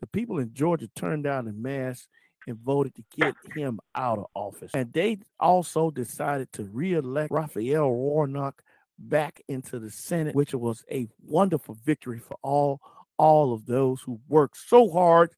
The 0.00 0.06
people 0.06 0.38
in 0.38 0.52
Georgia 0.54 0.88
turned 0.96 1.24
down 1.24 1.46
in 1.46 1.60
mass 1.60 2.06
and 2.46 2.58
voted 2.58 2.94
to 2.96 3.04
get 3.16 3.34
him 3.54 3.78
out 3.94 4.18
of 4.18 4.26
office. 4.34 4.72
And 4.74 4.92
they 4.92 5.18
also 5.38 5.90
decided 5.90 6.52
to 6.54 6.64
reelect 6.64 7.30
Raphael 7.30 7.90
Warnock 7.90 8.62
back 8.98 9.42
into 9.48 9.78
the 9.78 9.90
Senate, 9.90 10.34
which 10.34 10.54
was 10.54 10.84
a 10.90 11.08
wonderful 11.24 11.76
victory 11.84 12.18
for 12.18 12.36
all 12.42 12.80
all 13.18 13.52
of 13.52 13.66
those 13.66 14.00
who 14.00 14.18
worked 14.28 14.56
so 14.56 14.90
hard 14.90 15.30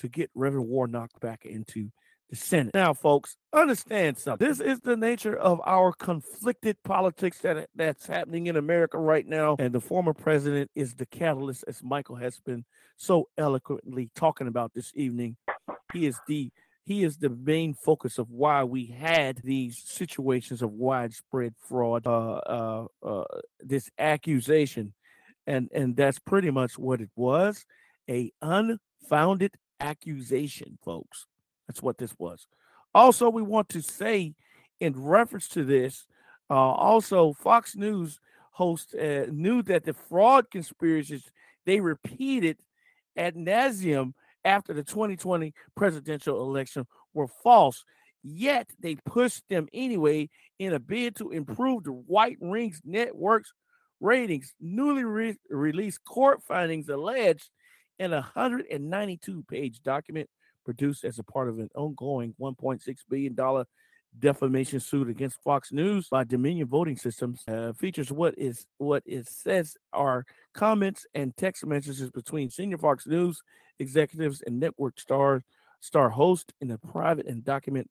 to 0.00 0.08
get 0.08 0.30
Reverend 0.34 0.68
Warnock 0.68 1.10
back 1.20 1.46
into 1.46 1.90
the 2.32 2.36
Senate. 2.36 2.74
Now, 2.74 2.94
folks, 2.94 3.36
understand 3.52 4.16
something. 4.16 4.48
This 4.48 4.58
is 4.58 4.80
the 4.80 4.96
nature 4.96 5.36
of 5.36 5.60
our 5.66 5.92
conflicted 5.92 6.82
politics 6.82 7.38
that 7.40 7.68
that's 7.76 8.06
happening 8.06 8.46
in 8.46 8.56
America 8.56 8.98
right 8.98 9.26
now, 9.26 9.56
and 9.58 9.74
the 9.74 9.80
former 9.80 10.14
president 10.14 10.70
is 10.74 10.94
the 10.94 11.06
catalyst, 11.06 11.64
as 11.68 11.82
Michael 11.82 12.16
has 12.16 12.40
been 12.40 12.64
so 12.96 13.28
eloquently 13.36 14.10
talking 14.16 14.48
about 14.48 14.72
this 14.74 14.90
evening. 14.94 15.36
He 15.92 16.06
is 16.06 16.18
the 16.26 16.50
he 16.84 17.04
is 17.04 17.18
the 17.18 17.28
main 17.28 17.74
focus 17.74 18.18
of 18.18 18.30
why 18.30 18.64
we 18.64 18.86
had 18.86 19.38
these 19.44 19.82
situations 19.84 20.62
of 20.62 20.72
widespread 20.72 21.54
fraud, 21.68 22.06
uh, 22.06 22.40
uh, 22.46 22.86
uh, 23.06 23.24
this 23.60 23.90
accusation, 23.98 24.94
and 25.46 25.68
and 25.74 25.96
that's 25.96 26.18
pretty 26.18 26.50
much 26.50 26.78
what 26.78 27.02
it 27.02 27.10
was, 27.14 27.66
a 28.08 28.32
unfounded 28.40 29.52
accusation, 29.80 30.78
folks. 30.82 31.26
That's 31.66 31.82
what 31.82 31.98
this 31.98 32.14
was. 32.18 32.46
Also, 32.94 33.30
we 33.30 33.42
want 33.42 33.68
to 33.70 33.80
say 33.80 34.34
in 34.80 35.00
reference 35.00 35.48
to 35.48 35.64
this, 35.64 36.06
uh, 36.50 36.54
also 36.54 37.32
Fox 37.32 37.76
News 37.76 38.20
host 38.50 38.94
uh, 38.94 39.26
knew 39.30 39.62
that 39.62 39.84
the 39.84 39.94
fraud 39.94 40.50
conspiracies 40.50 41.30
they 41.64 41.80
repeated 41.80 42.58
at 43.16 43.34
nauseum 43.34 44.12
after 44.44 44.74
the 44.74 44.82
2020 44.82 45.54
presidential 45.76 46.42
election 46.42 46.86
were 47.14 47.28
false. 47.28 47.84
Yet 48.22 48.68
they 48.80 48.96
pushed 49.06 49.42
them 49.48 49.68
anyway 49.72 50.28
in 50.58 50.72
a 50.72 50.78
bid 50.78 51.16
to 51.16 51.30
improve 51.30 51.84
the 51.84 51.92
White 51.92 52.38
Rings 52.40 52.80
Network's 52.84 53.52
ratings. 54.00 54.54
Newly 54.60 55.04
re- 55.04 55.38
released 55.48 56.04
court 56.04 56.42
findings 56.42 56.88
alleged 56.88 57.50
in 57.98 58.12
a 58.12 58.20
192 58.20 59.44
page 59.48 59.80
document 59.82 60.28
produced 60.64 61.04
as 61.04 61.18
a 61.18 61.24
part 61.24 61.48
of 61.48 61.58
an 61.58 61.70
ongoing 61.74 62.34
$1.6 62.40 62.80
billion 63.08 63.64
defamation 64.18 64.80
suit 64.80 65.08
against 65.08 65.42
Fox 65.42 65.72
News 65.72 66.08
by 66.08 66.24
Dominion 66.24 66.68
Voting 66.68 66.96
Systems 66.96 67.42
uh, 67.48 67.72
features 67.72 68.12
what 68.12 68.34
is 68.36 68.66
what 68.78 69.02
it 69.06 69.28
says 69.28 69.76
are 69.92 70.26
comments 70.54 71.06
and 71.14 71.36
text 71.36 71.64
messages 71.64 72.10
between 72.10 72.50
senior 72.50 72.78
Fox 72.78 73.06
News 73.06 73.40
executives 73.78 74.42
and 74.46 74.60
network 74.60 75.00
star 75.00 75.42
star 75.80 76.10
host 76.10 76.52
in 76.60 76.70
a 76.70 76.78
private 76.78 77.26
and 77.26 77.44
document 77.44 77.90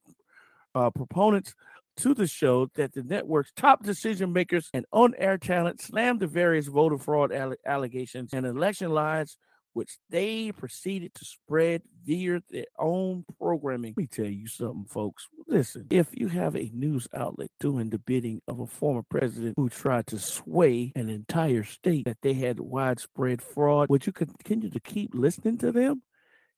uh, 0.76 0.89
proponents 0.91 1.55
to 1.97 2.13
the 2.13 2.28
show 2.28 2.69
that 2.76 2.93
the 2.93 3.03
network's 3.03 3.51
top 3.55 3.84
decision 3.84 4.32
makers 4.32 4.69
and 4.74 4.86
on-air 4.93 5.38
talent 5.38 5.82
slammed 5.82 6.19
the 6.19 6.28
various 6.28 6.67
voter 6.67 6.97
fraud 6.97 7.32
alle- 7.32 7.55
allegations 7.65 8.34
and 8.34 8.45
election 8.45 8.91
lies 8.91 9.38
which 9.74 9.97
they 10.09 10.51
proceeded 10.51 11.13
to 11.15 11.26
spread 11.26 11.82
via 12.05 12.41
their 12.49 12.65
own 12.80 13.26
programming. 13.39 13.93
Let 13.97 14.03
me 14.03 14.07
tell 14.07 14.26
you 14.26 14.47
something, 14.47 14.86
folks. 14.86 15.28
Listen, 15.47 15.88
if 15.89 16.07
you 16.13 16.28
have 16.30 16.55
a 16.55 16.72
news 16.74 17.07
outlet 17.15 17.49
doing 17.59 17.89
the 17.89 17.99
bidding 17.99 18.41
of 18.47 18.59
a 18.59 18.67
former 18.67 19.03
president 19.09 19.55
who 19.57 19.69
tried 19.69 20.07
to 20.07 20.19
sway 20.19 20.91
an 20.95 21.09
entire 21.09 21.63
state 21.63 22.05
that 22.05 22.22
they 22.22 22.34
had 22.34 22.59
widespread 22.59 23.41
fraud, 23.41 23.89
would 23.89 24.05
you 24.05 24.13
continue 24.13 24.69
to 24.69 24.80
keep 24.80 25.11
listening 25.13 25.57
to 25.59 25.72
them? 25.72 26.01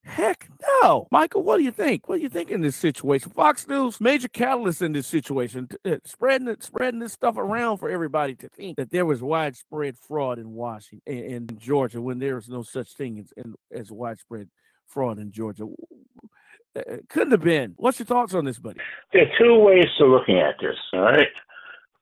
Heck 0.03 0.49
no. 0.81 1.07
Michael, 1.11 1.43
what 1.43 1.57
do 1.57 1.63
you 1.63 1.71
think? 1.71 2.09
What 2.09 2.17
do 2.17 2.21
you 2.21 2.29
think 2.29 2.51
in 2.51 2.61
this 2.61 2.75
situation? 2.75 3.31
Fox 3.31 3.67
News, 3.67 4.01
major 4.01 4.27
catalyst 4.27 4.81
in 4.81 4.91
this 4.91 5.07
situation, 5.07 5.69
uh, 5.85 5.95
spreading 6.03 6.49
it, 6.49 6.61
spreading 6.61 6.99
this 6.99 7.13
stuff 7.13 7.37
around 7.37 7.77
for 7.77 7.89
everybody 7.89 8.35
to 8.35 8.49
think 8.49 8.75
that 8.77 8.91
there 8.91 9.05
was 9.05 9.21
widespread 9.21 9.97
fraud 9.97 10.39
in 10.39 10.51
Washington 10.51 11.01
in, 11.05 11.47
in 11.49 11.57
Georgia 11.57 12.01
when 12.01 12.19
there 12.19 12.35
was 12.35 12.49
no 12.49 12.63
such 12.63 12.93
thing 12.93 13.19
as, 13.19 13.45
as 13.71 13.91
widespread 13.91 14.49
fraud 14.85 15.19
in 15.19 15.31
Georgia. 15.31 15.63
Uh, 16.75 16.79
uh, 16.79 16.97
couldn't 17.07 17.31
have 17.31 17.43
been. 17.43 17.73
What's 17.77 17.99
your 17.99 18.05
thoughts 18.05 18.33
on 18.33 18.43
this, 18.43 18.59
buddy? 18.59 18.81
There 19.13 19.23
are 19.23 19.37
two 19.39 19.55
ways 19.59 19.85
to 19.99 20.05
looking 20.05 20.37
at 20.37 20.55
this. 20.59 20.77
All 20.91 21.01
right. 21.01 21.27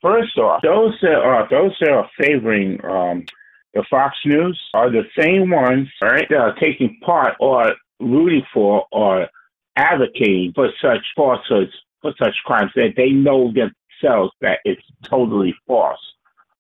First 0.02 0.38
off, 0.40 0.64
those 0.64 0.98
that 1.04 1.18
are 1.18 1.48
those 1.50 1.76
that 1.82 1.92
are 1.92 2.10
favoring 2.20 2.84
um, 2.84 3.26
the 3.74 3.84
Fox 3.90 4.16
News 4.26 4.60
are 4.74 4.90
the 4.90 5.04
same 5.18 5.50
ones, 5.52 5.88
right, 6.02 6.28
that 6.30 6.40
are 6.40 6.56
taking 6.56 7.00
part 7.06 7.36
or 7.40 7.74
rooting 8.02 8.44
for 8.54 8.86
or 8.92 9.28
advocating 9.76 10.52
for 10.54 10.70
such 10.82 11.06
falsehoods, 11.16 11.72
for 12.02 12.14
such 12.22 12.36
crimes 12.46 12.72
that 12.76 12.94
they 12.98 13.10
know 13.10 13.52
themselves 13.54 14.32
that 14.42 14.60
it's 14.66 14.82
totally 15.10 15.54
false, 15.68 16.00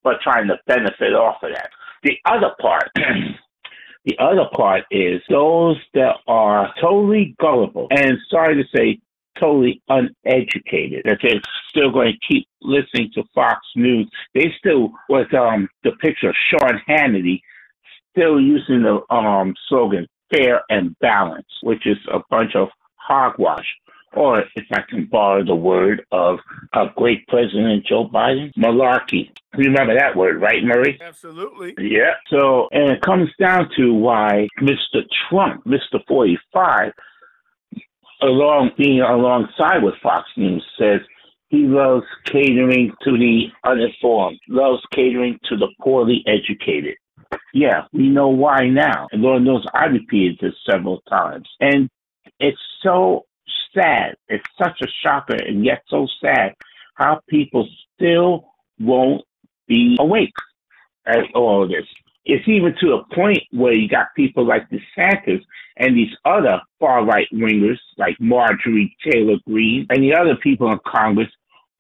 but 0.04 0.22
trying 0.22 0.48
to 0.48 0.60
benefit 0.68 1.14
off 1.14 1.44
of 1.44 1.54
that. 1.54 1.70
The 2.04 2.18
other 2.26 2.52
part, 2.60 2.90
the 4.06 4.18
other 4.20 4.48
part 4.56 4.84
is 4.92 5.22
those 5.30 5.78
that 5.94 6.16
are 6.28 6.74
totally 6.82 7.36
gullible 7.40 7.88
and 7.92 8.18
sorry 8.30 8.56
to 8.56 8.64
say 8.76 9.00
totally 9.40 9.82
uneducated 9.88 11.04
that 11.06 11.18
they're 11.22 11.42
still 11.70 11.92
going 11.92 12.14
to 12.14 12.34
keep 12.34 12.48
listening 12.62 13.10
to 13.14 13.24
Fox 13.34 13.60
News. 13.76 14.10
They 14.34 14.54
still 14.58 14.92
with 15.10 15.34
um 15.34 15.70
the 15.84 15.92
picture 16.02 16.30
of 16.30 16.36
Sean 16.50 16.82
Hannity 16.88 17.42
still 18.12 18.40
using 18.40 18.84
the 18.84 19.02
um 19.14 19.54
slogan 19.68 20.08
fair 20.32 20.62
and 20.70 20.98
balanced, 21.00 21.54
which 21.64 21.86
is 21.86 21.98
a 22.12 22.20
bunch 22.30 22.56
of 22.56 22.70
hogwash. 22.96 23.68
Or, 24.14 24.44
if 24.56 24.66
I 24.74 24.82
can 24.90 25.06
borrow 25.06 25.46
the 25.46 25.56
word 25.56 26.06
of 26.12 26.40
a 26.74 26.88
great 26.98 27.26
president, 27.28 27.86
Joe 27.86 28.10
Biden, 28.10 28.52
malarkey. 28.58 29.30
Remember 29.56 29.96
that 29.98 30.18
word, 30.18 30.42
right, 30.42 30.64
Murray? 30.64 31.00
Absolutely. 31.02 31.74
Yeah. 31.78 32.16
So, 32.30 32.68
and 32.74 32.92
it 32.92 33.02
comes 33.04 33.30
down 33.40 33.70
to 33.78 33.94
why 33.94 34.50
Mr. 34.60 35.04
Trump, 35.30 35.64
Mr. 35.66 36.06
45, 36.10 36.92
along 38.22 38.72
being 38.78 39.00
alongside 39.00 39.82
with 39.82 39.96
Fox 40.04 40.28
News, 40.36 40.66
says 40.78 41.00
he 41.48 41.66
loves 41.66 42.06
catering 42.26 42.92
to 43.04 43.12
the 43.12 43.46
uninformed, 43.66 44.40
loves 44.50 44.82
catering 44.94 45.40
to 45.50 45.56
the 45.56 45.68
poorly 45.82 46.24
educated. 46.28 46.96
Yeah, 47.54 47.86
we 47.92 48.10
know 48.10 48.30
why 48.30 48.68
now. 48.70 49.08
And 49.12 49.22
Lord 49.22 49.44
knows 49.44 49.66
I 49.74 49.86
repeated 49.86 50.40
this 50.42 50.54
several 50.70 51.02
times. 51.10 51.48
And 51.60 51.90
it's 52.40 52.62
so 52.82 53.26
sad. 53.74 54.16
It's 54.30 54.46
such 54.62 54.82
a 54.82 54.88
shocker 55.04 55.36
and 55.36 55.66
yet 55.66 55.84
so 55.90 56.08
sad 56.22 56.54
how 56.96 57.22
people 57.30 57.68
still 57.96 58.52
won't 58.80 59.24
be 59.68 59.98
awake 60.00 60.34
at 61.06 61.24
all 61.34 61.64
of 61.64 61.70
this. 61.70 61.86
It's 62.26 62.48
even 62.48 62.76
to 62.82 62.94
a 62.94 63.16
point 63.16 63.40
where 63.52 63.74
you 63.74 63.90
got 63.90 64.14
people 64.16 64.46
like 64.46 64.70
DeSantis 64.70 65.42
and 65.78 65.98
these 65.98 66.16
other 66.24 66.62
far 66.80 67.04
right 67.04 67.28
wingers 67.34 67.80
like 67.98 68.16
Marjorie 68.20 68.96
Taylor 69.04 69.38
Greene 69.48 69.88
and 69.90 70.04
the 70.04 70.14
other 70.14 70.36
people 70.36 70.72
in 70.72 70.80
Congress 70.86 71.30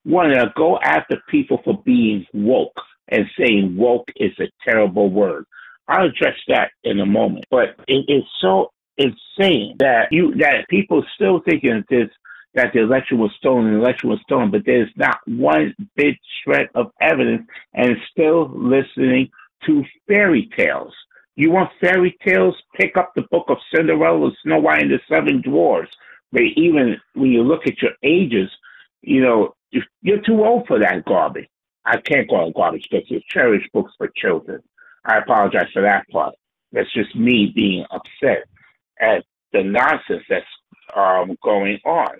want 0.03 0.33
to 0.33 0.51
go 0.55 0.79
after 0.79 1.21
people 1.29 1.61
for 1.63 1.81
being 1.85 2.25
woke 2.33 2.79
and 3.09 3.25
saying 3.37 3.75
woke 3.77 4.09
is 4.15 4.31
a 4.39 4.49
terrible 4.67 5.09
word. 5.11 5.45
I'll 5.91 6.07
address 6.07 6.37
that 6.47 6.71
in 6.83 6.99
a 6.99 7.05
moment. 7.05 7.45
But 7.51 7.75
it 7.87 8.05
is 8.07 8.23
so 8.39 8.71
insane 8.97 9.75
that 9.79 10.07
you 10.11 10.33
that 10.35 10.67
people 10.69 11.03
still 11.15 11.41
thinking 11.41 11.83
that 11.89 11.89
this 11.89 12.09
that 12.53 12.73
the 12.73 12.81
election 12.81 13.17
was 13.17 13.31
stolen, 13.37 13.71
the 13.71 13.79
election 13.79 14.09
was 14.09 14.19
stolen, 14.23 14.51
but 14.51 14.63
there's 14.65 14.89
not 14.95 15.19
one 15.25 15.73
bit 15.95 16.15
shred 16.43 16.67
of 16.75 16.91
evidence 16.99 17.47
and 17.73 17.95
still 18.11 18.51
listening 18.53 19.29
to 19.65 19.83
fairy 20.07 20.49
tales. 20.57 20.93
You 21.35 21.51
want 21.51 21.71
fairy 21.79 22.17
tales? 22.25 22.55
Pick 22.75 22.97
up 22.97 23.13
the 23.15 23.23
book 23.31 23.45
of 23.47 23.57
Cinderella, 23.73 24.31
Snow 24.43 24.59
White, 24.59 24.81
and 24.81 24.91
the 24.91 24.99
Seven 25.07 25.41
Dwarfs. 25.41 25.91
But 26.33 26.43
even 26.55 26.97
when 27.13 27.31
you 27.31 27.41
look 27.43 27.67
at 27.67 27.81
your 27.81 27.91
ages, 28.03 28.49
you 29.01 29.21
know, 29.21 29.55
you're 30.01 30.21
too 30.21 30.43
old 30.43 30.67
for 30.67 30.79
that 30.79 31.05
garbage. 31.05 31.47
I 31.85 31.97
can't 31.97 32.29
call 32.29 32.49
it 32.49 32.55
garbage 32.55 32.87
because 32.91 33.07
it's 33.09 33.25
cherished 33.27 33.71
books 33.71 33.93
for 33.97 34.09
children. 34.15 34.61
I 35.05 35.17
apologize 35.17 35.67
for 35.73 35.81
that 35.81 36.07
part. 36.09 36.35
That's 36.71 36.91
just 36.93 37.15
me 37.15 37.51
being 37.53 37.85
upset 37.91 38.45
at 38.99 39.23
the 39.51 39.63
nonsense 39.63 40.23
that's 40.29 40.45
um, 40.95 41.35
going 41.43 41.79
on. 41.85 42.17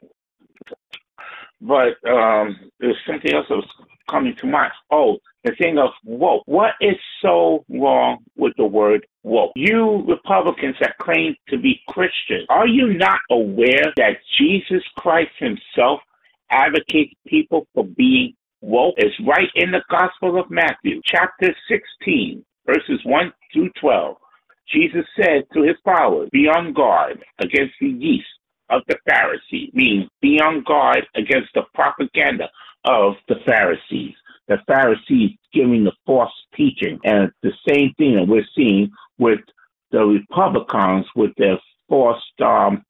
But 1.62 2.10
um, 2.10 2.72
there's 2.80 2.98
something 3.06 3.34
else 3.34 3.46
that 3.50 3.56
was 3.56 3.70
coming 4.10 4.36
to 4.38 4.48
mind. 4.48 4.72
Oh, 4.92 5.18
the 5.44 5.54
thing 5.58 5.78
of 5.78 5.92
woke. 6.04 6.44
What 6.46 6.72
is 6.82 6.96
so 7.22 7.66
wrong 7.70 8.20
with 8.36 8.54
the 8.58 8.66
word 8.66 9.06
woke? 9.24 9.52
You 9.56 10.04
Republicans 10.08 10.76
that 10.82 10.98
claim 10.98 11.36
to 11.50 11.58
be 11.58 11.82
Christian, 11.88 12.46
are 12.50 12.68
you 12.68 12.94
not 12.94 13.20
aware 13.30 13.94
that 13.98 14.18
Jesus 14.40 14.84
Christ 14.98 15.32
himself 15.38 16.02
advocates 16.50 17.14
people 17.28 17.68
for 17.74 17.86
being 17.86 18.34
woke? 18.62 18.96
It's 18.98 19.16
right 19.26 19.50
in 19.56 19.72
the 19.72 19.84
Gospel 19.90 20.40
of 20.40 20.50
Matthew, 20.50 21.02
chapter 21.06 21.56
16, 21.70 22.44
verses 22.66 23.00
1 23.04 23.34
through 23.54 23.70
12. 23.80 24.18
Jesus 24.72 25.06
said 25.16 25.44
to 25.54 25.64
his 25.64 25.76
followers, 25.84 26.30
Be 26.32 26.48
on 26.48 26.74
guard 26.74 27.24
against 27.40 27.74
the 27.80 27.88
yeast 27.88 28.28
of 28.70 28.82
the 28.88 28.98
Pharisees, 29.08 29.70
meaning 29.74 30.08
be 30.22 30.40
on 30.40 30.64
guard 30.64 31.06
against 31.16 31.50
the 31.54 31.64
propaganda 31.74 32.50
of 32.86 33.16
the 33.28 33.36
Pharisees. 33.46 34.16
The 34.48 34.58
Pharisees 34.68 35.32
giving 35.54 35.84
the 35.84 35.92
false 36.06 36.32
teaching. 36.56 37.00
And 37.04 37.26
it's 37.26 37.38
the 37.44 37.74
same 37.74 37.94
thing 37.98 38.16
that 38.16 38.28
we're 38.28 38.48
seeing 38.56 38.92
with 39.18 39.40
the 39.92 40.04
Republicans 40.04 41.06
with 41.16 41.32
their 41.38 41.58
false 41.90 42.22
um, 42.44 42.84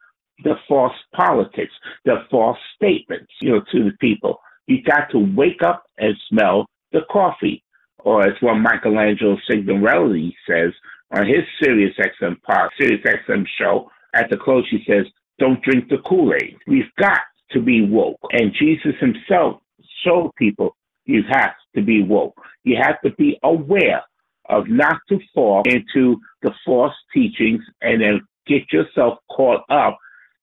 the 0.44 0.56
false 0.68 0.94
politics, 1.16 1.74
the 2.06 2.24
false 2.30 2.58
statements, 2.76 3.32
you 3.42 3.52
know, 3.52 3.62
to 3.72 3.84
the 3.84 3.98
people. 4.00 4.40
You 4.68 4.82
got 4.82 5.12
to 5.12 5.20
wake 5.36 5.62
up 5.64 5.84
and 5.98 6.16
smell 6.30 6.66
the 6.92 7.02
coffee. 7.12 7.64
Or 8.04 8.24
as 8.24 8.42
one 8.42 8.64
Michelangelo 8.64 9.38
Signorile 9.50 10.32
says 10.50 10.74
on 11.12 11.28
his 11.28 11.44
Sirius 11.62 11.96
XM 11.98 12.42
pod, 12.42 12.70
Sirius 12.80 13.06
XM 13.06 13.46
show, 13.60 13.90
at 14.14 14.30
the 14.30 14.38
close 14.38 14.66
he 14.70 14.84
says, 14.88 15.06
don't 15.40 15.62
drink 15.62 15.90
the 15.90 15.98
Kool-Aid. 16.08 16.58
We've 16.68 16.94
got 17.00 17.22
to 17.52 17.62
be 17.62 17.82
woke. 17.82 18.20
And 18.32 18.54
Jesus 18.60 18.94
himself 19.00 19.62
showed 20.04 20.32
people 20.38 20.76
you 21.06 21.24
have 21.30 21.54
to 21.76 21.82
be 21.82 22.04
woke. 22.04 22.40
You 22.64 22.78
have 22.82 23.02
to 23.02 23.12
be 23.12 23.40
aware 23.44 24.04
of 24.50 24.68
not 24.68 24.98
to 25.10 25.20
fall 25.34 25.64
into 25.66 26.18
the 26.42 26.52
false 26.66 26.94
teachings 27.14 27.62
and 27.82 28.02
then 28.02 28.22
get 28.48 28.72
yourself 28.72 29.20
caught 29.36 29.64
up 29.70 29.98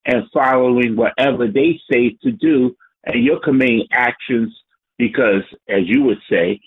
and 0.07 0.25
following 0.33 0.97
whatever 0.97 1.47
they 1.47 1.81
say 1.93 2.17
to 2.23 2.33
do, 2.33 2.75
and 3.05 3.23
you're 3.23 3.41
committing 3.41 3.87
actions 3.93 4.53
because, 4.97 5.43
as 5.69 5.83
you 5.85 6.03
would 6.03 6.19
say, 6.31 6.61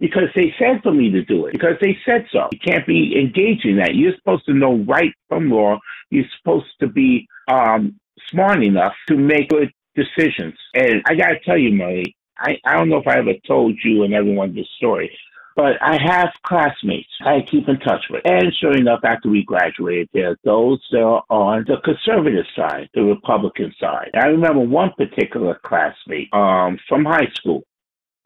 because 0.00 0.28
they 0.34 0.52
said 0.58 0.82
for 0.82 0.92
me 0.92 1.10
to 1.10 1.22
do 1.24 1.46
it, 1.46 1.52
because 1.52 1.76
they 1.80 1.96
said 2.04 2.26
so. 2.32 2.48
You 2.52 2.58
can't 2.58 2.86
be 2.86 3.20
engaging 3.20 3.76
that. 3.76 3.94
You're 3.94 4.16
supposed 4.16 4.46
to 4.46 4.54
know 4.54 4.78
right 4.78 5.12
from 5.28 5.52
wrong. 5.52 5.78
You're 6.10 6.24
supposed 6.38 6.72
to 6.80 6.88
be 6.88 7.28
um, 7.48 8.00
smart 8.28 8.64
enough 8.64 8.94
to 9.08 9.16
make 9.16 9.50
good 9.50 9.70
decisions. 9.94 10.54
And 10.74 11.02
I 11.06 11.14
got 11.14 11.28
to 11.28 11.40
tell 11.40 11.58
you, 11.58 11.72
Murray, 11.72 12.16
I, 12.38 12.56
I 12.64 12.74
don't 12.74 12.88
know 12.88 12.96
if 12.96 13.06
I 13.06 13.18
ever 13.18 13.34
told 13.46 13.78
you 13.84 14.02
and 14.04 14.14
everyone 14.14 14.54
this 14.54 14.68
story, 14.78 15.14
but 15.56 15.76
I 15.82 15.98
have 16.02 16.30
classmates 16.46 17.10
I 17.22 17.42
keep 17.42 17.68
in 17.68 17.78
touch 17.80 18.06
with. 18.08 18.22
And 18.24 18.54
sure 18.54 18.74
enough, 18.74 19.00
after 19.04 19.28
we 19.28 19.44
graduated, 19.44 20.08
there 20.14 20.30
are 20.30 20.38
those 20.44 20.80
that 20.92 21.02
are 21.02 21.22
on 21.28 21.66
the 21.68 21.76
conservative 21.84 22.46
side, 22.56 22.88
the 22.94 23.02
Republican 23.02 23.74
side. 23.78 24.10
I 24.14 24.28
remember 24.28 24.60
one 24.60 24.92
particular 24.96 25.60
classmate 25.62 26.32
um, 26.32 26.78
from 26.88 27.04
high 27.04 27.28
school. 27.34 27.64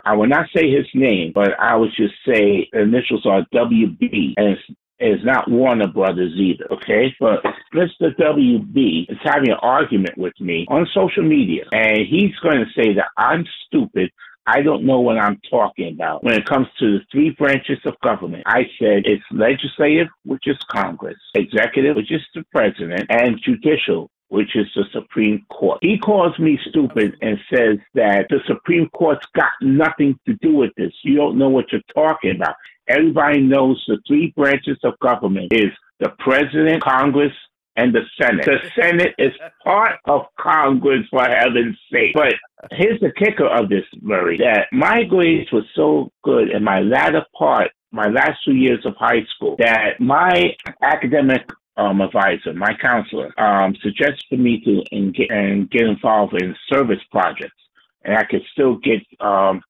I 0.05 0.15
will 0.15 0.27
not 0.27 0.47
say 0.55 0.71
his 0.71 0.87
name, 0.95 1.33
but 1.35 1.59
I 1.59 1.77
would 1.77 1.91
just 1.97 2.15
say 2.27 2.69
initials 2.73 3.27
are 3.27 3.47
WB, 3.55 4.35
and 4.37 4.49
it's 4.49 4.63
is 5.01 5.25
not 5.25 5.51
Warner 5.51 5.89
Brothers 5.89 6.33
either, 6.37 6.67
okay? 6.71 7.13
But 7.19 7.43
Mr. 7.75 8.15
WB 8.17 9.11
is 9.11 9.19
having 9.23 9.51
an 9.51 9.59
argument 9.61 10.17
with 10.17 10.39
me 10.41 10.67
on 10.69 10.87
social 10.95 11.25
media, 11.25 11.65
and 11.73 12.07
he's 12.09 12.35
going 12.43 12.59
to 12.59 12.81
say 12.81 12.95
that 12.95 13.09
I'm 13.19 13.45
stupid 13.67 14.11
I 14.47 14.61
don't 14.61 14.85
know 14.85 15.01
what 15.01 15.19
I'm 15.19 15.41
talking 15.51 15.95
about. 15.95 16.23
When 16.23 16.35
it 16.35 16.45
comes 16.45 16.67
to 16.79 16.99
the 16.99 17.05
three 17.11 17.31
branches 17.31 17.79
of 17.87 17.99
government, 18.01 18.43
I 18.47 18.65
said 18.79 19.05
it's 19.07 19.25
legislative, 19.31 20.09
which 20.25 20.47
is 20.47 20.59
Congress, 20.71 21.17
executive, 21.35 21.97
which 21.97 22.13
is 22.13 22.21
the 22.35 22.45
president, 22.53 23.07
and 23.09 23.41
judicial, 23.43 24.11
which 24.35 24.57
is 24.57 24.67
the 24.75 24.85
Supreme 24.93 25.47
Court. 25.51 25.79
He 25.81 25.97
calls 25.99 26.37
me 26.39 26.59
stupid 26.69 27.17
and 27.23 27.39
says 27.49 27.79
that 27.95 28.27
the 28.29 28.41
Supreme 28.47 28.89
Court's 28.91 29.27
got 29.35 29.53
nothing 29.63 30.19
to 30.27 30.35
do 30.43 30.55
with 30.57 30.73
this. 30.77 30.93
You 31.05 31.17
don't 31.17 31.39
know 31.39 31.49
what 31.49 31.71
you're 31.71 31.81
talking 31.95 32.33
about. 32.37 32.57
Everybody 32.89 33.41
knows 33.41 33.83
the 33.87 33.99
three 34.07 34.33
branches 34.37 34.77
of 34.83 34.99
government 34.99 35.53
is 35.53 35.71
the 36.01 36.11
president, 36.19 36.83
Congress, 36.83 37.33
and 37.77 37.95
the 37.95 38.03
Senate. 38.21 38.45
The 38.45 38.71
Senate 38.81 39.15
is 39.19 39.33
part 39.63 39.99
of 40.07 40.23
Congress, 40.39 41.07
for 41.11 41.25
heaven's 41.25 41.79
sake. 41.93 42.15
But 42.15 42.35
here's 42.73 43.01
the 43.01 43.13
kicker 43.13 43.47
of 43.47 43.69
this, 43.69 43.85
Murray, 44.01 44.37
that 44.39 44.67
my 44.73 45.05
grades 45.05 45.51
were 45.53 45.65
so 45.75 46.11
good 46.23 46.51
in 46.51 46.63
my 46.63 46.81
latter 46.81 47.25
part, 47.37 47.71
my 47.91 48.09
last 48.09 48.39
two 48.45 48.55
years 48.55 48.85
of 48.85 48.95
high 48.97 49.25
school, 49.35 49.57
that 49.59 50.01
my 50.01 50.55
academic 50.83 51.43
um, 51.77 52.01
advisor, 52.01 52.55
my 52.55 52.75
counselor, 52.81 53.39
um, 53.41 53.75
suggested 53.83 54.39
me 54.39 54.61
to 54.65 54.83
engage 54.97 55.29
and 55.31 55.71
get 55.71 55.83
involved 55.83 56.35
in 56.41 56.55
service 56.73 57.03
projects. 57.11 57.57
And 58.05 58.17
I 58.17 58.25
could 58.25 58.43
still 58.53 58.77
get 58.77 59.01
um, 59.21 59.61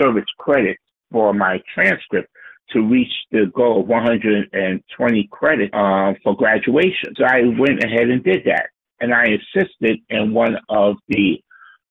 service 0.00 0.24
credit 0.38 0.76
for 1.10 1.32
my 1.32 1.60
transcript 1.72 2.28
to 2.70 2.80
reach 2.80 3.12
the 3.30 3.50
goal 3.54 3.80
of 3.80 3.86
120 3.86 5.28
credit 5.30 5.72
uh, 5.72 6.14
for 6.22 6.36
graduation. 6.36 7.14
So 7.16 7.24
I 7.24 7.42
went 7.58 7.82
ahead 7.84 8.08
and 8.08 8.22
did 8.24 8.42
that. 8.46 8.70
And 9.00 9.12
I 9.12 9.24
assisted 9.24 9.98
in 10.08 10.32
one 10.32 10.56
of 10.68 10.96
the 11.08 11.40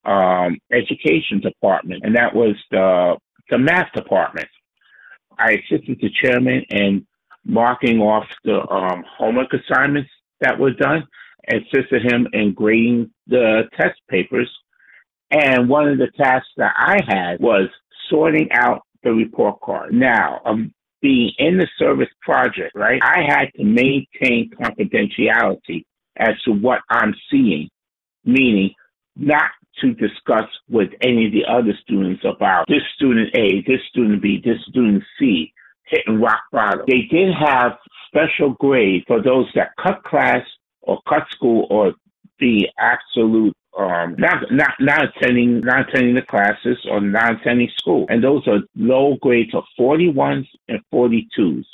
um, 0.04 0.58
education 0.72 1.40
department, 1.40 2.02
and 2.04 2.16
that 2.16 2.34
was 2.34 2.56
the, 2.70 3.16
the 3.50 3.58
math 3.58 3.92
department. 3.92 4.48
I 5.38 5.52
assisted 5.52 5.98
the 6.00 6.10
chairman 6.22 6.64
in 6.70 7.06
marking 7.44 8.00
off 8.00 8.26
the 8.44 8.60
um, 8.70 9.04
homework 9.18 9.52
assignments 9.52 10.10
that 10.40 10.58
were 10.58 10.72
done, 10.72 11.06
assisted 11.48 12.02
him 12.10 12.26
in 12.32 12.52
grading 12.54 13.10
the 13.26 13.62
test 13.78 14.00
papers. 14.08 14.50
And 15.30 15.68
one 15.68 15.88
of 15.88 15.98
the 15.98 16.10
tasks 16.16 16.48
that 16.56 16.72
I 16.76 17.00
had 17.06 17.40
was 17.40 17.68
sorting 18.08 18.48
out 18.52 18.82
the 19.02 19.12
report 19.12 19.60
card. 19.60 19.92
Now, 19.92 20.40
um, 20.44 20.72
being 21.02 21.32
in 21.38 21.58
the 21.58 21.68
service 21.78 22.08
project, 22.22 22.72
right, 22.74 23.00
I 23.02 23.22
had 23.26 23.50
to 23.56 23.64
maintain 23.64 24.50
confidentiality 24.58 25.84
as 26.16 26.40
to 26.44 26.52
what 26.52 26.80
I'm 26.88 27.14
seeing, 27.30 27.68
meaning 28.24 28.70
not 29.16 29.50
to 29.80 29.92
discuss 29.94 30.48
with 30.68 30.90
any 31.02 31.26
of 31.26 31.32
the 31.32 31.44
other 31.44 31.76
students 31.82 32.22
about 32.24 32.66
this 32.68 32.82
student 32.94 33.36
A, 33.36 33.62
this 33.66 33.80
student 33.90 34.22
B, 34.22 34.40
this 34.42 34.58
student 34.68 35.02
C 35.18 35.52
hitting 35.86 36.20
rock 36.20 36.42
bottom. 36.52 36.84
They 36.86 37.02
did 37.10 37.34
have 37.34 37.78
special 38.06 38.50
grade 38.50 39.04
for 39.06 39.22
those 39.22 39.46
that 39.54 39.70
cut 39.82 40.02
class 40.04 40.46
or 40.82 41.00
cut 41.08 41.26
school 41.30 41.66
or 41.70 41.94
the 42.40 42.68
absolute 42.78 43.54
um, 43.78 44.14
not 44.18 44.52
not 44.52 44.74
not 44.78 45.04
attending 45.04 45.60
not 45.60 45.88
attending 45.88 46.14
the 46.14 46.22
classes 46.22 46.78
or 46.88 47.00
not 47.00 47.40
attending 47.40 47.70
school, 47.76 48.06
and 48.08 48.22
those 48.22 48.46
are 48.46 48.60
low 48.76 49.16
grades 49.20 49.54
of 49.54 49.64
41s 49.78 50.46
and 50.68 50.80
42s. 50.92 51.64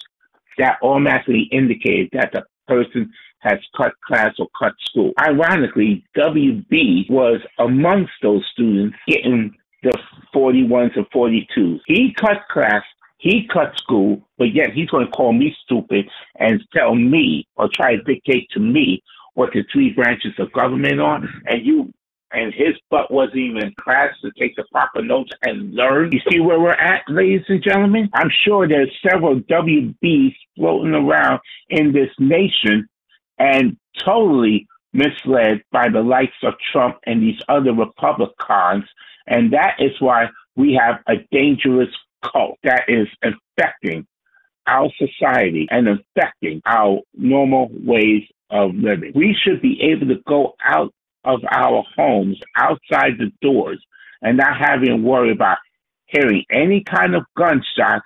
That 0.59 0.79
automatically 0.83 1.49
indicated 1.53 2.09
that 2.13 2.33
the 2.33 2.45
person 2.67 3.13
has 3.41 3.59
cut 3.77 3.93
class 4.07 4.35
or 4.39 4.49
cut 4.59 4.73
school. 4.81 5.13
Ironically, 5.19 6.05
WB 6.17 7.11
was 7.11 7.41
amongst 7.59 8.13
those 8.23 8.45
students 8.53 8.97
getting 9.07 9.55
the 9.83 9.97
41s 10.35 10.97
and 10.97 11.11
42s. 11.11 11.81
He 11.87 12.15
cut 12.15 12.43
class, 12.51 12.83
he 13.21 13.47
cut 13.53 13.77
school, 13.77 14.27
but 14.39 14.55
yet 14.55 14.73
he's 14.73 14.89
going 14.89 15.05
to 15.05 15.13
call 15.13 15.33
me 15.33 15.55
stupid 15.63 16.09
and 16.39 16.63
tell 16.75 16.95
me 16.95 17.47
or 17.57 17.69
try 17.69 17.95
to 17.95 18.03
dictate 18.03 18.49
to 18.53 18.61
me 18.61 19.03
what 19.35 19.51
the 19.53 19.63
three 19.71 19.93
branches 19.93 20.33
of 20.39 20.51
government 20.53 21.01
are, 21.01 21.21
and 21.47 21.65
you 21.65 21.93
and 22.33 22.55
his 22.55 22.75
butt 22.91 23.11
wasn't 23.11 23.37
even 23.37 23.75
class 23.81 24.11
to 24.23 24.31
take 24.39 24.55
the 24.57 24.65
proper 24.71 25.03
notes 25.03 25.33
and 25.43 25.75
learn. 25.75 26.13
You 26.13 26.21
see 26.31 26.41
where 26.41 26.61
we're 26.61 26.71
at, 26.71 27.03
ladies 27.09 27.45
and 27.49 27.63
gentlemen? 27.63 28.09
I'm 28.15 28.31
sure 28.45 28.69
there's 28.69 28.97
several 29.07 29.41
WBs 29.41 30.35
floating 30.57 30.95
around 30.95 31.41
in 31.69 31.93
this 31.93 32.11
nation 32.19 32.89
and 33.39 33.77
totally 33.99 34.67
misled 34.93 35.63
by 35.73 35.89
the 35.89 36.03
likes 36.03 36.37
of 36.45 36.55
Trump 36.73 36.99
and 37.05 37.21
these 37.21 37.41
other 37.49 37.75
Republicans. 37.75 38.85
And 39.27 39.53
that 39.53 39.77
is 39.81 40.01
why 40.01 40.29
we 40.55 40.75
have 40.81 41.01
a 41.09 41.17
dangerous 41.33 41.91
cult 42.23 42.59
that 42.65 42.85
is 42.89 43.09
infecting 43.23 44.07
our 44.67 44.89
society 44.99 45.67
and 45.71 45.89
affecting 45.89 46.63
our 46.67 47.01
normal 47.15 47.71
ways 47.73 48.23
of 48.51 48.75
living. 48.75 49.13
We 49.15 49.37
should 49.43 49.63
be 49.63 49.81
able 49.93 50.09
to 50.09 50.23
go 50.27 50.55
out 50.65 50.93
of 51.25 51.41
our 51.51 51.85
homes, 51.97 52.39
outside 52.57 53.19
the 53.19 53.31
doors, 53.43 53.83
and 54.23 54.37
not 54.37 54.57
having 54.59 54.89
to 54.89 54.97
worry 54.97 55.33
about 55.33 55.59
hearing 56.07 56.45
any 56.51 56.83
kind 56.83 57.15
of 57.15 57.25
gunshots 57.37 58.05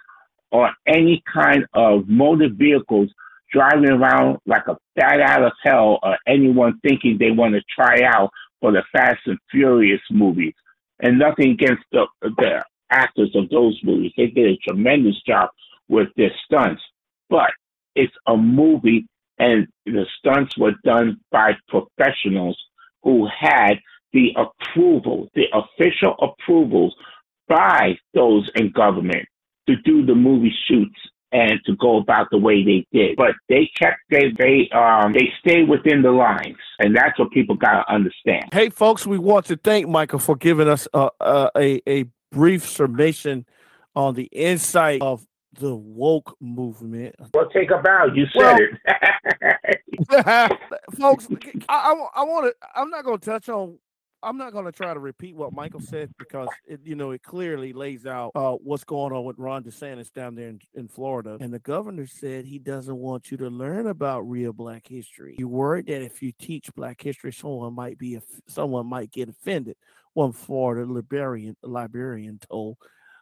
or 0.50 0.70
any 0.86 1.22
kind 1.32 1.64
of 1.74 2.08
motor 2.08 2.48
vehicles 2.52 3.10
driving 3.52 3.90
around 3.90 4.38
like 4.46 4.66
a 4.68 4.76
bat 4.96 5.20
out 5.20 5.44
of 5.44 5.52
hell 5.62 5.98
or 6.02 6.18
anyone 6.26 6.78
thinking 6.82 7.16
they 7.18 7.30
want 7.30 7.54
to 7.54 7.62
try 7.74 8.00
out 8.04 8.30
for 8.60 8.72
the 8.72 8.82
Fast 8.92 9.20
and 9.26 9.38
Furious 9.50 10.00
movies. 10.10 10.54
And 11.00 11.18
nothing 11.18 11.50
against 11.50 11.82
the, 11.92 12.06
the 12.22 12.64
actors 12.94 13.34
of 13.34 13.48
those 13.50 13.78
movies. 13.82 14.12
They 14.16 14.28
did 14.28 14.46
a 14.46 14.56
tremendous 14.56 15.20
job 15.26 15.50
with 15.88 16.08
their 16.16 16.30
stunts. 16.44 16.82
But 17.28 17.50
it's 17.94 18.14
a 18.26 18.36
movie 18.36 19.06
and 19.38 19.66
the 19.84 20.06
stunts 20.18 20.56
were 20.56 20.74
done 20.84 21.20
by 21.30 21.52
professionals 21.68 22.58
who 23.02 23.26
had 23.26 23.74
the 24.12 24.30
approval, 24.36 25.28
the 25.34 25.46
official 25.52 26.14
approvals 26.20 26.94
by 27.48 27.98
those 28.14 28.48
in 28.54 28.70
government 28.70 29.26
to 29.68 29.76
do 29.84 30.06
the 30.06 30.14
movie 30.14 30.54
shoots 30.68 30.98
and 31.32 31.58
to 31.66 31.74
go 31.76 31.96
about 31.98 32.28
the 32.30 32.38
way 32.38 32.64
they 32.64 32.86
did. 32.92 33.16
But 33.16 33.32
they 33.48 33.68
kept 33.76 33.98
they 34.08 34.30
they 34.38 34.70
um 34.70 35.12
they 35.12 35.32
stayed 35.40 35.68
within 35.68 36.02
the 36.02 36.12
lines, 36.12 36.56
and 36.78 36.96
that's 36.96 37.18
what 37.18 37.32
people 37.32 37.56
gotta 37.56 37.84
understand. 37.92 38.44
Hey, 38.52 38.70
folks, 38.70 39.04
we 39.04 39.18
want 39.18 39.46
to 39.46 39.56
thank 39.56 39.88
Michael 39.88 40.20
for 40.20 40.36
giving 40.36 40.68
us 40.68 40.86
a 40.94 41.10
a, 41.20 41.80
a 41.88 42.04
brief 42.34 42.68
summation 42.68 43.46
on 43.94 44.14
the 44.14 44.24
insight 44.24 45.00
of 45.00 45.26
the 45.58 45.74
woke 45.74 46.36
movement. 46.40 47.14
Well, 47.32 47.48
take 47.50 47.70
a 47.70 47.78
bow. 47.78 48.08
You 48.12 48.26
said 48.36 48.40
well, 48.42 48.58
it, 50.10 50.60
folks. 50.98 51.28
I, 51.68 51.74
I, 51.74 52.20
I 52.20 52.24
want 52.24 52.46
to. 52.46 52.54
I'm 52.74 52.90
not 52.90 53.04
going 53.04 53.18
to 53.18 53.24
touch 53.24 53.48
on. 53.48 53.78
I'm 54.24 54.38
not 54.38 54.52
going 54.52 54.64
to 54.64 54.72
try 54.72 54.94
to 54.94 55.00
repeat 55.00 55.36
what 55.36 55.52
Michael 55.52 55.80
said 55.80 56.10
because 56.18 56.48
it, 56.66 56.80
you 56.84 56.94
know, 56.94 57.10
it 57.10 57.22
clearly 57.22 57.72
lays 57.72 58.06
out 58.06 58.32
uh, 58.34 58.52
what's 58.52 58.84
going 58.84 59.12
on 59.12 59.24
with 59.24 59.38
Ron 59.38 59.62
DeSantis 59.62 60.12
down 60.12 60.34
there 60.34 60.48
in, 60.48 60.60
in 60.74 60.88
Florida. 60.88 61.36
And 61.40 61.52
the 61.52 61.58
governor 61.58 62.06
said 62.06 62.44
he 62.44 62.58
doesn't 62.58 62.96
want 62.96 63.30
you 63.30 63.36
to 63.38 63.50
learn 63.50 63.86
about 63.86 64.22
real 64.22 64.52
Black 64.52 64.86
history. 64.88 65.36
You 65.38 65.48
worried 65.48 65.86
that 65.86 66.02
if 66.02 66.22
you 66.22 66.32
teach 66.32 66.74
Black 66.74 67.02
history, 67.02 67.32
someone 67.32 67.74
might 67.74 67.98
be 67.98 68.18
someone 68.48 68.86
might 68.86 69.10
get 69.10 69.28
offended. 69.28 69.76
One 70.14 70.32
Florida 70.32 70.90
librarian 70.90 71.56
librarian 71.62 72.38
told 72.50 72.78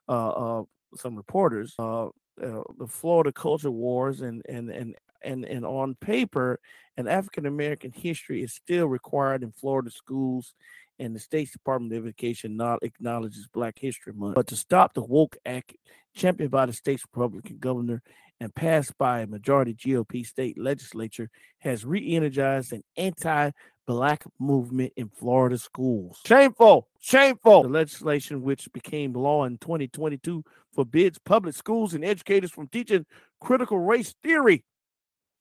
uh, 0.09 0.29
uh, 0.29 0.63
some 0.97 1.17
reporters. 1.17 1.75
Uh, 1.79 2.07
uh, 2.43 2.63
the 2.79 2.87
Florida 2.87 3.33
culture 3.33 3.71
wars 3.71 4.21
and 4.21 4.43
and 4.49 4.71
and 4.71 4.95
and 5.23 5.45
and 5.45 5.65
on 5.65 5.95
paper, 5.97 6.61
an 6.97 7.09
African 7.09 7.47
American 7.47 7.93
history 7.93 8.43
is 8.43 8.53
still 8.53 8.87
required 8.87 9.43
in 9.43 9.53
Florida 9.53 9.91
schools, 9.91 10.55
and 11.03 11.17
the 11.17 11.21
state's 11.21 11.51
Department 11.51 11.93
of 11.95 12.07
Education 12.07 12.57
not 12.57 12.79
acknowledges 12.83 13.49
Black 13.53 13.77
History 13.79 14.13
Month. 14.13 14.37
But 14.37 14.47
to 14.49 14.57
stop 14.57 14.95
the 14.95 15.03
woke 15.03 15.37
act 15.45 15.75
championed 16.15 16.53
by 16.53 16.67
the 16.67 16.73
state's 16.73 17.03
Republican 17.13 17.59
governor 17.59 18.03
and 18.39 18.55
passed 18.55 18.97
by 18.99 19.21
a 19.21 19.27
majority 19.27 19.75
GOP 19.75 20.25
state 20.25 20.57
legislature 20.57 21.29
has 21.59 21.85
re-energized 21.85 22.73
an 22.73 22.85
anti-black 22.97 24.25
movement 24.39 24.93
in 24.97 25.09
Florida 25.09 25.59
schools. 25.59 26.21
Shameful, 26.25 26.89
shameful. 27.01 27.65
The 27.65 27.69
legislation, 27.69 28.43
which 28.43 28.69
became 28.73 29.13
law 29.13 29.45
in 29.45 29.59
2022, 29.59 30.45
forbids 30.73 31.19
public 31.19 31.57
schools 31.57 31.95
and 31.95 32.05
educators 32.05 32.53
from 32.53 32.69
teaching 32.69 33.07
critical 33.41 33.79
race 33.79 34.15
theory, 34.23 34.65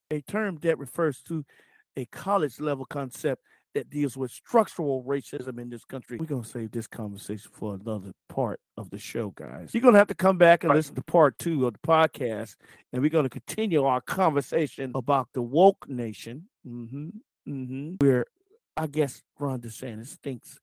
a 0.10 0.22
term 0.22 0.58
that 0.64 0.80
refers 0.80 1.22
to 1.28 1.46
a 1.96 2.06
college 2.06 2.60
level 2.60 2.86
concept 2.86 3.44
that 3.74 3.90
deals 3.90 4.18
with 4.18 4.32
structural 4.32 5.04
racism 5.04 5.60
in 5.60 5.70
this 5.70 5.86
country. 5.86 6.18
We're 6.18 6.26
going 6.26 6.44
to 6.44 6.50
save 6.50 6.72
this 6.72 6.88
conversation 6.88 7.52
for 7.54 7.76
another 7.76 8.12
part 8.30 8.60
of 8.78 8.90
the 8.90 8.98
show, 8.98 9.34
guys. 9.36 9.72
You're 9.74 9.82
going 9.82 9.94
to 9.94 10.00
have 10.00 10.08
to 10.08 10.16
come 10.16 10.38
back 10.38 10.64
and 10.64 10.74
listen 10.74 10.96
to 10.96 11.04
part 11.04 11.38
two 11.38 11.68
of 11.68 11.74
the 11.74 11.80
podcast, 11.80 12.56
and 12.92 13.02
we're 13.02 13.10
going 13.10 13.26
to 13.26 13.30
continue 13.30 13.84
our 13.84 14.02
conversation 14.02 14.92
about 14.96 15.30
the 15.34 15.42
woke 15.42 15.86
nation. 15.88 16.48
Mm-hmm, 16.68 17.10
mm-hmm, 17.48 18.06
where 18.06 18.26
I 18.78 18.88
guess 18.88 19.24
Ron 19.40 19.62
DeSantis 19.62 20.18
thinks 20.20 20.60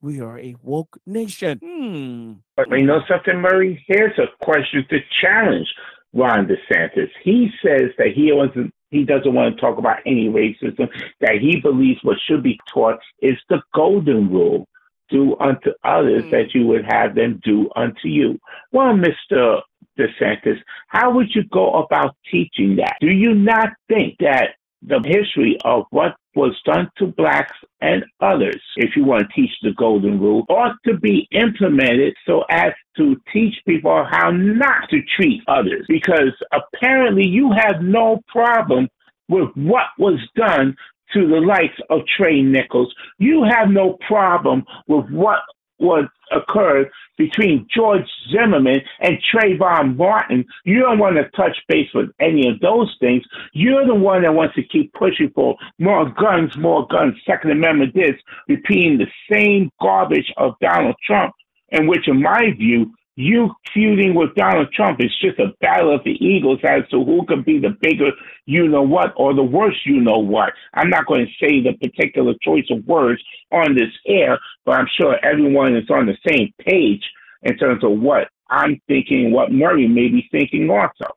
we 0.00 0.20
are 0.20 0.38
a 0.38 0.56
woke 0.62 0.98
nation. 1.06 1.58
Hmm. 1.62 2.32
But 2.56 2.70
you 2.70 2.86
know 2.86 3.00
something, 3.08 3.40
Murray? 3.40 3.84
Here's 3.86 4.18
a 4.18 4.44
question 4.44 4.84
to 4.90 4.98
challenge 5.20 5.68
Ron 6.12 6.46
DeSantis. 6.48 7.08
He 7.22 7.50
says 7.64 7.90
that 7.98 8.08
he 8.14 8.32
wasn't 8.32 8.74
he 8.92 9.04
doesn't 9.04 9.32
want 9.32 9.56
to 9.56 9.60
talk 9.60 9.78
about 9.78 9.98
any 10.06 10.28
racism, 10.28 10.88
that 11.20 11.38
he 11.40 11.58
believes 11.60 11.98
what 12.04 12.18
should 12.28 12.42
be 12.42 12.60
taught 12.72 13.00
is 13.20 13.36
the 13.48 13.60
golden 13.74 14.30
rule. 14.30 14.68
Do 15.08 15.36
unto 15.40 15.72
others 15.84 16.22
mm. 16.22 16.30
that 16.30 16.54
you 16.54 16.66
would 16.68 16.86
have 16.86 17.14
them 17.14 17.40
do 17.44 17.68
unto 17.76 18.08
you. 18.08 18.38
Well, 18.70 18.94
Mr. 18.94 19.60
DeSantis, 19.98 20.58
how 20.88 21.12
would 21.12 21.34
you 21.34 21.42
go 21.52 21.82
about 21.82 22.16
teaching 22.30 22.76
that? 22.76 22.96
Do 23.00 23.08
you 23.10 23.34
not 23.34 23.70
think 23.88 24.16
that 24.20 24.54
the 24.86 25.00
history 25.04 25.56
of 25.64 25.84
what 25.90 26.14
was 26.34 26.58
done 26.64 26.90
to 26.98 27.06
blacks 27.06 27.56
and 27.80 28.04
others, 28.20 28.60
if 28.76 28.96
you 28.96 29.04
want 29.04 29.22
to 29.22 29.34
teach 29.34 29.50
the 29.62 29.72
golden 29.76 30.18
rule, 30.18 30.44
ought 30.48 30.76
to 30.86 30.96
be 30.98 31.28
implemented 31.32 32.14
so 32.26 32.44
as 32.50 32.72
to 32.96 33.16
teach 33.32 33.54
people 33.66 34.06
how 34.10 34.30
not 34.30 34.88
to 34.90 35.00
treat 35.16 35.42
others. 35.46 35.84
Because 35.88 36.32
apparently 36.52 37.26
you 37.26 37.52
have 37.52 37.82
no 37.82 38.20
problem 38.28 38.88
with 39.28 39.48
what 39.54 39.86
was 39.98 40.18
done 40.36 40.74
to 41.12 41.28
the 41.28 41.40
likes 41.40 41.78
of 41.90 42.00
Trey 42.16 42.42
Nichols. 42.42 42.92
You 43.18 43.44
have 43.44 43.68
no 43.68 43.98
problem 44.08 44.64
with 44.88 45.08
what 45.10 45.40
was 45.78 46.06
occurred 46.34 46.90
between 47.18 47.66
George 47.74 48.06
Zimmerman 48.30 48.80
and 49.00 49.18
Trayvon 49.32 49.96
Martin. 49.96 50.44
You 50.64 50.80
don't 50.80 50.98
want 50.98 51.16
to 51.16 51.28
touch 51.36 51.56
base 51.68 51.88
with 51.94 52.10
any 52.20 52.48
of 52.48 52.58
those 52.60 52.94
things. 53.00 53.22
You're 53.52 53.86
the 53.86 53.94
one 53.94 54.22
that 54.22 54.34
wants 54.34 54.54
to 54.56 54.62
keep 54.62 54.92
pushing 54.94 55.30
for 55.34 55.56
more 55.78 56.10
guns, 56.10 56.56
more 56.56 56.86
guns, 56.88 57.14
Second 57.26 57.52
Amendment 57.52 57.94
this, 57.94 58.14
repeating 58.48 58.98
the 58.98 59.06
same 59.32 59.70
garbage 59.80 60.32
of 60.36 60.54
Donald 60.60 60.96
Trump, 61.06 61.32
in 61.68 61.86
which, 61.86 62.08
in 62.08 62.22
my 62.22 62.50
view, 62.56 62.92
you 63.14 63.50
feuding 63.74 64.14
with 64.14 64.34
Donald 64.34 64.72
Trump 64.72 65.00
is 65.00 65.14
just 65.20 65.38
a 65.38 65.52
battle 65.60 65.94
of 65.94 66.02
the 66.04 66.12
egos 66.12 66.60
as 66.64 66.88
to 66.90 67.04
who 67.04 67.26
can 67.26 67.42
be 67.42 67.58
the 67.58 67.76
bigger 67.80 68.10
you 68.46 68.68
know 68.68 68.82
what 68.82 69.12
or 69.16 69.34
the 69.34 69.42
worse 69.42 69.78
you 69.84 70.00
know 70.00 70.18
what. 70.18 70.52
I'm 70.74 70.88
not 70.88 71.06
going 71.06 71.26
to 71.26 71.46
say 71.46 71.60
the 71.60 71.74
particular 71.74 72.32
choice 72.42 72.64
of 72.70 72.86
words 72.86 73.22
on 73.50 73.74
this 73.74 73.92
air, 74.06 74.38
but 74.64 74.78
I'm 74.78 74.88
sure 74.98 75.16
everyone 75.24 75.76
is 75.76 75.88
on 75.90 76.06
the 76.06 76.16
same 76.26 76.52
page 76.64 77.02
in 77.42 77.56
terms 77.58 77.84
of 77.84 77.98
what 77.98 78.28
I'm 78.48 78.80
thinking, 78.86 79.32
what 79.32 79.52
Murray 79.52 79.88
may 79.88 80.08
be 80.08 80.26
thinking 80.30 80.70
also. 80.70 81.12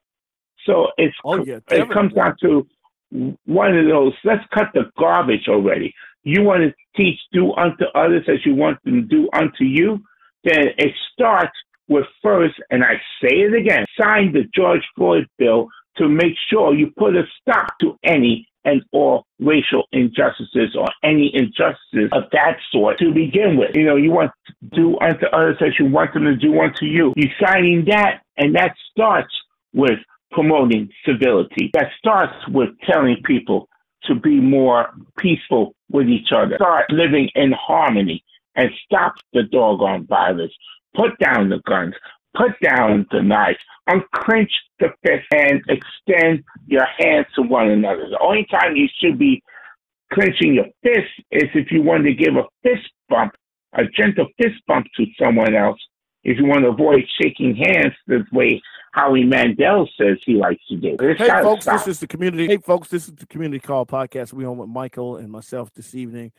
So 0.65 0.87
it's 0.97 1.15
oh, 1.23 1.43
yeah, 1.45 1.59
it 1.69 1.89
comes 1.91 2.13
down 2.13 2.35
to 2.41 2.67
one 3.45 3.77
of 3.77 3.87
those. 3.87 4.13
Let's 4.23 4.43
cut 4.53 4.67
the 4.73 4.91
garbage 4.97 5.47
already. 5.47 5.93
You 6.23 6.43
want 6.43 6.63
to 6.63 6.73
teach 6.97 7.19
do 7.31 7.53
unto 7.53 7.85
others 7.93 8.25
as 8.27 8.45
you 8.45 8.55
want 8.55 8.83
them 8.83 9.01
to 9.01 9.07
do 9.07 9.29
unto 9.31 9.63
you. 9.63 10.03
Then 10.43 10.69
it 10.77 10.93
starts 11.13 11.55
with 11.87 12.05
first, 12.21 12.55
and 12.69 12.83
I 12.83 12.95
say 13.21 13.35
it 13.41 13.53
again, 13.53 13.85
sign 13.99 14.33
the 14.33 14.43
George 14.53 14.83
Floyd 14.95 15.27
bill 15.37 15.67
to 15.97 16.07
make 16.09 16.33
sure 16.49 16.73
you 16.73 16.91
put 16.97 17.15
a 17.15 17.23
stop 17.41 17.77
to 17.81 17.97
any 18.03 18.47
and 18.65 18.81
all 18.91 19.25
racial 19.39 19.83
injustices 19.91 20.75
or 20.77 20.87
any 21.03 21.31
injustices 21.33 22.09
of 22.11 22.23
that 22.31 22.57
sort 22.71 22.97
to 22.97 23.13
begin 23.13 23.57
with. 23.57 23.75
You 23.75 23.85
know, 23.85 23.95
you 23.95 24.11
want 24.11 24.31
to 24.47 24.53
do 24.75 24.97
unto 24.99 25.27
others 25.27 25.57
as 25.61 25.77
you 25.79 25.85
want 25.85 26.13
them 26.13 26.23
to 26.23 26.35
do 26.35 26.59
unto 26.59 26.85
you. 26.85 27.13
You 27.15 27.29
signing 27.39 27.85
that, 27.89 28.21
and 28.37 28.55
that 28.55 28.75
starts 28.91 29.33
with 29.73 29.99
promoting 30.31 30.89
civility. 31.05 31.69
That 31.73 31.91
starts 31.99 32.33
with 32.47 32.69
telling 32.89 33.17
people 33.23 33.69
to 34.05 34.15
be 34.15 34.39
more 34.39 34.89
peaceful 35.17 35.75
with 35.91 36.07
each 36.07 36.29
other. 36.35 36.55
Start 36.55 36.89
living 36.89 37.29
in 37.35 37.53
harmony 37.53 38.23
and 38.55 38.69
stop 38.85 39.13
the 39.33 39.43
doggone 39.43 40.07
violence. 40.07 40.53
Put 40.95 41.17
down 41.19 41.49
the 41.49 41.61
guns. 41.67 41.93
Put 42.35 42.51
down 42.63 43.05
the 43.11 43.21
knives. 43.21 43.59
Unclench 43.87 44.51
the 44.79 44.89
fist 45.05 45.25
and 45.33 45.61
extend 45.69 46.43
your 46.67 46.85
hands 46.99 47.27
to 47.35 47.43
one 47.43 47.69
another. 47.69 48.09
The 48.09 48.19
only 48.19 48.45
time 48.51 48.75
you 48.75 48.87
should 49.01 49.19
be 49.19 49.41
clenching 50.13 50.55
your 50.55 50.67
fist 50.83 51.11
is 51.31 51.49
if 51.53 51.71
you 51.71 51.81
want 51.81 52.05
to 52.05 52.13
give 52.13 52.35
a 52.35 52.43
fist 52.63 52.89
bump, 53.09 53.33
a 53.73 53.83
gentle 53.85 54.27
fist 54.41 54.55
bump 54.67 54.87
to 54.97 55.05
someone 55.19 55.55
else. 55.55 55.79
If 56.23 56.37
you 56.39 56.45
want 56.45 56.63
to 56.63 56.69
avoid 56.69 57.03
shaking 57.21 57.55
hands 57.55 57.93
this 58.07 58.23
way 58.31 58.61
Howie 58.95 59.25
Mandel 59.25 59.89
says 59.97 60.19
he 60.25 60.35
likes 60.35 60.65
to 60.69 60.77
do. 60.77 60.95
It's 61.01 61.19
hey, 61.19 61.27
folks, 61.27 61.65
this 61.65 61.85
is 61.85 61.99
the 61.99 62.07
community. 62.07 62.47
Hey, 62.47 62.57
folks, 62.57 62.87
this 62.87 63.09
is 63.09 63.13
the 63.15 63.25
community 63.25 63.59
call 63.59 63.85
podcast. 63.85 64.31
We 64.31 64.45
on 64.45 64.55
with 64.55 64.69
Michael 64.69 65.17
and 65.17 65.29
myself 65.29 65.69
this 65.73 65.93
evening 65.93 66.31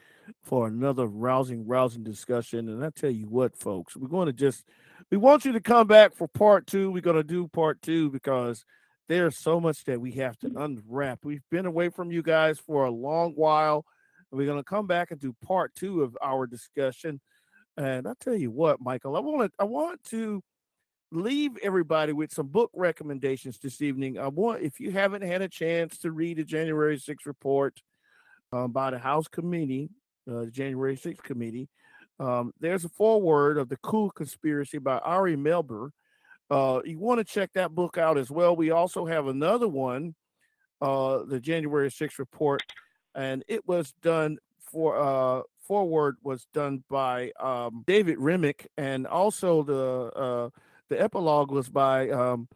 for 0.43 0.67
another 0.67 1.07
rousing, 1.07 1.67
rousing 1.67 2.03
discussion. 2.03 2.71
And 2.71 2.83
I 2.83 2.89
tell 2.89 3.11
you 3.11 3.27
what, 3.27 3.55
folks, 3.55 3.95
we're 3.95 4.09
going 4.09 4.29
to 4.29 4.33
just 4.33 4.65
we 5.11 5.19
want 5.19 5.45
you 5.45 5.53
to 5.53 5.61
come 5.61 5.87
back 5.87 6.15
for 6.15 6.29
part 6.29 6.67
two. 6.67 6.91
We're 6.91 7.03
going 7.03 7.17
to 7.17 7.23
do 7.23 7.47
part 7.47 7.83
two 7.83 8.09
because 8.09 8.65
there's 9.07 9.37
so 9.37 9.61
much 9.61 9.85
that 9.85 10.01
we 10.01 10.13
have 10.13 10.39
to 10.39 10.51
unwrap. 10.57 11.27
We've 11.27 11.45
been 11.51 11.67
away 11.67 11.91
from 11.91 12.11
you 12.11 12.23
guys 12.23 12.59
for 12.59 12.87
a 12.87 12.91
long 12.91 13.33
while. 13.33 13.85
And 14.33 14.39
we're 14.39 14.47
going 14.47 14.61
to 14.61 14.65
come 14.65 14.87
back 14.87 15.11
and 15.11 15.21
do 15.21 15.37
part 15.45 15.75
two 15.75 16.03
of 16.03 16.17
our 16.23 16.47
discussion. 16.47 17.21
And 17.77 18.09
I 18.09 18.15
tell 18.19 18.35
you 18.35 18.51
what, 18.51 18.81
Michael, 18.81 19.15
I 19.15 19.21
want 19.21 19.53
to 19.53 19.63
I 19.63 19.65
want 19.65 20.03
to 20.05 20.43
leave 21.13 21.57
everybody 21.63 22.13
with 22.13 22.33
some 22.33 22.49
book 22.49 22.71
recommendations 22.75 23.59
this 23.59 23.81
evening. 23.81 24.19
I 24.19 24.29
want 24.29 24.63
if 24.63 24.81
you 24.81 24.91
haven't 24.91 25.23
had 25.23 25.43
a 25.43 25.49
chance 25.49 25.99
to 25.99 26.11
read 26.11 26.39
the 26.39 26.45
January 26.45 26.99
6th 26.99 27.27
report 27.27 27.81
um, 28.53 28.73
by 28.73 28.91
the 28.91 28.99
House 28.99 29.29
Committee, 29.29 29.91
uh, 30.31 30.41
the 30.41 30.51
January 30.51 30.97
6th 30.97 31.23
Committee, 31.23 31.69
um, 32.19 32.53
there's 32.61 32.85
a 32.85 32.89
foreword 32.89 33.59
of 33.59 33.69
the 33.69 33.77
Coup 33.79 34.11
Conspiracy 34.15 34.79
by 34.79 34.99
Ari 34.99 35.37
Melber. 35.37 35.91
Uh, 36.51 36.81
you 36.85 36.99
want 36.99 37.19
to 37.19 37.25
check 37.25 37.53
that 37.55 37.75
book 37.75 37.99
out 37.99 38.19
as 38.19 38.31
well. 38.31 38.57
We 38.57 38.71
also 38.71 39.05
have 39.07 39.27
another 39.27 39.69
one, 39.69 40.15
uh, 40.81 41.25
the 41.25 41.41
January 41.41 41.91
6th 41.91 42.19
report, 42.19 42.63
and 43.15 43.45
it 43.49 43.67
was 43.67 43.93
done 44.03 44.39
for 44.71 44.99
uh, 44.99 45.43
foreword 45.67 46.17
was 46.23 46.47
done 46.53 46.83
by 46.89 47.33
um, 47.41 47.85
David 47.87 48.19
Remnick, 48.19 48.67
and 48.77 49.07
also 49.07 49.63
the 49.63 50.11
uh, 50.17 50.49
the 50.89 51.01
epilogue 51.01 51.51
was 51.51 51.69
by 51.69 52.11
um, 52.11 52.49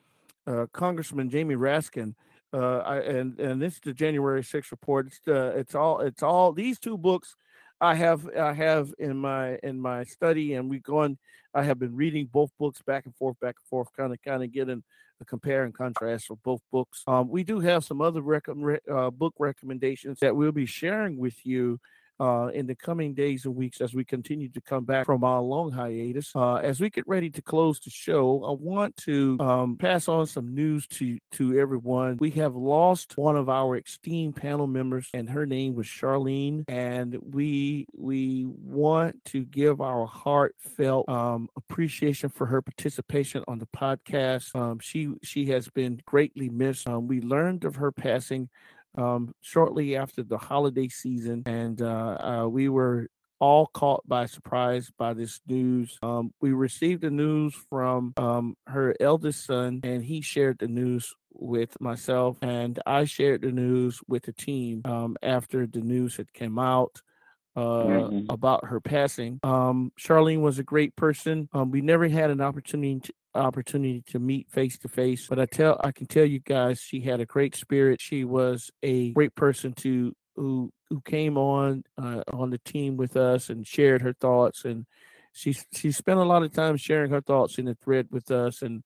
uh, 0.46 0.66
Congressman 0.72 1.30
Jamie 1.30 1.56
Raskin. 1.56 2.14
Uh, 2.52 2.78
I, 2.78 2.96
and 2.98 3.38
and 3.38 3.62
this 3.62 3.74
is 3.74 3.80
the 3.80 3.94
January 3.94 4.42
6th 4.42 4.70
report. 4.70 5.06
It's 5.06 5.20
the, 5.20 5.48
it's 5.56 5.74
all 5.74 6.00
it's 6.00 6.22
all 6.22 6.52
these 6.52 6.78
two 6.78 6.98
books 6.98 7.36
I 7.80 7.94
have 7.94 8.28
I 8.36 8.52
have 8.52 8.92
in 8.98 9.16
my 9.16 9.58
in 9.62 9.80
my 9.80 10.04
study, 10.04 10.54
and 10.54 10.68
we've 10.68 10.82
gone. 10.82 11.18
I 11.54 11.64
have 11.64 11.78
been 11.78 11.96
reading 11.96 12.28
both 12.30 12.50
books 12.58 12.80
back 12.82 13.06
and 13.06 13.16
forth, 13.16 13.38
back 13.40 13.56
and 13.58 13.68
forth, 13.68 13.88
kind 13.96 14.12
of 14.12 14.22
kind 14.22 14.44
of 14.44 14.52
getting 14.52 14.82
a 15.20 15.24
compare 15.24 15.64
and 15.64 15.74
contrast 15.74 16.30
of 16.30 16.42
both 16.42 16.60
books. 16.70 17.02
Um, 17.06 17.28
we 17.28 17.44
do 17.44 17.60
have 17.60 17.84
some 17.84 18.00
other 18.00 18.20
rec- 18.20 18.48
uh, 18.90 19.10
book 19.10 19.34
recommendations 19.38 20.20
that 20.20 20.36
we'll 20.36 20.52
be 20.52 20.66
sharing 20.66 21.16
with 21.18 21.44
you 21.44 21.80
uh, 22.20 22.48
in 22.48 22.66
the 22.66 22.74
coming 22.74 23.14
days 23.14 23.44
and 23.46 23.54
weeks 23.54 23.80
as 23.80 23.94
we 23.94 24.04
continue 24.04 24.48
to 24.50 24.60
come 24.60 24.84
back 24.84 25.06
from 25.06 25.24
our 25.24 25.40
long 25.40 25.72
hiatus. 25.72 26.30
Uh, 26.34 26.56
as 26.56 26.80
we 26.80 26.90
get 26.90 27.06
ready 27.08 27.30
to 27.30 27.42
close 27.42 27.80
the 27.80 27.90
show, 27.90 28.44
I 28.44 28.52
want 28.52 28.96
to 28.98 29.38
um, 29.40 29.76
pass 29.76 30.06
on 30.08 30.26
some 30.26 30.54
news 30.54 30.86
to 30.88 31.18
to 31.32 31.58
everyone. 31.58 32.18
We 32.20 32.30
have 32.32 32.54
lost 32.54 33.16
one 33.16 33.36
of 33.36 33.48
our 33.48 33.78
esteemed 33.78 34.36
panel 34.36 34.66
members, 34.66 35.08
and 35.14 35.30
her 35.30 35.46
name 35.46 35.74
was 35.74 35.86
Charlene, 35.86 36.64
and 36.68 37.16
we 37.22 37.86
we 37.96 38.46
want 38.46 39.24
to 39.26 39.44
give 39.44 39.80
our 39.80 40.06
heartfelt 40.06 41.08
um, 41.08 41.48
appreciation 41.56 42.28
for 42.28 42.46
her 42.46 42.60
participation 42.60 43.44
on 43.48 43.58
the 43.58 43.66
podcast. 43.66 44.54
Um, 44.54 44.78
she 44.78 45.14
she 45.22 45.46
has 45.46 45.68
been 45.68 46.00
greatly 46.04 46.48
missed. 46.48 46.88
Um, 46.88 47.06
we 47.06 47.20
learned 47.20 47.64
of 47.64 47.76
her 47.76 47.92
passing 47.92 48.48
um, 48.96 49.34
shortly 49.40 49.96
after 49.96 50.22
the 50.22 50.38
holiday 50.38 50.88
season, 50.88 51.42
and 51.46 51.80
uh, 51.82 52.18
uh, 52.20 52.48
we 52.48 52.68
were 52.68 53.08
all 53.40 53.66
caught 53.66 54.06
by 54.06 54.26
surprise 54.26 54.90
by 54.98 55.14
this 55.14 55.40
news. 55.46 55.98
Um, 56.02 56.32
we 56.40 56.52
received 56.52 57.02
the 57.02 57.10
news 57.10 57.54
from 57.70 58.12
um, 58.16 58.56
her 58.66 58.94
eldest 59.00 59.46
son, 59.46 59.80
and 59.82 60.04
he 60.04 60.20
shared 60.20 60.58
the 60.58 60.68
news 60.68 61.14
with 61.32 61.80
myself, 61.80 62.36
and 62.42 62.78
I 62.86 63.04
shared 63.04 63.42
the 63.42 63.52
news 63.52 64.00
with 64.06 64.24
the 64.24 64.32
team 64.32 64.82
um, 64.84 65.16
after 65.22 65.66
the 65.66 65.80
news 65.80 66.16
had 66.16 66.32
came 66.32 66.58
out. 66.58 67.00
Uh, 67.56 67.82
mm-hmm. 67.82 68.30
about 68.30 68.64
her 68.66 68.80
passing. 68.80 69.40
Um, 69.42 69.90
Charlene 69.98 70.40
was 70.40 70.60
a 70.60 70.62
great 70.62 70.94
person. 70.94 71.48
Um, 71.52 71.72
we 71.72 71.80
never 71.80 72.06
had 72.06 72.30
an 72.30 72.40
opportunity 72.40 73.00
to, 73.00 73.12
opportunity 73.34 74.02
to 74.08 74.18
meet 74.18 74.50
face 74.50 74.78
to 74.78 74.88
face. 74.88 75.26
But 75.28 75.38
I 75.38 75.46
tell 75.46 75.80
I 75.82 75.92
can 75.92 76.06
tell 76.06 76.24
you 76.24 76.40
guys 76.40 76.80
she 76.80 77.00
had 77.00 77.20
a 77.20 77.26
great 77.26 77.54
spirit. 77.54 78.00
She 78.00 78.24
was 78.24 78.70
a 78.82 79.12
great 79.12 79.34
person 79.34 79.72
to 79.74 80.14
who 80.36 80.72
who 80.88 81.00
came 81.02 81.36
on 81.36 81.84
uh, 81.98 82.22
on 82.32 82.50
the 82.50 82.58
team 82.58 82.96
with 82.96 83.16
us 83.16 83.50
and 83.50 83.66
shared 83.66 84.02
her 84.02 84.12
thoughts 84.12 84.64
and 84.64 84.86
she 85.32 85.56
she 85.72 85.92
spent 85.92 86.18
a 86.18 86.24
lot 86.24 86.42
of 86.42 86.52
time 86.52 86.76
sharing 86.76 87.10
her 87.10 87.20
thoughts 87.20 87.58
in 87.58 87.66
the 87.66 87.74
thread 87.74 88.08
with 88.10 88.30
us 88.30 88.62
and 88.62 88.82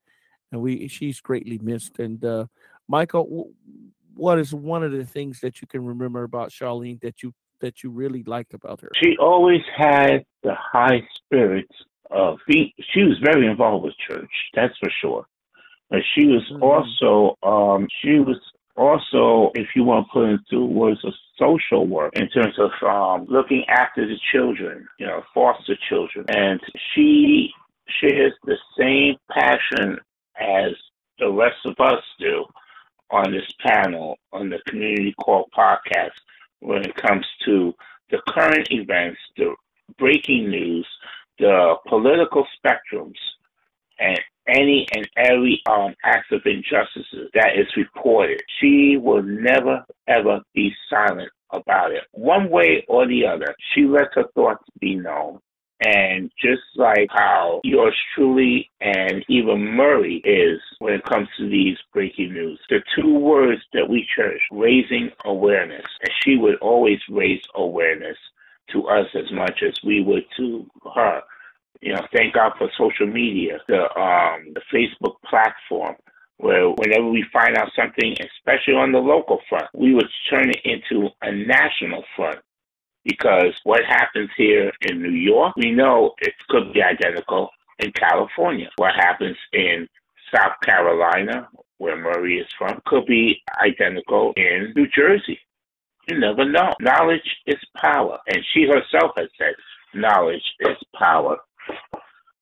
and 0.53 0.61
we 0.61 0.88
she's 0.88 1.20
greatly 1.20 1.59
missed 1.59 1.99
and 1.99 2.24
uh, 2.24 2.47
Michael 2.88 3.51
what 4.14 4.38
is 4.38 4.55
one 4.55 4.82
of 4.82 4.92
the 4.92 5.05
things 5.05 5.40
that 5.40 5.61
you 5.61 5.66
can 5.66 5.84
remember 5.84 6.22
about 6.22 6.51
Charlene 6.51 7.01
that 7.01 7.22
you 7.22 7.32
that 7.61 7.82
you 7.82 7.90
really 7.90 8.22
liked 8.24 8.55
about 8.55 8.80
her? 8.80 8.90
She 9.03 9.16
always 9.18 9.62
had 9.76 10.24
the 10.42 10.55
high 10.55 11.07
spirits 11.16 11.74
uh, 12.14 12.36
she 12.48 13.02
was 13.02 13.18
very 13.22 13.46
involved 13.46 13.84
with 13.84 13.94
church, 14.08 14.30
that's 14.54 14.76
for 14.78 14.90
sure. 15.00 15.26
But 15.90 16.00
she 16.14 16.26
was 16.26 16.42
mm-hmm. 16.50 16.62
also, 16.62 17.36
um, 17.42 17.88
she 18.02 18.18
was 18.18 18.40
also, 18.76 19.52
if 19.54 19.68
you 19.76 19.84
want 19.84 20.06
to 20.06 20.12
put 20.12 20.28
it 20.28 20.40
into 20.50 20.64
words 20.64 21.00
of 21.04 21.12
social 21.38 21.86
work 21.86 22.12
in 22.16 22.28
terms 22.30 22.54
of 22.58 22.70
um, 22.86 23.26
looking 23.28 23.64
after 23.68 24.06
the 24.06 24.18
children, 24.32 24.86
you 24.98 25.06
know, 25.06 25.22
foster 25.32 25.76
children. 25.88 26.24
And 26.28 26.60
she 26.94 27.50
shares 28.00 28.32
the 28.44 28.56
same 28.78 29.16
passion 29.30 29.98
as 30.40 30.72
the 31.18 31.30
rest 31.30 31.58
of 31.64 31.74
us 31.78 32.02
do 32.18 32.44
on 33.10 33.30
this 33.30 33.50
panel 33.64 34.16
on 34.32 34.50
the 34.50 34.58
Community 34.66 35.14
Call 35.22 35.48
podcast 35.56 36.10
when 36.60 36.80
it 36.82 36.96
comes 36.96 37.26
to 37.44 37.72
the 38.10 38.18
current 38.28 38.68
events, 38.70 39.20
the 39.36 39.54
breaking 39.98 40.50
news, 40.50 40.73
political 42.05 42.46
spectrums 42.59 43.16
and 43.98 44.20
any 44.46 44.86
and 44.94 45.09
every 45.16 45.62
um, 45.70 45.94
act 46.05 46.32
of 46.32 46.42
injustices 46.44 47.30
that 47.32 47.52
is 47.57 47.66
reported. 47.78 48.42
She 48.61 48.98
will 49.00 49.22
never, 49.22 49.84
ever 50.07 50.40
be 50.55 50.70
silent 50.90 51.30
about 51.50 51.92
it. 51.92 52.02
One 52.12 52.50
way 52.50 52.84
or 52.88 53.07
the 53.07 53.26
other, 53.26 53.55
she 53.74 53.86
lets 53.86 54.14
her 54.16 54.26
thoughts 54.34 54.64
be 54.80 54.96
known. 54.96 55.38
And 55.86 56.30
just 56.40 56.62
like 56.76 57.09
how 57.11 57.61
yours 57.64 57.96
truly 58.14 58.70
and 58.80 59.24
even 59.28 59.61
Murray 59.61 60.22
is 60.24 60.61
when 60.78 60.94
it 60.94 61.05
comes 61.05 61.28
to 61.38 61.48
these 61.48 61.76
breaking 61.92 62.32
news, 62.32 62.61
the 62.68 62.80
two 62.94 63.18
words 63.18 63.61
that 63.72 63.88
we 63.88 64.07
cherish, 64.14 64.42
raising 64.52 65.11
awareness. 65.24 65.84
And 66.02 66.11
she 66.22 66.36
would 66.36 66.57
always 66.57 67.00
raise 67.09 67.42
awareness 67.55 68.16
to 68.72 68.86
us 68.88 69.07
as 69.14 69.30
much 69.32 69.62
as 69.66 69.74
we 69.82 70.02
would 70.02 70.24
to 70.36 70.66
her. 70.94 71.22
You 71.85 71.93
know, 71.93 72.07
thank 72.14 72.35
God 72.35 72.53
for 72.59 72.68
social 72.78 73.07
media, 73.07 73.59
the 73.68 73.82
um, 74.01 74.55
the 74.55 74.62
Facebook 74.72 75.16
platform, 75.28 75.97
where 76.39 76.70
whenever 76.70 77.09
we 77.11 77.24
find 77.32 77.57
out 77.57 77.68
something, 77.76 78.12
especially 78.12 78.74
on 78.74 78.93
the 78.93 78.99
local 78.99 79.41
front, 79.49 79.66
we 79.74 79.95
would 79.95 80.09
turn 80.30 80.51
it 80.51 80.61
into 80.64 81.09
a 81.22 81.30
national 81.30 82.03
front. 82.16 82.39
Because 83.05 83.53
what 83.64 83.82
happens 83.87 84.30
here 84.35 84.72
in 84.89 85.03
New 85.03 85.11
York, 85.11 85.55
we 85.57 85.72
know 85.72 86.14
it 86.22 86.32
could 86.49 86.72
be 86.72 86.80
identical 86.82 87.51
in 87.78 87.93
California. 87.93 88.70
What 88.76 88.95
happens 88.95 89.37
in 89.53 89.87
South 90.35 90.55
Carolina 90.64 91.49
where 91.78 91.97
Murray 91.97 92.39
is 92.39 92.47
from, 92.59 92.80
could 92.87 93.07
be 93.07 93.43
identical 93.62 94.32
in 94.37 94.72
New 94.74 94.87
Jersey. 94.89 95.39
You 96.09 96.18
never 96.18 96.45
know. 96.45 96.70
Knowledge 96.80 97.28
is 97.47 97.59
power. 97.76 98.18
And 98.28 98.39
she 98.53 98.66
herself 98.66 99.12
has 99.16 99.28
said, 99.39 99.55
knowledge 99.95 100.43
is 100.61 100.76
power. 100.99 101.37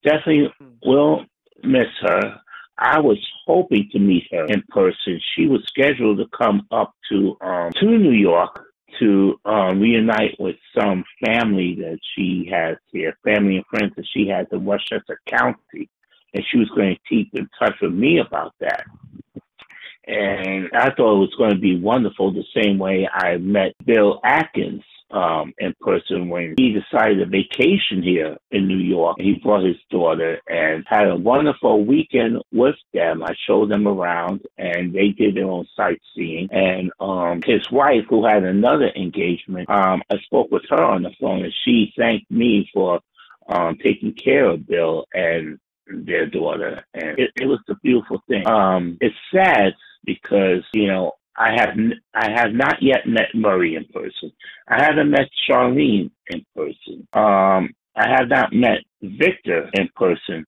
Definitely 0.05 0.53
will 0.85 1.25
miss 1.63 1.89
her. 2.01 2.41
I 2.79 2.99
was 3.01 3.19
hoping 3.47 3.89
to 3.93 3.99
meet 3.99 4.25
her 4.33 4.47
in 4.47 4.63
person. 4.69 5.21
She 5.35 5.47
was 5.47 5.63
scheduled 5.67 6.19
to 6.19 6.27
come 6.37 6.67
up 6.71 6.95
to 7.11 7.37
um, 7.41 7.71
to 7.75 7.87
New 7.87 8.13
York 8.13 8.65
to 8.99 9.41
um, 9.45 9.81
reunite 9.81 10.37
with 10.39 10.57
some 10.79 11.05
family 11.25 11.77
that 11.81 11.99
she 12.15 12.49
has 12.53 12.77
here, 12.93 13.17
family 13.25 13.57
and 13.57 13.67
friends 13.67 13.93
that 13.97 14.07
she 14.13 14.29
has 14.29 14.47
in 14.53 14.65
Westchester 14.65 15.21
County, 15.27 15.89
and 16.35 16.45
she 16.51 16.59
was 16.59 16.69
going 16.71 16.95
to 16.95 17.01
keep 17.09 17.31
in 17.35 17.49
touch 17.59 17.75
with 17.81 17.93
me 17.93 18.19
about 18.19 18.55
that. 18.61 18.85
And 20.07 20.69
I 20.75 20.91
thought 20.91 21.17
it 21.17 21.27
was 21.27 21.35
going 21.39 21.53
to 21.53 21.61
be 21.61 21.79
wonderful 21.79 22.33
the 22.33 22.45
same 22.61 22.79
way 22.79 23.09
I 23.13 23.37
met 23.37 23.75
Bill 23.85 24.21
Atkins 24.25 24.83
um, 25.13 25.53
in 25.59 25.75
person 25.81 26.29
when 26.29 26.55
he 26.57 26.73
decided 26.73 27.19
to 27.19 27.27
vacation 27.27 28.03
here 28.03 28.37
in 28.51 28.67
New 28.67 28.79
York. 28.79 29.19
He 29.21 29.35
brought 29.35 29.65
his 29.65 29.77
daughter 29.91 30.41
and 30.49 30.85
had 30.89 31.09
a 31.09 31.17
wonderful 31.17 31.85
weekend 31.85 32.43
with 32.53 32.77
them. 32.93 33.23
I 33.23 33.35
showed 33.47 33.71
them 33.71 33.87
around 33.87 34.41
and 34.59 34.93
they 34.93 35.09
did 35.09 35.37
their 35.37 35.47
own 35.47 35.67
sightseeing. 35.77 36.49
And 36.51 36.91
um, 37.01 37.43
his 37.45 37.71
wife, 37.71 38.05
who 38.09 38.25
had 38.25 38.45
another 38.45 38.91
engagement, 38.97 39.69
um, 39.71 40.03
I 40.11 40.19
spoke 40.25 40.51
with 40.51 40.65
her 40.71 40.83
on 40.83 41.03
the 41.03 41.13
phone 41.21 41.45
and 41.45 41.55
she 41.65 41.93
thanked 41.97 42.31
me 42.31 42.69
for 42.73 43.01
um, 43.49 43.77
taking 43.83 44.15
care 44.15 44.47
of 44.47 44.67
Bill 44.67 45.07
and 45.13 45.59
their 45.87 46.27
daughter. 46.27 46.85
And 46.95 47.19
it, 47.19 47.31
it 47.37 47.47
was 47.47 47.61
a 47.69 47.75
beautiful 47.83 48.23
thing. 48.29 48.47
Um, 48.47 48.97
it's 49.01 49.15
sad 49.35 49.75
because, 50.05 50.63
you 50.73 50.89
know, 50.89 51.13
I 51.37 51.53
have 51.57 51.77
I 52.15 52.31
have 52.31 52.53
not 52.53 52.77
yet 52.83 53.07
met 53.07 53.35
Murray 53.35 53.75
in 53.75 53.85
person. 53.87 54.33
I 54.69 54.83
haven't 54.83 55.11
met 55.11 55.29
Charlene 55.49 56.11
in 56.29 56.45
person. 56.55 57.07
Um, 57.15 57.71
I 57.97 58.09
have 58.09 58.29
not 58.29 58.53
met 58.53 58.79
Victor 59.03 59.71
in 59.75 59.89
person. 59.97 60.45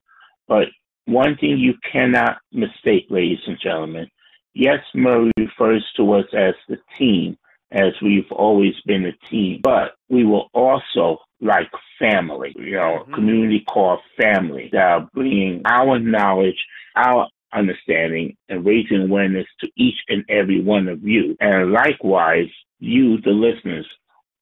But 0.46 0.68
one 1.06 1.36
thing 1.36 1.58
you 1.58 1.74
cannot 1.90 2.38
mistake, 2.52 3.06
ladies 3.10 3.38
and 3.46 3.58
gentlemen, 3.62 4.08
yes, 4.54 4.78
Murray 4.94 5.30
refers 5.38 5.84
to 5.96 6.12
us 6.14 6.26
as 6.32 6.54
the 6.68 6.78
team, 6.98 7.36
as 7.72 7.92
we've 8.02 8.30
always 8.30 8.74
been 8.86 9.06
a 9.06 9.28
team, 9.30 9.60
but 9.62 9.92
we 10.08 10.24
will 10.24 10.48
also 10.54 11.18
like 11.40 11.70
family, 11.98 12.54
you 12.56 12.72
know, 12.72 13.00
mm-hmm. 13.02 13.14
community 13.14 13.64
called 13.68 14.00
family 14.20 14.70
that 14.72 14.82
are 14.82 15.08
bringing 15.12 15.62
our 15.66 15.98
knowledge, 15.98 16.64
our 16.96 17.28
understanding 17.54 18.36
and 18.48 18.64
raising 18.64 19.02
awareness 19.02 19.46
to 19.60 19.70
each 19.76 19.98
and 20.08 20.24
every 20.28 20.60
one 20.60 20.88
of 20.88 21.02
you. 21.02 21.36
And 21.40 21.72
likewise, 21.72 22.48
you, 22.80 23.20
the 23.20 23.30
listeners, 23.30 23.86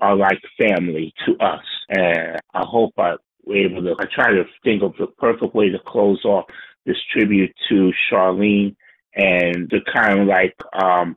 are 0.01 0.17
like 0.17 0.41
family 0.59 1.15
to 1.27 1.37
us. 1.39 1.65
And 1.89 2.41
I 2.55 2.65
hope 2.65 2.93
I 2.99 3.15
were 3.45 3.57
able 3.57 3.83
to, 3.83 3.95
I 3.99 4.07
try 4.13 4.33
to 4.33 4.45
think 4.65 4.83
of 4.83 4.95
the 4.99 5.07
perfect 5.07 5.55
way 5.55 5.71
to 5.71 5.79
close 5.87 6.25
off 6.25 6.47
this 6.85 6.97
tribute 7.13 7.55
to 7.69 7.93
Charlene 8.11 8.75
and 9.15 9.69
the 9.71 9.81
kind 9.93 10.21
of 10.21 10.27
like 10.27 10.55
um, 10.83 11.17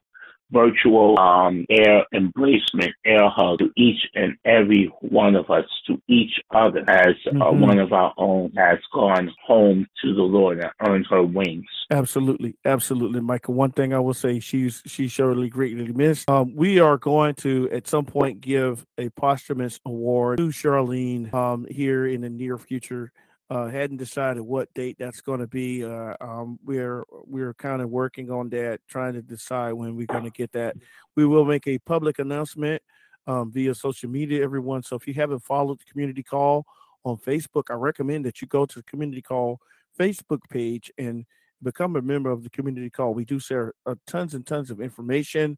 virtual 0.51 1.17
um, 1.19 1.65
air 1.69 2.05
embracement, 2.13 2.91
air 3.05 3.29
hug 3.29 3.59
to 3.59 3.71
each 3.75 3.99
and 4.13 4.35
every 4.45 4.91
one 5.01 5.35
of 5.35 5.49
us, 5.49 5.65
to 5.87 6.01
each 6.07 6.39
other, 6.53 6.79
as 6.87 7.15
uh, 7.27 7.31
mm-hmm. 7.31 7.41
uh, 7.41 7.51
one 7.51 7.79
of 7.79 7.93
our 7.93 8.13
own 8.17 8.51
has 8.55 8.79
gone 8.93 9.31
home 9.45 9.85
to 10.01 10.13
the 10.13 10.21
Lord 10.21 10.59
and 10.59 10.71
earned 10.87 11.07
her 11.09 11.23
wings. 11.23 11.65
Absolutely, 11.91 12.55
absolutely, 12.65 13.21
Michael. 13.21 13.53
One 13.53 13.71
thing 13.71 13.93
I 13.93 13.99
will 13.99 14.13
say, 14.13 14.39
she's 14.39 14.81
she's 14.85 15.11
surely 15.11 15.49
greatly 15.49 15.91
missed. 15.91 16.29
Um, 16.29 16.55
we 16.55 16.79
are 16.79 16.97
going 16.97 17.35
to 17.35 17.69
at 17.71 17.87
some 17.87 18.05
point 18.05 18.41
give 18.41 18.85
a 18.97 19.09
posthumous 19.09 19.79
award 19.85 20.37
to 20.37 20.47
Charlene 20.47 21.33
um, 21.33 21.65
here 21.69 22.07
in 22.07 22.21
the 22.21 22.29
near 22.29 22.57
future 22.57 23.11
uh, 23.49 23.67
hadn't 23.67 23.97
decided 23.97 24.41
what 24.41 24.73
date 24.73 24.97
that's 24.99 25.21
going 25.21 25.39
to 25.39 25.47
be. 25.47 25.83
Uh, 25.83 26.15
um, 26.19 26.59
we're 26.65 27.03
we're 27.09 27.53
kind 27.53 27.81
of 27.81 27.89
working 27.89 28.31
on 28.31 28.49
that, 28.49 28.79
trying 28.87 29.13
to 29.13 29.21
decide 29.21 29.73
when 29.73 29.95
we're 29.95 30.07
going 30.07 30.23
to 30.23 30.31
get 30.31 30.51
that. 30.53 30.75
We 31.15 31.25
will 31.25 31.45
make 31.45 31.67
a 31.67 31.77
public 31.79 32.19
announcement 32.19 32.81
um, 33.27 33.51
via 33.51 33.75
social 33.75 34.09
media, 34.09 34.43
everyone. 34.43 34.83
So 34.83 34.95
if 34.95 35.07
you 35.07 35.13
haven't 35.13 35.39
followed 35.39 35.79
the 35.79 35.91
community 35.91 36.23
call 36.23 36.65
on 37.03 37.17
Facebook, 37.17 37.65
I 37.69 37.73
recommend 37.73 38.25
that 38.25 38.41
you 38.41 38.47
go 38.47 38.65
to 38.65 38.79
the 38.79 38.83
community 38.83 39.21
call 39.21 39.59
Facebook 39.99 40.41
page 40.49 40.91
and 40.97 41.25
become 41.61 41.95
a 41.95 42.01
member 42.01 42.31
of 42.31 42.43
the 42.43 42.49
community 42.49 42.89
call. 42.89 43.13
We 43.13 43.25
do 43.25 43.39
share 43.39 43.73
uh, 43.85 43.95
tons 44.07 44.33
and 44.33 44.45
tons 44.45 44.71
of 44.71 44.81
information 44.81 45.57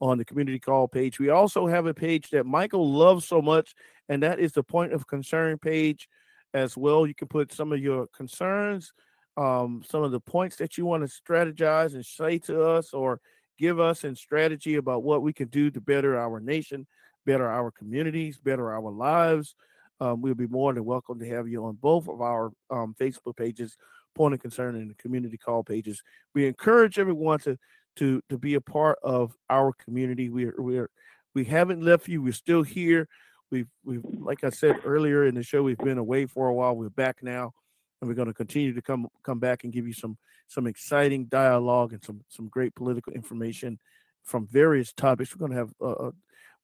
on 0.00 0.18
the 0.18 0.24
community 0.24 0.58
call 0.58 0.88
page. 0.88 1.18
We 1.18 1.30
also 1.30 1.66
have 1.66 1.86
a 1.86 1.94
page 1.94 2.30
that 2.30 2.44
Michael 2.44 2.90
loves 2.90 3.26
so 3.26 3.40
much, 3.40 3.74
and 4.08 4.22
that 4.22 4.40
is 4.40 4.52
the 4.52 4.62
point 4.62 4.92
of 4.92 5.06
concern 5.06 5.58
page 5.58 6.08
as 6.56 6.74
well. 6.74 7.06
You 7.06 7.14
can 7.14 7.28
put 7.28 7.52
some 7.52 7.70
of 7.70 7.80
your 7.80 8.06
concerns, 8.08 8.92
um, 9.36 9.82
some 9.86 10.02
of 10.02 10.10
the 10.10 10.20
points 10.20 10.56
that 10.56 10.78
you 10.78 10.86
want 10.86 11.06
to 11.06 11.22
strategize 11.22 11.94
and 11.94 12.04
say 12.04 12.38
to 12.38 12.62
us 12.62 12.94
or 12.94 13.20
give 13.58 13.78
us 13.78 14.04
in 14.04 14.16
strategy 14.16 14.76
about 14.76 15.02
what 15.02 15.20
we 15.20 15.34
can 15.34 15.48
do 15.48 15.70
to 15.70 15.80
better 15.82 16.18
our 16.18 16.40
nation, 16.40 16.86
better 17.26 17.46
our 17.46 17.70
communities, 17.70 18.38
better 18.38 18.72
our 18.72 18.90
lives. 18.90 19.54
Um, 20.00 20.22
we'll 20.22 20.34
be 20.34 20.46
more 20.46 20.72
than 20.72 20.84
welcome 20.86 21.18
to 21.18 21.28
have 21.28 21.46
you 21.46 21.66
on 21.66 21.74
both 21.74 22.08
of 22.08 22.22
our 22.22 22.50
um, 22.70 22.94
Facebook 22.98 23.36
pages, 23.36 23.76
Point 24.14 24.32
of 24.32 24.40
Concern 24.40 24.76
and 24.76 24.90
the 24.90 24.94
community 24.94 25.36
call 25.36 25.62
pages. 25.62 26.02
We 26.34 26.46
encourage 26.46 26.98
everyone 26.98 27.38
to 27.40 27.58
to 27.96 28.22
to 28.30 28.38
be 28.38 28.54
a 28.54 28.60
part 28.60 28.98
of 29.02 29.34
our 29.50 29.72
community. 29.72 30.30
We're 30.30 30.54
we're 30.56 30.90
we 31.34 31.44
haven't 31.44 31.82
left 31.82 32.08
you. 32.08 32.22
We're 32.22 32.32
still 32.32 32.62
here. 32.62 33.08
We've 33.50 33.68
we've 33.84 34.04
like 34.04 34.42
I 34.44 34.50
said 34.50 34.76
earlier 34.84 35.26
in 35.26 35.34
the 35.34 35.42
show, 35.42 35.62
we've 35.62 35.78
been 35.78 35.98
away 35.98 36.26
for 36.26 36.48
a 36.48 36.54
while. 36.54 36.76
We're 36.76 36.88
back 36.88 37.22
now, 37.22 37.52
and 38.00 38.08
we're 38.08 38.14
going 38.14 38.28
to 38.28 38.34
continue 38.34 38.74
to 38.74 38.82
come 38.82 39.06
come 39.22 39.38
back 39.38 39.64
and 39.64 39.72
give 39.72 39.86
you 39.86 39.92
some 39.92 40.18
some 40.48 40.66
exciting 40.66 41.26
dialogue 41.26 41.92
and 41.92 42.04
some 42.04 42.22
some 42.28 42.48
great 42.48 42.74
political 42.74 43.12
information 43.12 43.78
from 44.24 44.48
various 44.50 44.92
topics. 44.92 45.34
We're 45.34 45.46
going 45.46 45.52
to 45.52 45.58
have 45.58 45.72
uh, 45.80 46.06
uh 46.06 46.10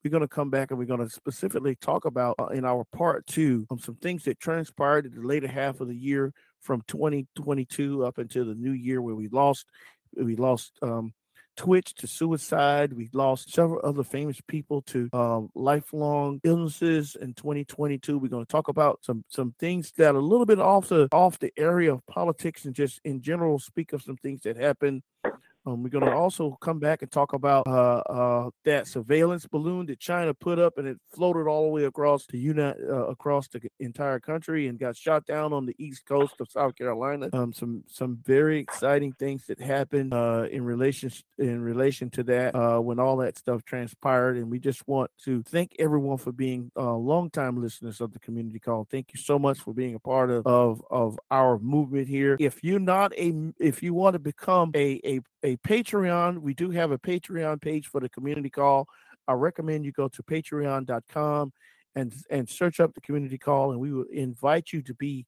we're 0.02 0.10
going 0.10 0.22
to 0.22 0.28
come 0.28 0.50
back 0.50 0.70
and 0.70 0.78
we're 0.78 0.84
going 0.86 1.06
to 1.06 1.08
specifically 1.08 1.76
talk 1.76 2.04
about 2.04 2.34
uh, 2.40 2.46
in 2.46 2.64
our 2.64 2.84
part 2.92 3.26
two 3.26 3.66
um, 3.70 3.78
some 3.78 3.94
things 3.96 4.24
that 4.24 4.40
transpired 4.40 5.06
in 5.06 5.14
the 5.14 5.26
later 5.26 5.46
half 5.46 5.80
of 5.80 5.88
the 5.88 5.96
year 5.96 6.32
from 6.60 6.82
2022 6.88 8.04
up 8.04 8.18
until 8.18 8.44
the 8.44 8.54
new 8.54 8.72
year 8.72 9.00
where 9.00 9.14
we 9.14 9.28
lost 9.28 9.66
we 10.16 10.36
lost 10.36 10.72
um, 10.82 11.12
Twitch 11.56 11.94
to 11.94 12.06
suicide. 12.06 12.92
We 12.92 13.08
lost 13.12 13.52
several 13.52 13.80
other 13.84 14.02
famous 14.02 14.40
people 14.46 14.82
to 14.82 15.08
um, 15.12 15.50
lifelong 15.54 16.40
illnesses 16.44 17.16
in 17.20 17.34
2022. 17.34 18.18
We're 18.18 18.28
going 18.28 18.44
to 18.44 18.50
talk 18.50 18.68
about 18.68 19.00
some 19.02 19.24
some 19.28 19.54
things 19.58 19.92
that 19.98 20.14
are 20.14 20.18
a 20.18 20.20
little 20.20 20.46
bit 20.46 20.60
off 20.60 20.88
the 20.88 21.08
off 21.12 21.38
the 21.38 21.52
area 21.56 21.92
of 21.92 22.06
politics 22.06 22.64
and 22.64 22.74
just 22.74 23.00
in 23.04 23.22
general 23.22 23.58
speak 23.58 23.92
of 23.92 24.02
some 24.02 24.16
things 24.16 24.42
that 24.42 24.56
happened 24.56 25.02
um, 25.64 25.82
we're 25.82 25.90
going 25.90 26.04
to 26.04 26.12
also 26.12 26.56
come 26.60 26.80
back 26.80 27.02
and 27.02 27.10
talk 27.10 27.32
about 27.32 27.66
uh, 27.66 28.02
uh, 28.08 28.50
that 28.64 28.88
surveillance 28.88 29.46
balloon 29.46 29.86
that 29.86 30.00
China 30.00 30.34
put 30.34 30.58
up, 30.58 30.76
and 30.78 30.88
it 30.88 30.98
floated 31.14 31.46
all 31.46 31.62
the 31.62 31.68
way 31.68 31.84
across 31.84 32.26
the 32.26 32.38
unit 32.38 32.76
uh, 32.88 33.06
across 33.06 33.46
the 33.48 33.60
entire 33.78 34.18
country 34.18 34.66
and 34.66 34.78
got 34.78 34.96
shot 34.96 35.24
down 35.24 35.52
on 35.52 35.66
the 35.66 35.74
east 35.78 36.04
coast 36.06 36.34
of 36.40 36.50
South 36.50 36.74
Carolina. 36.76 37.28
Um, 37.32 37.52
some 37.52 37.84
some 37.86 38.18
very 38.24 38.58
exciting 38.58 39.12
things 39.12 39.46
that 39.46 39.60
happened 39.60 40.12
uh, 40.12 40.46
in 40.50 40.64
relation 40.64 41.12
in 41.38 41.62
relation 41.62 42.10
to 42.10 42.24
that 42.24 42.54
uh, 42.56 42.80
when 42.80 42.98
all 42.98 43.18
that 43.18 43.38
stuff 43.38 43.64
transpired, 43.64 44.36
and 44.36 44.50
we 44.50 44.58
just 44.58 44.86
want 44.88 45.10
to 45.24 45.42
thank 45.44 45.76
everyone 45.78 46.18
for 46.18 46.32
being 46.32 46.72
uh, 46.76 46.94
longtime 46.94 47.62
listeners 47.62 48.00
of 48.00 48.12
the 48.12 48.18
community 48.18 48.58
call. 48.58 48.86
Thank 48.90 49.12
you 49.14 49.20
so 49.20 49.38
much 49.38 49.60
for 49.60 49.72
being 49.72 49.94
a 49.94 50.00
part 50.00 50.30
of 50.30 50.44
of, 50.44 50.82
of 50.90 51.20
our 51.30 51.58
movement 51.60 52.08
here. 52.08 52.36
If 52.40 52.64
you're 52.64 52.80
not 52.80 53.12
a 53.16 53.52
if 53.60 53.80
you 53.80 53.94
want 53.94 54.14
to 54.14 54.18
become 54.18 54.72
a 54.74 55.00
a 55.04 55.20
a 55.44 55.51
Patreon. 55.56 56.38
We 56.38 56.54
do 56.54 56.70
have 56.70 56.90
a 56.90 56.98
Patreon 56.98 57.60
page 57.60 57.86
for 57.88 58.00
the 58.00 58.08
community 58.08 58.50
call. 58.50 58.88
I 59.28 59.34
recommend 59.34 59.84
you 59.84 59.92
go 59.92 60.08
to 60.08 60.22
patreon.com 60.22 61.52
and 61.94 62.14
and 62.30 62.48
search 62.48 62.80
up 62.80 62.94
the 62.94 63.00
community 63.00 63.38
call 63.38 63.72
and 63.72 63.80
we 63.80 63.92
will 63.92 64.06
invite 64.10 64.72
you 64.72 64.82
to 64.82 64.94
be 64.94 65.26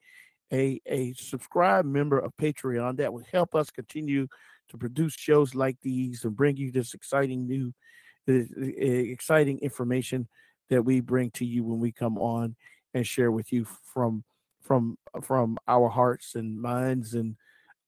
a 0.52 0.80
a 0.86 1.12
subscribe 1.14 1.84
member 1.84 2.18
of 2.18 2.36
Patreon 2.36 2.96
that 2.96 3.12
will 3.12 3.24
help 3.30 3.54
us 3.54 3.70
continue 3.70 4.26
to 4.70 4.78
produce 4.78 5.14
shows 5.14 5.54
like 5.54 5.76
these 5.82 6.24
and 6.24 6.36
bring 6.36 6.56
you 6.56 6.72
this 6.72 6.94
exciting 6.94 7.46
new 7.46 7.72
uh, 8.28 8.32
uh, 8.32 8.64
exciting 8.66 9.58
information 9.58 10.26
that 10.70 10.82
we 10.82 11.00
bring 11.00 11.30
to 11.32 11.44
you 11.44 11.62
when 11.62 11.78
we 11.78 11.92
come 11.92 12.18
on 12.18 12.56
and 12.94 13.06
share 13.06 13.30
with 13.30 13.52
you 13.52 13.66
from 13.92 14.24
from 14.62 14.96
from 15.22 15.58
our 15.68 15.88
hearts 15.88 16.34
and 16.34 16.60
minds 16.60 17.14
and 17.14 17.36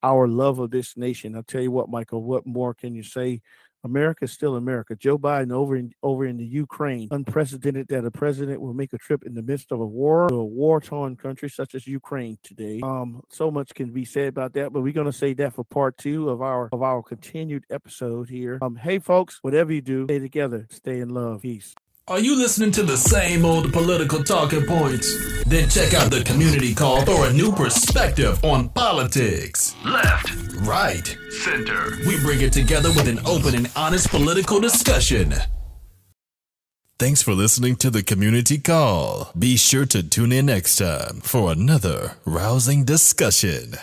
our 0.07 0.29
love 0.29 0.59
of 0.59 0.71
this 0.71 0.97
nation. 0.97 1.35
I'll 1.35 1.43
tell 1.43 1.63
you 1.63 1.71
what, 1.71 1.89
Michael, 1.89 2.23
what 2.23 2.47
more 2.47 2.75
can 2.75 2.95
you 2.95 3.03
say 3.03 3.41
America 3.87 4.25
is 4.25 4.33
still 4.33 4.57
America. 4.57 4.97
Joe 4.97 5.17
Biden 5.17 5.53
over 5.53 5.77
in 5.77 5.93
over 6.03 6.27
in 6.27 6.37
the 6.37 6.45
Ukraine, 6.45 7.09
unprecedented 7.11 7.87
that 7.89 8.05
a 8.05 8.11
president 8.11 8.61
will 8.61 8.75
make 8.75 8.93
a 8.93 8.99
trip 8.99 9.23
in 9.25 9.35
the 9.35 9.43
midst 9.43 9.73
of 9.73 9.81
a 9.81 9.87
war 9.87 10.29
to 10.29 10.35
a 10.35 10.45
war 10.45 10.81
torn 10.81 11.17
country 11.17 11.49
such 11.49 11.75
as 11.75 11.87
Ukraine 11.87 12.37
today. 12.43 12.81
Um, 12.83 13.23
so 13.31 13.51
much 13.51 13.75
can 13.75 13.93
be 13.93 14.05
said 14.05 14.29
about 14.29 14.53
that, 14.55 14.73
but 14.73 14.83
we're 14.83 14.93
gonna 14.93 15.13
say 15.13 15.33
that 15.35 15.55
for 15.55 15.65
part 15.65 15.97
two 15.97 16.29
of 16.29 16.43
our 16.43 16.69
of 16.73 16.83
our 16.83 17.03
continued 17.03 17.65
episode 17.71 18.29
here. 18.29 18.59
Um, 18.61 18.77
hey 18.77 18.99
folks, 18.99 19.39
whatever 19.43 19.73
you 19.73 19.81
do, 19.81 20.05
stay 20.07 20.19
together, 20.19 20.67
stay 20.71 21.01
in 21.01 21.09
love, 21.09 21.43
peace. 21.43 21.75
Are 22.09 22.21
you 22.21 22.37
listening 22.37 22.71
to 22.71 22.85
the 22.85 22.97
same 22.97 23.45
old 23.45 23.73
political 23.73 24.23
talking 24.23 24.65
points? 24.65 25.43
Then 25.43 25.69
check 25.69 25.93
out 25.93 26.09
the 26.09 26.23
community 26.23 26.73
call 26.73 27.05
for 27.05 27.27
a 27.27 27.33
new 27.33 27.51
perspective 27.51 28.45
on 28.45 28.69
politics. 28.69 29.75
Left, 29.85 30.33
right, 30.59 31.19
center. 31.31 31.99
We 32.07 32.21
bring 32.21 32.43
it 32.43 32.53
together 32.53 32.91
with 32.91 33.09
an 33.09 33.19
open 33.27 33.57
and 33.57 33.69
honest 33.75 34.09
political 34.11 34.61
discussion. 34.61 35.35
Thanks 36.97 37.23
for 37.23 37.33
listening 37.33 37.75
to 37.77 37.91
the 37.91 38.05
community 38.05 38.59
call. 38.59 39.33
Be 39.37 39.57
sure 39.57 39.87
to 39.87 40.01
tune 40.05 40.31
in 40.31 40.47
next 40.47 40.77
time 40.77 41.21
for 41.23 41.51
another 41.51 42.19
rousing 42.25 42.85
discussion. 42.85 43.79